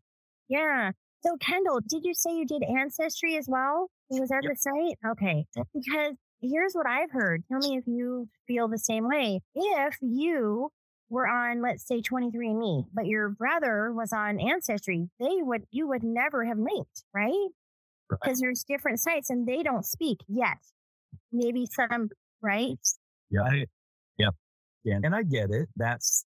Yeah. 0.48 0.92
So 1.24 1.36
Kendall, 1.40 1.80
did 1.86 2.04
you 2.04 2.14
say 2.14 2.34
you 2.34 2.46
did 2.46 2.62
ancestry 2.62 3.36
as 3.36 3.46
well? 3.48 3.90
It 4.10 4.20
was 4.20 4.30
that 4.30 4.42
the 4.42 4.56
site? 4.56 4.98
Okay. 5.12 5.46
Yep. 5.56 5.66
Because 5.72 6.16
here's 6.40 6.74
what 6.74 6.86
I've 6.86 7.10
heard. 7.12 7.44
Tell 7.48 7.60
me 7.60 7.76
if 7.76 7.86
you 7.86 8.28
feel 8.46 8.68
the 8.68 8.78
same 8.78 9.06
way. 9.06 9.40
If 9.54 9.96
you 10.00 10.70
were 11.08 11.28
on, 11.28 11.62
let's 11.62 11.86
say 11.86 12.00
23andMe, 12.00 12.86
but 12.92 13.06
your 13.06 13.28
brother 13.28 13.92
was 13.92 14.12
on 14.12 14.40
ancestry, 14.40 15.08
they 15.20 15.36
would, 15.42 15.62
you 15.70 15.86
would 15.88 16.02
never 16.02 16.44
have 16.44 16.58
linked, 16.58 17.04
right? 17.14 17.48
Right. 18.10 18.18
Because 18.20 18.40
there's 18.40 18.64
different 18.64 18.98
sites 18.98 19.30
and 19.30 19.46
they 19.46 19.62
don't 19.62 19.86
speak 19.86 20.18
yet. 20.26 20.58
Maybe 21.30 21.66
some, 21.66 22.08
right? 22.42 22.78
Yeah. 23.30 23.40
Right? 23.40 23.68
Yeah. 24.84 24.98
And 25.04 25.14
I 25.14 25.22
get 25.22 25.50
it. 25.50 25.68
That's, 25.76 26.24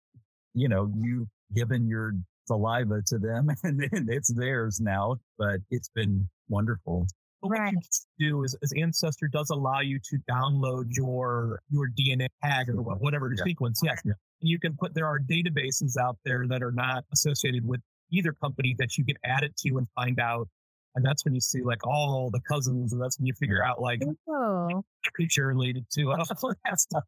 you 0.54 0.68
know, 0.68 0.92
you've 1.02 1.30
given 1.56 1.88
your 1.88 2.12
saliva 2.52 3.02
to 3.08 3.18
them 3.18 3.48
and 3.64 3.80
then 3.80 4.08
it's 4.10 4.34
theirs 4.34 4.80
now, 4.82 5.16
but 5.38 5.60
it's 5.70 5.90
been 5.90 6.28
wonderful. 6.50 7.08
But 7.42 7.50
what 7.50 7.60
Right. 7.60 7.74
you 8.18 8.30
do 8.30 8.44
is, 8.44 8.56
is 8.62 8.72
Ancestry 8.78 9.30
does 9.32 9.50
allow 9.50 9.80
you 9.80 10.00
to 10.10 10.18
download 10.30 10.86
your 10.90 11.60
your 11.70 11.88
DNA 12.00 12.28
tag 12.44 12.70
or 12.70 12.76
whatever 12.82 13.34
Yeah. 13.36 13.44
sequence. 13.44 13.82
Yes. 13.84 14.02
Yeah. 14.06 14.12
And 14.42 14.50
you 14.50 14.60
can 14.60 14.76
put 14.80 14.94
there 14.94 15.08
are 15.08 15.20
databases 15.20 15.98
out 16.00 16.18
there 16.26 16.46
that 16.50 16.62
are 16.62 16.72
not 16.72 17.04
associated 17.14 17.66
with 17.68 17.82
either 18.12 18.34
company 18.34 18.76
that 18.78 18.98
you 18.98 19.06
can 19.06 19.16
add 19.24 19.44
it 19.44 19.56
to 19.58 19.78
and 19.78 19.88
find 19.96 20.20
out. 20.20 20.48
And 20.94 21.06
that's 21.06 21.24
when 21.24 21.34
you 21.34 21.40
see 21.40 21.62
like 21.64 21.88
all 21.88 22.30
the 22.32 22.42
cousins, 22.42 22.92
and 22.92 23.02
that's 23.02 23.18
when 23.18 23.26
you 23.26 23.34
figure 23.40 23.64
out 23.64 23.82
like 23.82 24.02
Oh, 24.30 24.84
you're 25.38 25.48
related 25.48 25.86
to. 25.94 26.12
and 26.12 26.22
all 26.22 26.54
that 26.66 26.80
stuff. 26.80 27.04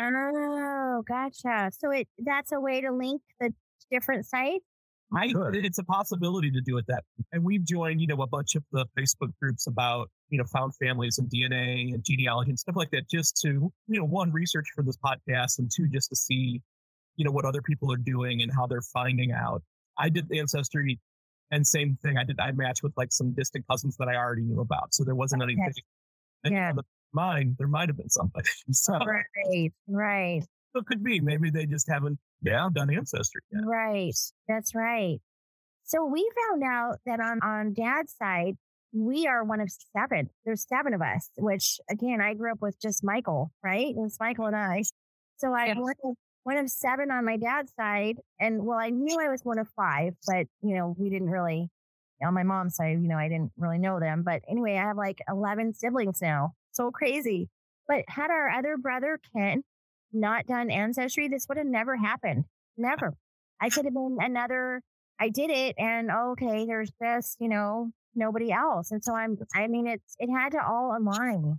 oh, 0.00 1.02
gotcha. 1.08 1.70
So 1.78 1.90
it 1.90 2.06
that's 2.18 2.52
a 2.52 2.60
way 2.60 2.80
to 2.82 2.92
link 2.92 3.22
the 3.40 3.52
different 3.90 4.26
sites. 4.26 4.64
I, 5.16 5.28
Good. 5.28 5.56
it's 5.56 5.78
a 5.78 5.84
possibility 5.84 6.50
to 6.50 6.60
do 6.60 6.76
it 6.76 6.84
that. 6.88 7.02
And 7.32 7.42
we've 7.42 7.64
joined, 7.64 8.00
you 8.02 8.06
know, 8.06 8.20
a 8.20 8.26
bunch 8.26 8.54
of 8.56 8.62
the 8.72 8.84
Facebook 8.98 9.32
groups 9.40 9.66
about, 9.66 10.10
you 10.28 10.36
know, 10.36 10.44
found 10.44 10.74
families 10.76 11.16
and 11.18 11.30
DNA 11.30 11.94
and 11.94 12.04
genealogy 12.04 12.50
and 12.50 12.58
stuff 12.58 12.76
like 12.76 12.90
that, 12.90 13.08
just 13.10 13.38
to, 13.42 13.48
you 13.48 13.72
know, 13.98 14.04
one, 14.04 14.30
research 14.32 14.66
for 14.74 14.82
this 14.82 14.98
podcast 14.98 15.58
and 15.60 15.70
two, 15.74 15.88
just 15.88 16.10
to 16.10 16.16
see, 16.16 16.60
you 17.16 17.24
know, 17.24 17.30
what 17.30 17.46
other 17.46 17.62
people 17.62 17.90
are 17.90 17.96
doing 17.96 18.42
and 18.42 18.52
how 18.54 18.66
they're 18.66 18.82
finding 18.82 19.32
out. 19.32 19.62
I 19.98 20.10
did 20.10 20.30
Ancestry 20.30 21.00
and 21.50 21.66
same 21.66 21.96
thing. 22.02 22.18
I 22.18 22.24
did, 22.24 22.38
I 22.38 22.52
matched 22.52 22.82
with 22.82 22.92
like 22.98 23.10
some 23.10 23.32
distant 23.32 23.64
cousins 23.66 23.96
that 23.96 24.08
I 24.08 24.14
already 24.16 24.42
knew 24.42 24.60
about. 24.60 24.92
So 24.92 25.04
there 25.04 25.14
wasn't 25.14 25.42
Okay. 25.42 25.52
anything. 25.54 25.84
Yeah. 26.44 26.72
mine, 27.14 27.56
there 27.58 27.66
might 27.66 27.88
have 27.88 27.96
been 27.96 28.10
something. 28.10 28.42
so, 28.72 28.98
Right, 28.98 29.72
right, 29.88 30.42
so 30.74 30.80
it 30.80 30.86
could 30.86 31.02
be. 31.02 31.18
Maybe 31.20 31.48
they 31.50 31.64
just 31.64 31.88
haven't 31.88 32.18
Yeah. 32.42 32.68
done 32.72 32.90
ancestry 32.94 33.40
yet. 33.52 33.62
right. 33.66 34.14
That's 34.48 34.74
right. 34.74 35.18
So 35.84 36.04
we 36.04 36.28
found 36.48 36.62
out 36.62 36.98
that 37.06 37.20
on 37.20 37.40
on 37.42 37.72
dad's 37.74 38.14
side, 38.16 38.56
we 38.92 39.26
are 39.26 39.42
one 39.44 39.60
of 39.60 39.70
seven. 39.96 40.30
There's 40.44 40.66
seven 40.66 40.94
of 40.94 41.00
us, 41.02 41.30
which 41.38 41.78
again, 41.90 42.20
I 42.20 42.34
grew 42.34 42.52
up 42.52 42.60
with 42.60 42.80
just 42.80 43.02
Michael, 43.02 43.50
right? 43.62 43.88
It 43.88 43.96
was 43.96 44.16
Michael 44.20 44.46
and 44.46 44.56
I. 44.56 44.82
So 45.38 45.52
I 45.52 45.66
Yes. 45.66 45.76
one 45.78 45.94
of, 46.04 46.14
one 46.44 46.56
of 46.56 46.68
seven 46.70 47.10
on 47.10 47.24
my 47.24 47.36
dad's 47.36 47.72
side. 47.74 48.18
And 48.40 48.64
well, 48.64 48.78
I 48.78 48.90
knew 48.90 49.18
I 49.20 49.28
was 49.28 49.44
one 49.44 49.58
of 49.58 49.68
five, 49.76 50.14
but 50.26 50.46
you 50.62 50.76
know, 50.76 50.94
we 50.98 51.08
didn't 51.10 51.30
really 51.30 51.70
on 52.22 52.34
my 52.34 52.42
mom's 52.42 52.74
side, 52.76 53.00
you 53.00 53.08
know, 53.08 53.16
I 53.16 53.28
didn't 53.28 53.52
really 53.56 53.78
know 53.78 54.00
them. 54.00 54.22
But 54.24 54.42
anyway, 54.48 54.76
I 54.76 54.82
have 54.88 54.96
like 54.96 55.22
11 55.28 55.74
siblings 55.74 56.20
now. 56.20 56.54
So 56.72 56.90
crazy. 56.90 57.48
But 57.86 58.04
had 58.08 58.30
our 58.30 58.50
other 58.50 58.76
brother, 58.76 59.20
Ken, 59.34 59.62
not 60.12 60.46
done 60.46 60.70
ancestry, 60.70 61.28
this 61.28 61.46
would 61.48 61.58
have 61.58 61.66
never 61.66 61.96
happened. 61.96 62.44
Uh 62.44 62.82
never. 62.82 63.14
I 63.60 63.70
could 63.70 63.84
have 63.86 63.94
been 63.94 64.18
another, 64.20 64.80
I 65.20 65.28
did 65.30 65.50
it 65.50 65.74
and 65.78 66.10
oh, 66.12 66.30
okay, 66.32 66.64
there's 66.64 66.90
just, 67.02 67.36
you 67.40 67.48
know, 67.48 67.90
nobody 68.14 68.52
else. 68.52 68.92
And 68.92 69.02
so 69.02 69.14
I'm, 69.14 69.36
I 69.54 69.66
mean, 69.66 69.86
it's, 69.88 70.14
it 70.18 70.30
had 70.30 70.52
to 70.52 70.64
all 70.64 70.96
align. 70.96 71.58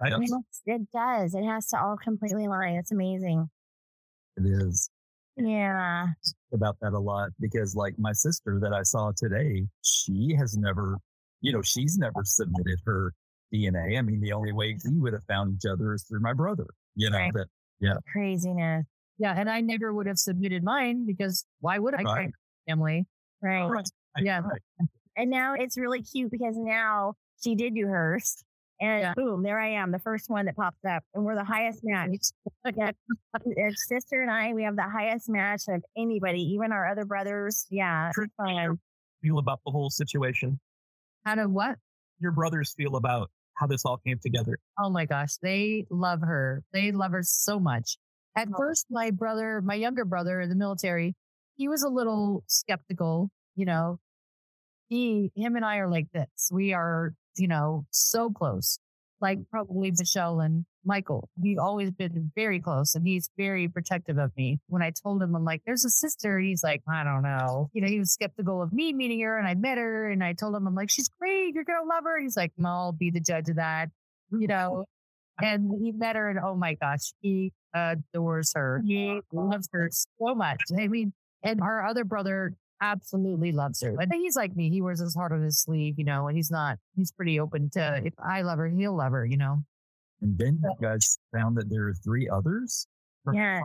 It 0.00 0.18
must- 0.30 0.62
It 0.66 0.82
does. 0.92 1.34
It 1.34 1.44
has 1.44 1.68
to 1.68 1.80
all 1.80 1.96
completely 1.96 2.44
align. 2.44 2.74
It's 2.76 2.92
amazing. 2.92 3.48
It 4.36 4.44
is 4.46 4.90
Yeah. 5.36 6.08
about 6.52 6.76
that 6.82 6.92
a 6.92 6.98
lot 6.98 7.30
because 7.40 7.74
like 7.74 7.94
my 7.98 8.12
sister 8.12 8.58
that 8.60 8.72
I 8.72 8.82
saw 8.82 9.12
today, 9.16 9.66
she 9.82 10.34
has 10.38 10.56
never, 10.56 10.98
you 11.40 11.52
know, 11.52 11.62
she's 11.62 11.96
never 11.98 12.22
submitted 12.24 12.78
her 12.84 13.12
DNA. 13.52 13.98
I 13.98 14.02
mean, 14.02 14.20
the 14.20 14.32
only 14.32 14.52
way 14.52 14.76
we 14.84 14.98
would 15.00 15.14
have 15.14 15.24
found 15.24 15.54
each 15.56 15.66
other 15.68 15.94
is 15.94 16.04
through 16.04 16.20
my 16.20 16.34
brother, 16.34 16.66
you 16.94 17.08
know, 17.10 17.16
Right. 17.18 17.32
that 17.34 17.46
Craziness. 18.12 18.86
Yeah, 19.18 19.34
and 19.36 19.50
I 19.50 19.60
never 19.60 19.92
would 19.92 20.06
have 20.06 20.18
submitted 20.18 20.62
mine 20.62 21.04
because 21.06 21.44
why 21.60 21.78
would 21.78 21.94
I? 21.94 22.02
Right. 22.02 22.30
Family. 22.68 23.06
Right. 23.42 23.66
Right. 23.66 23.86
Yeah. 24.20 24.40
Right. 24.40 24.88
And 25.16 25.30
now 25.30 25.54
it's 25.54 25.76
really 25.76 26.02
cute 26.02 26.30
because 26.30 26.56
now 26.56 27.14
she 27.42 27.54
did 27.54 27.74
do 27.74 27.86
hers. 27.86 28.44
And 28.80 29.00
Yeah. 29.00 29.14
boom, 29.14 29.42
there 29.42 29.58
I 29.58 29.70
am, 29.70 29.90
the 29.90 29.98
first 29.98 30.30
one 30.30 30.46
that 30.46 30.54
pops 30.54 30.84
up. 30.88 31.02
And 31.14 31.24
we're 31.24 31.34
the 31.34 31.42
highest 31.44 31.80
match. 31.82 32.30
Yeah. 32.76 32.92
Our 33.34 33.72
sister 33.74 34.22
and 34.22 34.30
I, 34.30 34.52
we 34.54 34.62
have 34.62 34.76
the 34.76 34.88
highest 34.88 35.28
match 35.28 35.62
of 35.68 35.82
anybody, 35.96 36.40
even 36.54 36.70
our 36.70 36.86
other 36.88 37.04
brothers. 37.04 37.66
Yeah. 37.70 38.12
Fun. 38.36 38.78
Feel 39.20 39.38
about 39.38 39.60
the 39.66 39.72
whole 39.72 39.90
situation. 39.90 40.60
How 41.24 41.34
to 41.34 41.48
what? 41.48 41.76
Your 42.20 42.30
brothers 42.30 42.72
feel 42.74 42.94
about 42.94 43.30
how 43.58 43.66
this 43.66 43.84
all 43.84 43.98
came 43.98 44.18
together. 44.22 44.58
Oh 44.78 44.90
my 44.90 45.04
gosh, 45.04 45.36
they 45.42 45.86
love 45.90 46.20
her. 46.20 46.62
They 46.72 46.92
love 46.92 47.12
her 47.12 47.22
so 47.22 47.58
much. 47.58 47.98
At 48.36 48.48
Oh. 48.48 48.56
first, 48.56 48.86
my 48.90 49.10
brother, 49.10 49.60
my 49.60 49.74
younger 49.74 50.04
brother 50.04 50.40
in 50.40 50.48
the 50.48 50.54
military, 50.54 51.16
he 51.56 51.68
was 51.68 51.82
a 51.82 51.88
little 51.88 52.44
skeptical. 52.46 53.30
You 53.56 53.66
know, 53.66 53.98
he, 54.88 55.32
him 55.34 55.56
and 55.56 55.64
I 55.64 55.78
are 55.78 55.90
like 55.90 56.10
this. 56.12 56.50
We 56.52 56.72
are, 56.72 57.14
you 57.36 57.48
know, 57.48 57.84
so 57.90 58.30
close. 58.30 58.78
Like 59.20 59.38
mm. 59.38 59.48
probably 59.50 59.90
Michele 59.90 60.40
and 60.40 60.64
Michael. 60.88 61.28
We've 61.40 61.58
always 61.58 61.90
been 61.90 62.32
very 62.34 62.58
close 62.60 62.94
and 62.94 63.06
he's 63.06 63.30
very 63.36 63.68
protective 63.68 64.18
of 64.18 64.32
me. 64.36 64.58
When 64.68 64.82
I 64.82 64.90
told 64.90 65.22
him, 65.22 65.36
I'm 65.36 65.44
like, 65.44 65.62
there's 65.66 65.84
a 65.84 65.90
sister, 65.90 66.38
he's 66.38 66.64
like, 66.64 66.82
I 66.88 67.04
don't 67.04 67.22
know. 67.22 67.68
You 67.74 67.82
know, 67.82 67.88
he 67.88 67.98
was 67.98 68.10
skeptical 68.10 68.62
of 68.62 68.72
me 68.72 68.92
meeting 68.94 69.20
her 69.20 69.38
and 69.38 69.46
I 69.46 69.54
met 69.54 69.76
her 69.78 70.10
and 70.10 70.24
I 70.24 70.32
told 70.32 70.56
him, 70.56 70.66
I'm 70.66 70.74
like, 70.74 70.90
she's 70.90 71.10
great. 71.20 71.54
You're 71.54 71.64
going 71.64 71.82
to 71.82 71.86
love 71.86 72.04
her. 72.04 72.18
He's 72.18 72.36
like, 72.36 72.52
no, 72.56 72.68
I'll 72.68 72.92
be 72.92 73.10
the 73.10 73.20
judge 73.20 73.48
of 73.50 73.56
that. 73.56 73.90
You 74.30 74.46
know, 74.46 74.86
and 75.40 75.70
he 75.80 75.92
met 75.92 76.16
her 76.16 76.30
and 76.30 76.38
oh 76.42 76.56
my 76.56 76.74
gosh, 76.74 77.12
he 77.20 77.52
adores 77.74 78.52
her. 78.54 78.82
He 78.84 79.20
loves 79.32 79.68
her 79.72 79.90
so 79.92 80.34
much. 80.34 80.60
I 80.76 80.88
mean, 80.88 81.12
and 81.42 81.60
our 81.60 81.86
other 81.86 82.04
brother 82.04 82.54
absolutely 82.80 83.52
loves 83.52 83.82
her. 83.82 83.94
And 84.00 84.12
he's 84.14 84.36
like 84.36 84.56
me. 84.56 84.70
He 84.70 84.80
wears 84.80 85.00
his 85.00 85.14
heart 85.14 85.32
on 85.32 85.42
his 85.42 85.60
sleeve, 85.60 85.94
you 85.98 86.04
know, 86.04 86.28
and 86.28 86.36
he's 86.36 86.50
not, 86.50 86.78
he's 86.96 87.12
pretty 87.12 87.38
open 87.38 87.70
to 87.70 88.00
if 88.04 88.14
I 88.18 88.42
love 88.42 88.58
her, 88.58 88.68
he'll 88.68 88.96
love 88.96 89.12
her, 89.12 89.26
you 89.26 89.36
know. 89.36 89.62
And 90.20 90.36
then 90.38 90.60
you 90.62 90.72
guys 90.80 91.18
found 91.32 91.56
that 91.56 91.68
there 91.70 91.86
are 91.88 91.94
three 91.94 92.28
others 92.28 92.86
Yeah. 93.32 93.60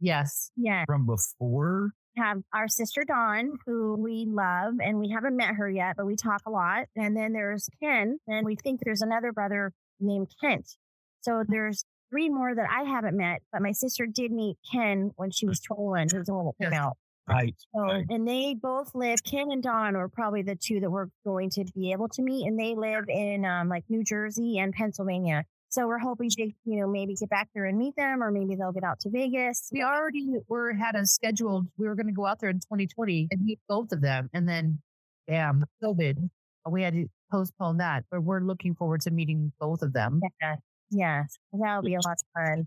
Yes. 0.00 0.50
Yeah. 0.56 0.84
from 0.86 1.06
before. 1.06 1.90
have 2.16 2.38
our 2.54 2.66
sister 2.66 3.04
Dawn, 3.04 3.58
who 3.66 3.94
we 3.98 4.24
love, 4.26 4.74
and 4.82 4.98
we 4.98 5.10
haven't 5.10 5.36
met 5.36 5.54
her 5.56 5.68
yet, 5.68 5.96
but 5.98 6.06
we 6.06 6.16
talk 6.16 6.40
a 6.46 6.50
lot. 6.50 6.86
And 6.96 7.14
then 7.14 7.32
there's 7.34 7.68
Ken, 7.78 8.18
and 8.26 8.46
we 8.46 8.56
think 8.56 8.80
there's 8.82 9.02
another 9.02 9.32
brother 9.32 9.72
named 10.00 10.28
Kent. 10.40 10.76
So 11.20 11.44
there's 11.46 11.84
three 12.10 12.30
more 12.30 12.54
that 12.54 12.66
I 12.70 12.84
haven't 12.84 13.18
met, 13.18 13.42
but 13.52 13.60
my 13.60 13.72
sister 13.72 14.06
did 14.06 14.32
meet 14.32 14.56
Ken 14.72 15.10
when 15.16 15.30
she 15.30 15.46
was 15.46 15.60
21. 15.60 16.08
He 16.10 16.16
was 16.18 16.28
a 16.30 16.34
little 16.34 16.54
Yes. 16.58 16.72
out. 16.72 16.96
Right. 17.28 17.54
So, 17.74 17.82
Right. 17.82 18.06
and 18.08 18.26
they 18.26 18.54
both 18.54 18.94
live, 18.94 19.22
Ken 19.22 19.50
and 19.50 19.62
Dawn 19.62 19.94
are 19.96 20.08
probably 20.08 20.40
the 20.42 20.56
two 20.56 20.80
that 20.80 20.90
we're 20.90 21.08
going 21.24 21.50
to 21.50 21.64
be 21.74 21.92
able 21.92 22.08
to 22.10 22.22
meet. 22.22 22.46
And 22.46 22.58
they 22.58 22.74
live 22.74 23.08
in 23.10 23.44
um, 23.44 23.68
like 23.68 23.84
New 23.90 24.02
Jersey 24.04 24.56
and 24.58 24.72
Pennsylvania. 24.72 25.44
So 25.76 25.86
we're 25.86 25.98
hoping 25.98 26.30
to, 26.30 26.42
you 26.42 26.80
know, 26.80 26.88
maybe 26.88 27.14
get 27.14 27.28
back 27.28 27.50
there 27.54 27.66
and 27.66 27.76
meet 27.76 27.94
them, 27.96 28.22
or 28.22 28.30
maybe 28.30 28.54
they'll 28.54 28.72
get 28.72 28.82
out 28.82 28.98
to 29.00 29.10
Vegas. 29.10 29.68
We 29.70 29.82
already 29.82 30.26
were 30.48 30.72
had 30.72 30.94
a 30.94 31.04
scheduled, 31.04 31.66
we 31.76 31.86
were 31.86 31.94
going 31.94 32.06
to 32.06 32.14
go 32.14 32.24
out 32.24 32.40
there 32.40 32.48
in 32.48 32.60
2020 32.60 33.28
and 33.30 33.44
meet 33.44 33.58
both 33.68 33.92
of 33.92 34.00
them. 34.00 34.30
And 34.32 34.48
then, 34.48 34.80
bam, 35.28 35.66
COVID. 35.84 36.30
We 36.66 36.82
had 36.82 36.94
to 36.94 37.08
postpone 37.30 37.76
that, 37.76 38.06
but 38.10 38.22
we're 38.22 38.40
looking 38.40 38.74
forward 38.74 39.02
to 39.02 39.10
meeting 39.10 39.52
both 39.60 39.82
of 39.82 39.92
them. 39.92 40.22
Yeah. 40.40 40.56
Yes. 40.90 41.36
That'll 41.52 41.82
be 41.82 41.94
a 41.94 41.98
lot 41.98 42.16
of 42.16 42.46
fun. 42.46 42.66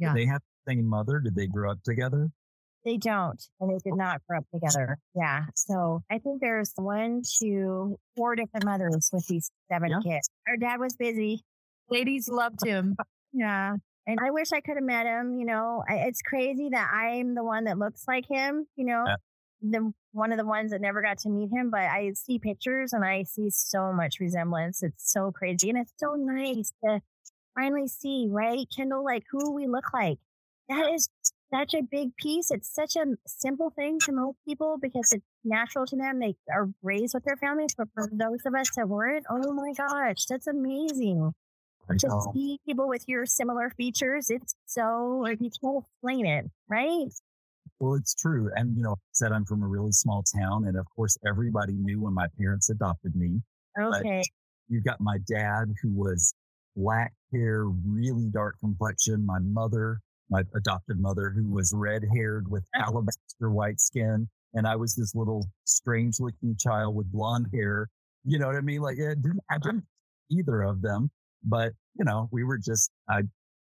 Yeah. 0.00 0.12
They 0.12 0.26
have 0.26 0.40
the 0.66 0.72
same 0.72 0.84
mother. 0.84 1.20
Did 1.20 1.36
they 1.36 1.46
grow 1.46 1.70
up 1.70 1.82
together? 1.84 2.28
They 2.84 2.96
don't, 2.96 3.40
and 3.60 3.70
they 3.70 3.78
did 3.84 3.92
oh. 3.92 3.96
not 3.96 4.20
grow 4.28 4.38
up 4.38 4.46
together. 4.52 4.98
Yeah. 5.14 5.44
So 5.54 6.02
I 6.10 6.18
think 6.18 6.40
there's 6.40 6.72
one, 6.74 7.22
two, 7.40 7.98
four 8.16 8.34
different 8.34 8.64
mothers 8.64 9.10
with 9.12 9.26
these 9.28 9.50
seven 9.70 9.90
Yeah. 9.90 10.00
kids. 10.02 10.28
Our 10.48 10.56
dad 10.56 10.80
was 10.80 10.96
busy. 10.96 11.44
Ladies 11.90 12.28
loved 12.28 12.64
him. 12.64 12.96
Yeah. 13.32 13.76
And 14.06 14.18
I 14.20 14.30
wish 14.30 14.52
I 14.52 14.60
could 14.60 14.76
have 14.76 14.84
met 14.84 15.06
him. 15.06 15.36
You 15.38 15.44
know, 15.46 15.84
I, 15.88 15.94
it's 16.08 16.22
crazy 16.22 16.68
that 16.72 16.90
I'm 16.92 17.34
the 17.34 17.44
one 17.44 17.64
that 17.64 17.78
looks 17.78 18.04
like 18.08 18.24
him, 18.28 18.66
you 18.76 18.86
know, 18.86 19.04
Yeah. 19.06 19.16
the 19.60 19.92
one 20.12 20.32
of 20.32 20.38
the 20.38 20.46
ones 20.46 20.70
that 20.70 20.80
never 20.80 21.02
got 21.02 21.18
to 21.18 21.28
meet 21.28 21.50
him, 21.52 21.70
but 21.70 21.80
I 21.80 22.12
see 22.14 22.38
pictures 22.38 22.92
and 22.92 23.04
I 23.04 23.22
see 23.24 23.50
so 23.50 23.92
much 23.92 24.18
resemblance. 24.18 24.82
It's 24.82 25.12
so 25.12 25.30
crazy. 25.30 25.68
And 25.68 25.78
it's 25.78 25.92
so 25.98 26.14
nice 26.14 26.72
to 26.84 27.00
finally 27.54 27.86
see, 27.88 28.26
right? 28.30 28.66
Kendall, 28.74 29.04
like 29.04 29.24
who 29.30 29.52
we 29.52 29.66
look 29.66 29.92
like. 29.92 30.18
That 30.68 30.90
is 30.92 31.08
such 31.52 31.74
a 31.74 31.82
big 31.82 32.16
piece. 32.16 32.50
It's 32.50 32.72
such 32.74 32.96
a 32.96 33.04
simple 33.26 33.70
thing 33.70 33.98
to 34.00 34.12
most 34.12 34.38
people 34.46 34.76
because 34.80 35.12
it's 35.12 35.24
natural 35.44 35.86
to 35.86 35.96
them. 35.96 36.18
They 36.20 36.36
are 36.52 36.68
raised 36.82 37.14
with 37.14 37.24
their 37.24 37.36
families. 37.36 37.74
But 37.76 37.88
for 37.94 38.08
those 38.12 38.40
of 38.46 38.54
us 38.54 38.70
that 38.76 38.88
weren't, 38.88 39.26
oh 39.30 39.52
my 39.52 39.72
gosh, 39.76 40.24
that's 40.26 40.46
amazing 40.46 41.32
to 41.96 42.08
know. 42.08 42.32
see 42.34 42.58
people 42.66 42.88
with 42.88 43.04
your 43.06 43.24
similar 43.26 43.70
features. 43.70 44.30
It's 44.30 44.54
so 44.66 45.20
like 45.22 45.38
you 45.40 45.50
can't 45.62 45.84
explain 45.84 46.26
it, 46.26 46.50
right? 46.68 47.08
Well, 47.80 47.94
it's 47.94 48.14
true. 48.14 48.50
And, 48.54 48.76
you 48.76 48.82
know, 48.82 48.92
I 48.92 48.94
said 49.12 49.32
I'm 49.32 49.44
from 49.44 49.62
a 49.62 49.66
really 49.66 49.92
small 49.92 50.22
town. 50.22 50.66
And 50.66 50.76
of 50.76 50.86
course, 50.96 51.16
everybody 51.26 51.74
knew 51.74 52.00
when 52.02 52.14
my 52.14 52.26
parents 52.38 52.70
adopted 52.70 53.14
me. 53.14 53.40
Okay. 53.80 54.22
You've 54.68 54.84
got 54.84 55.00
my 55.00 55.18
dad 55.26 55.72
who 55.82 55.92
was 55.92 56.34
black 56.76 57.12
hair, 57.32 57.64
really 57.64 58.28
dark 58.30 58.56
complexion. 58.60 59.24
My 59.24 59.38
mother, 59.38 60.00
my 60.28 60.42
adopted 60.54 61.00
mother, 61.00 61.30
who 61.30 61.48
was 61.48 61.72
red 61.74 62.02
haired 62.14 62.50
with 62.50 62.64
uh. 62.76 62.82
alabaster 62.82 63.50
white 63.50 63.80
skin. 63.80 64.28
And 64.54 64.66
I 64.66 64.76
was 64.76 64.94
this 64.94 65.14
little 65.14 65.46
strange 65.64 66.20
looking 66.20 66.56
child 66.58 66.96
with 66.96 67.10
blonde 67.12 67.46
hair. 67.52 67.88
You 68.24 68.38
know 68.38 68.46
what 68.46 68.56
I 68.56 68.60
mean? 68.60 68.80
Like 68.80 68.98
it 68.98 69.22
didn't, 69.22 69.40
I 69.50 69.56
uh. 69.56 69.58
didn't 69.58 69.84
either 70.30 70.62
of 70.62 70.82
them, 70.82 71.10
but 71.44 71.72
you 71.98 72.04
know, 72.04 72.28
we 72.30 72.44
were 72.44 72.58
just, 72.58 72.90
I, 73.08 73.22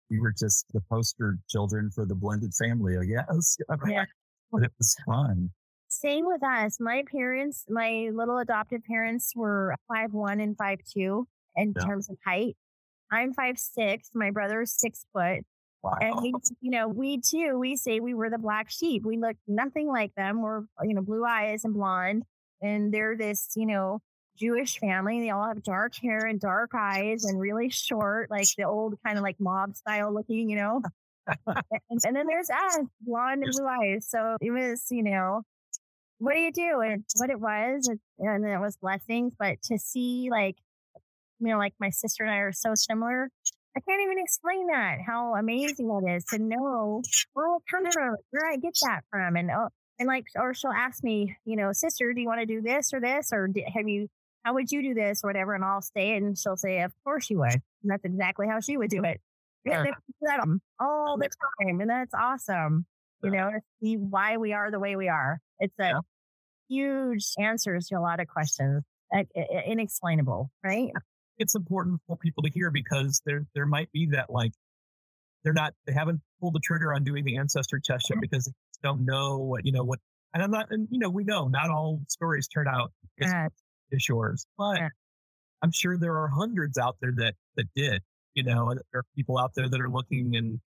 we 0.09 0.19
were 0.19 0.33
just 0.37 0.65
the 0.73 0.81
poster 0.89 1.37
children 1.49 1.89
for 1.93 2.05
the 2.05 2.15
blended 2.15 2.53
family, 2.53 2.95
I 2.97 3.05
guess. 3.05 3.57
Yeah. 3.87 4.05
But 4.51 4.63
it 4.63 4.71
was 4.77 4.95
fun. 5.05 5.49
Same 5.89 6.25
with 6.25 6.41
us. 6.43 6.77
My 6.79 7.03
parents, 7.11 7.65
my 7.69 8.09
little 8.13 8.37
adopted 8.37 8.83
parents 8.83 9.31
were 9.35 9.75
five 9.87 10.13
one 10.13 10.39
and 10.39 10.55
five 10.57 10.79
two 10.95 11.27
in 11.55 11.73
Yeah. 11.75 11.85
terms 11.85 12.09
of 12.09 12.17
height. 12.25 12.55
I'm 13.11 13.33
five 13.33 13.57
six. 13.57 14.09
My 14.13 14.31
brother's 14.31 14.71
six 14.71 15.05
foot. 15.13 15.39
Wow. 15.83 15.97
And 15.99 16.15
we, 16.21 16.33
you 16.61 16.71
know, 16.71 16.87
we 16.87 17.19
too, 17.19 17.57
we 17.59 17.75
say 17.75 17.99
we 17.99 18.13
were 18.13 18.29
the 18.29 18.37
black 18.37 18.69
sheep. 18.71 19.03
We 19.05 19.17
look 19.17 19.35
nothing 19.47 19.87
like 19.87 20.13
them. 20.15 20.41
We're, 20.41 20.61
you 20.83 20.93
know, 20.93 21.01
blue 21.01 21.25
eyes 21.25 21.65
and 21.65 21.73
blonde. 21.73 22.23
And 22.61 22.93
they're 22.93 23.17
this, 23.17 23.49
you 23.55 23.65
know, 23.65 23.99
Jewish 24.37 24.79
family. 24.79 25.21
They 25.21 25.29
all 25.29 25.47
have 25.47 25.63
dark 25.63 25.93
hair 25.95 26.25
and 26.25 26.39
dark 26.39 26.71
eyes 26.73 27.25
and 27.25 27.39
really 27.39 27.69
short, 27.69 28.31
like 28.31 28.47
the 28.57 28.63
old 28.63 28.95
kind 29.05 29.17
of 29.17 29.23
like 29.23 29.39
mob 29.39 29.75
style 29.75 30.13
looking, 30.13 30.49
you 30.49 30.57
know. 30.57 30.81
and, 31.47 31.99
and 32.03 32.15
then 32.15 32.27
there's 32.27 32.49
us, 32.49 32.79
blonde 33.01 33.45
blue 33.51 33.65
eyes. 33.67 34.07
So 34.09 34.37
it 34.41 34.51
was, 34.51 34.85
you 34.89 35.03
know, 35.03 35.43
what 36.17 36.33
do 36.33 36.39
you 36.39 36.51
do? 36.51 36.81
And 36.81 37.03
what 37.17 37.29
it 37.29 37.39
was, 37.39 37.87
and- 37.87 38.45
it 38.45 38.59
was 38.59 38.77
blessings. 38.77 39.33
But 39.37 39.61
to 39.63 39.77
see 39.77 40.29
like, 40.31 40.55
you 41.39 41.47
know, 41.47 41.57
like 41.57 41.73
my 41.79 41.89
sister 41.89 42.23
and 42.23 42.31
I 42.33 42.37
are 42.37 42.51
so 42.53 42.75
similar. 42.75 43.29
I 43.75 43.79
can't 43.79 44.01
even 44.03 44.19
explain 44.19 44.67
that, 44.67 44.99
how 45.05 45.33
amazing 45.33 45.89
it 46.03 46.09
is 46.15 46.25
to 46.25 46.37
know 46.37 47.01
where 47.33 47.57
comes 47.69 47.93
from, 47.93 48.15
where 48.29 48.51
I 48.51 48.57
get 48.57 48.75
that 48.83 49.01
from. 49.09 49.35
And, 49.35 49.49
oh, 49.49 49.69
and 49.97 50.07
like, 50.07 50.25
or 50.35 50.53
she'll 50.53 50.71
ask 50.71 51.03
me, 51.03 51.35
you 51.43 51.55
know, 51.55 51.71
sister, 51.71 52.13
do 52.13 52.21
you 52.21 52.27
want 52.27 52.39
to 52.39 52.45
do 52.45 52.61
this 52.61 52.93
or 52.93 52.99
this? 53.01 53.31
Or 53.33 53.49
have 53.73 53.87
you, 53.87 54.07
how 54.43 54.53
would 54.55 54.71
you 54.71 54.81
do 54.83 54.93
this 54.93 55.23
or 55.23 55.27
whatever? 55.29 55.53
And 55.55 55.63
I'll 55.63 55.81
say 55.81 56.15
it 56.15 56.23
and 56.23 56.37
she'll 56.37 56.57
say, 56.57 56.81
of 56.81 56.93
course 57.03 57.29
you 57.29 57.39
would. 57.39 57.53
And 57.53 57.61
that's 57.85 58.03
exactly 58.05 58.47
how 58.47 58.59
she 58.59 58.77
would 58.77 58.89
do 58.89 59.03
it. 59.03 59.19
Sure. 59.65 59.87
that 60.23 60.45
all 60.81 61.17
the 61.17 61.29
time. 61.61 61.79
And 61.79 61.89
that's 61.89 62.13
awesome. 62.13 62.85
You 63.23 63.31
know, 63.31 63.49
see 63.81 63.95
why 63.95 64.35
we 64.35 64.51
are 64.51 64.69
the 64.69 64.79
way 64.79 64.97
we 64.97 65.07
are. 65.07 65.39
It's 65.59 65.73
a 65.79 65.83
Yeah. 65.87 65.99
huge 66.67 67.27
answers 67.39 67.87
to 67.87 67.95
a 67.97 68.01
lot 68.01 68.19
of 68.19 68.27
questions. 68.27 68.83
uh, 69.15 69.23
Inexplainable, 69.65 70.51
right? 70.63 70.89
it's 71.37 71.55
important 71.55 71.99
for 72.07 72.15
people 72.17 72.43
to 72.43 72.49
hear 72.49 72.69
because 72.71 73.21
there 73.25 73.45
there 73.55 73.65
might 73.65 73.91
be 73.91 74.07
that 74.11 74.29
like 74.29 74.51
they're 75.43 75.53
not 75.53 75.73
they 75.87 75.93
haven't 75.93 76.21
pulled 76.41 76.53
the 76.55 76.59
trigger 76.59 76.93
on 76.93 77.03
doing 77.05 77.23
the 77.25 77.37
ancestor 77.37 77.79
test 77.83 78.09
yet 78.09 78.19
because 78.21 78.45
they 78.45 78.51
don't 78.83 79.03
know 79.05 79.37
what 79.37 79.65
you 79.65 79.71
know 79.71 79.83
what 79.83 79.99
and 80.33 80.43
I'm 80.43 80.51
not 80.51 80.67
and 80.71 80.87
you 80.91 80.99
know 80.99 81.09
we 81.09 81.23
know 81.23 81.47
not 81.47 81.69
all 81.71 82.01
stories 82.07 82.47
turn 82.47 82.67
out 82.67 82.91
as 83.21 83.31
Yours 84.07 84.45
but 84.57 84.79
I'm 85.61 85.71
sure 85.71 85.97
there 85.97 86.17
are 86.17 86.27
hundreds 86.27 86.77
out 86.77 86.97
there 87.01 87.13
that 87.17 87.35
that 87.55 87.67
did 87.75 88.01
you 88.33 88.43
know 88.43 88.69
and 88.69 88.79
there 88.91 88.99
are 88.99 89.05
people 89.15 89.37
out 89.37 89.51
there 89.55 89.69
that 89.69 89.79
are 89.79 89.89
looking 89.89 90.35
and 90.35 90.59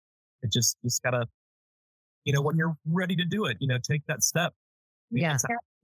it 0.41 0.51
just 0.51 0.77
just 0.83 1.01
gotta 1.03 1.27
you 2.23 2.33
know 2.33 2.41
when 2.41 2.55
you're 2.55 2.75
ready 2.85 3.15
to 3.15 3.25
do 3.25 3.45
it 3.45 3.57
you 3.59 3.67
know 3.67 3.77
take 3.77 4.05
that 4.07 4.23
step. 4.23 4.53
Yeah. 5.11 5.37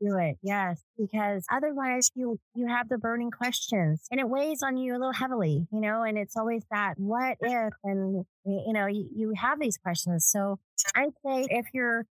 Do 0.03 0.17
it 0.17 0.37
yes 0.41 0.81
because 0.97 1.45
otherwise 1.51 2.09
you 2.15 2.39
you 2.55 2.65
have 2.67 2.89
the 2.89 2.97
burning 2.97 3.29
questions 3.29 4.07
and 4.09 4.19
it 4.19 4.27
weighs 4.27 4.63
on 4.63 4.75
you 4.75 4.93
a 4.93 4.97
little 4.97 5.13
heavily 5.13 5.67
you 5.71 5.79
know 5.79 6.01
and 6.01 6.17
it's 6.17 6.35
always 6.35 6.63
that 6.71 6.95
what 6.97 7.37
if 7.39 7.73
and 7.83 8.25
you 8.43 8.73
know 8.73 8.87
you, 8.87 9.07
you 9.15 9.33
have 9.37 9.59
these 9.59 9.77
questions. 9.77 10.25
So 10.25 10.57
i 10.95 11.09
say 11.23 11.45
if 11.51 11.67
you're 11.71 12.07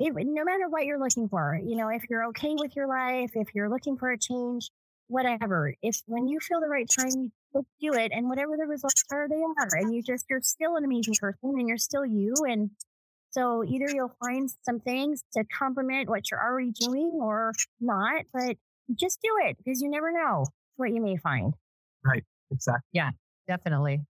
if, 0.00 0.14
no 0.14 0.44
matter 0.44 0.68
what 0.68 0.84
you're 0.84 0.98
looking 0.98 1.28
for 1.28 1.58
you 1.62 1.76
know 1.76 1.88
if 1.88 2.02
you're 2.08 2.26
okay 2.26 2.54
with 2.58 2.74
your 2.74 2.88
life 2.88 3.30
if 3.34 3.48
you're 3.54 3.68
looking 3.68 3.96
for 3.96 4.10
a 4.10 4.18
change 4.18 4.70
whatever 5.08 5.74
if 5.82 6.00
when 6.06 6.26
you 6.26 6.38
feel 6.40 6.60
the 6.60 6.68
right 6.68 6.88
time 6.98 7.32
you 7.54 7.66
do 7.80 7.92
it 7.94 8.10
and 8.12 8.28
whatever 8.28 8.56
the 8.56 8.66
results 8.66 9.04
are 9.12 9.28
they 9.28 9.34
are 9.36 9.68
and 9.78 9.94
you 9.94 10.02
just 10.02 10.24
you're 10.30 10.40
still 10.42 10.76
an 10.76 10.84
amazing 10.84 11.14
person 11.20 11.50
and 11.58 11.68
you're 11.68 11.76
still 11.76 12.06
you 12.06 12.34
and 12.48 12.70
so 13.30 13.64
either 13.64 13.86
you'll 13.94 14.14
find 14.20 14.50
some 14.62 14.80
things 14.80 15.22
to 15.34 15.44
complement 15.56 16.08
what 16.08 16.30
you're 16.30 16.42
already 16.42 16.72
doing 16.72 17.12
or 17.22 17.52
not, 17.80 18.24
but 18.32 18.56
just 18.94 19.20
do 19.22 19.28
it 19.44 19.56
because 19.58 19.80
you 19.80 19.88
never 19.88 20.10
know 20.10 20.46
what 20.76 20.92
you 20.92 21.00
may 21.00 21.16
find. 21.16 21.54
Right. 22.04 22.24
Exactly 22.50 22.88
Yeah. 22.92 23.10
Definitely. 23.46 24.00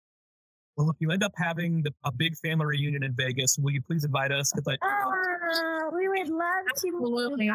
well 0.76 0.88
if 0.88 0.96
you 1.00 1.10
end 1.10 1.22
up 1.22 1.32
having 1.36 1.82
the, 1.82 1.92
a 2.04 2.12
big 2.12 2.36
family 2.38 2.64
reunion 2.64 3.02
in 3.02 3.12
Vegas 3.14 3.58
will 3.58 3.72
you 3.72 3.82
please 3.82 4.04
invite 4.04 4.32
us 4.32 4.52
because 4.54 4.66
I 4.68 4.78
Ah, 4.82 5.88
we 5.92 6.08
would 6.08 6.28
love 6.28 6.59
to. 6.59 6.59
Absolutely. 6.70 7.50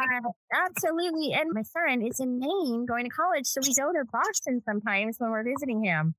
Absolutely. 0.54 1.34
And 1.34 1.52
my 1.54 1.64
son 1.64 2.02
is 2.02 2.20
in 2.20 2.40
Maine 2.40 2.86
going 2.86 3.06
to 3.06 3.10
college. 3.10 3.46
So 3.46 3.62
we 3.62 3.74
go 3.74 3.92
to 3.92 4.04
Boston 4.12 4.62
sometimes 4.68 5.18
when 5.20 5.32
we're 5.32 5.44
visiting 5.44 5.84
him. 5.84 6.16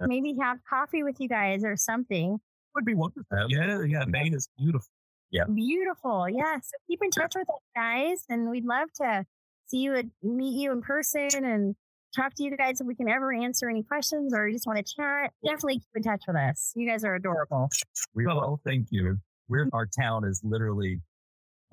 Maybe 0.00 0.34
have 0.40 0.58
coffee 0.68 1.02
with 1.02 1.16
you 1.20 1.28
guys 1.28 1.64
or 1.64 1.76
something. 1.76 2.38
would 2.74 2.84
be 2.84 2.94
wonderful. 2.94 3.24
Yeah, 3.48 3.82
yeah, 3.86 4.04
Maine 4.06 4.34
is 4.34 4.48
beautiful. 4.58 4.88
Yeah. 5.30 5.44
Beautiful. 5.52 6.28
Yeah. 6.28 6.56
So 6.56 6.72
keep 6.88 7.00
in 7.02 7.10
touch 7.10 7.34
with 7.36 7.48
us, 7.48 7.60
guys. 7.74 8.24
And 8.28 8.50
we'd 8.50 8.64
love 8.64 8.88
to 9.00 9.24
see 9.66 9.78
you 9.78 9.94
and 9.94 10.10
meet 10.22 10.60
you 10.60 10.72
in 10.72 10.82
person 10.82 11.44
and 11.44 11.74
talk 12.14 12.34
to 12.36 12.42
you 12.44 12.56
guys 12.56 12.80
if 12.80 12.86
we 12.86 12.94
can 12.94 13.08
ever 13.08 13.32
answer 13.32 13.68
any 13.68 13.82
questions 13.82 14.32
or 14.34 14.46
you 14.48 14.54
just 14.54 14.66
want 14.66 14.84
to 14.84 14.94
chat. 14.96 15.32
Definitely 15.44 15.74
keep 15.76 15.88
in 15.96 16.02
touch 16.02 16.22
with 16.26 16.36
us. 16.36 16.72
You 16.76 16.88
guys 16.88 17.04
are 17.04 17.14
adorable. 17.14 17.68
We 18.14 18.26
Oh, 18.26 18.36
well, 18.36 18.60
thank 18.64 18.88
you. 18.90 19.18
We're 19.48 19.68
our 19.72 19.86
town 19.86 20.24
is 20.24 20.40
literally 20.44 21.00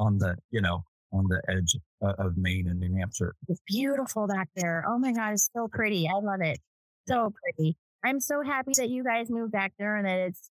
on 0.02 0.18
the 0.18 0.36
you 0.50 0.60
know 0.62 0.84
on 1.14 1.26
the 1.30 1.42
edge 1.50 1.76
uh, 2.04 2.14
of 2.26 2.38
Maine 2.38 2.68
and 2.68 2.80
New 2.80 2.96
Hampshire. 2.98 3.34
It's 3.48 3.62
beautiful 3.68 4.28
back 4.28 4.50
there. 4.56 4.84
Oh 4.88 4.98
my 4.98 5.12
God. 5.14 5.34
It's 5.34 5.50
so 5.56 5.68
pretty. 5.72 6.08
I 6.08 6.14
love 6.20 6.40
it. 6.42 6.58
So 7.08 7.34
pretty. 7.44 7.76
I'm 8.04 8.20
so 8.22 8.42
happy 8.42 8.72
that 8.78 8.90
you 8.90 9.04
guys 9.04 9.30
moved 9.30 9.52
back 9.52 9.74
there 9.78 9.98
and 9.98 10.08
that 10.08 10.20
it's 10.20 10.50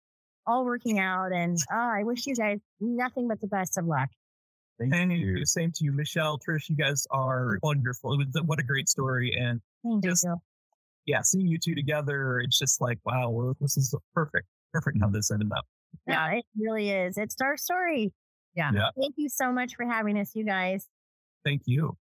all 0.47 0.63
working 0.63 0.97
out. 0.97 1.33
And 1.33 1.57
oh, 1.71 1.75
I 1.99 2.03
wish 2.03 2.25
you 2.25 2.35
guys 2.35 2.59
nothing 2.79 3.27
but 3.27 3.41
the 3.41 3.47
best 3.47 3.77
of 3.77 3.85
luck. 3.85 4.07
Thank 4.79 4.93
And 4.93 5.11
you. 5.11 5.45
same 5.45 5.71
to 5.75 5.83
you, 5.83 5.91
Michele, 5.91 6.39
Trish. 6.39 6.69
You 6.69 6.75
guys 6.77 7.05
are 7.11 7.57
wonderful. 7.61 8.13
It 8.13 8.27
was 8.33 8.43
what 8.45 8.59
a 8.59 8.63
great 8.63 8.87
story. 8.89 9.33
And 9.37 9.59
Thank 9.83 10.05
Yes. 10.05 10.23
you. 10.23 10.35
yeah, 11.05 11.21
seeing 11.21 11.47
you 11.47 11.57
two 11.57 11.75
together, 11.75 12.39
it's 12.39 12.57
just 12.57 12.79
like 12.79 12.99
wow, 13.05 13.29
well, 13.29 13.55
this 13.59 13.75
is 13.77 13.93
perfect, 14.13 14.47
perfect 14.73 14.97
how 15.01 15.09
this 15.09 15.31
ended 15.31 15.51
up. 15.55 15.65
Yeah, 16.07 16.29
it 16.31 16.45
really 16.57 16.89
is. 16.91 17.17
It's 17.17 17.35
our 17.41 17.57
story. 17.57 18.13
Yeah. 18.55 18.71
Yeah. 18.73 18.89
Thank 18.99 19.15
you 19.17 19.29
so 19.29 19.51
much 19.51 19.75
for 19.75 19.85
having 19.85 20.17
us, 20.17 20.31
you 20.33 20.45
guys. 20.45 20.87
Thank 21.43 21.63
you. 21.65 21.97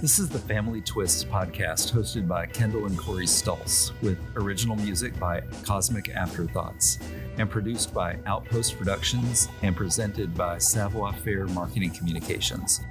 This 0.00 0.18
is 0.18 0.28
the 0.28 0.38
Family 0.38 0.82
Twists 0.82 1.24
podcast 1.24 1.90
hosted 1.90 2.28
by 2.28 2.44
Kendall 2.44 2.84
and 2.84 2.98
Corey 2.98 3.26
Stultz 3.26 3.90
with 4.02 4.18
original 4.36 4.76
music 4.76 5.18
by 5.18 5.40
Cosmic 5.62 6.10
Afterthoughts 6.10 6.98
and 7.38 7.48
produced 7.48 7.94
by 7.94 8.18
Outpost 8.26 8.76
Productions 8.76 9.48
and 9.62 9.74
presented 9.74 10.34
by 10.34 10.58
Savoir 10.58 11.14
Faire 11.14 11.46
Marketing 11.46 11.90
Communications. 11.90 12.82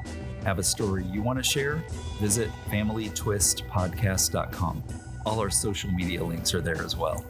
Have 0.44 0.60
a 0.60 0.64
story 0.64 1.06
you 1.06 1.22
want 1.22 1.40
to 1.40 1.44
share? 1.44 1.82
Visit 2.20 2.50
FamilyTwistPodcast.com. 2.70 4.84
All 5.26 5.40
our 5.40 5.50
social 5.50 5.90
media 5.92 6.22
links 6.24 6.54
are 6.54 6.60
there 6.60 6.84
as 6.84 6.98
well. 6.98 7.26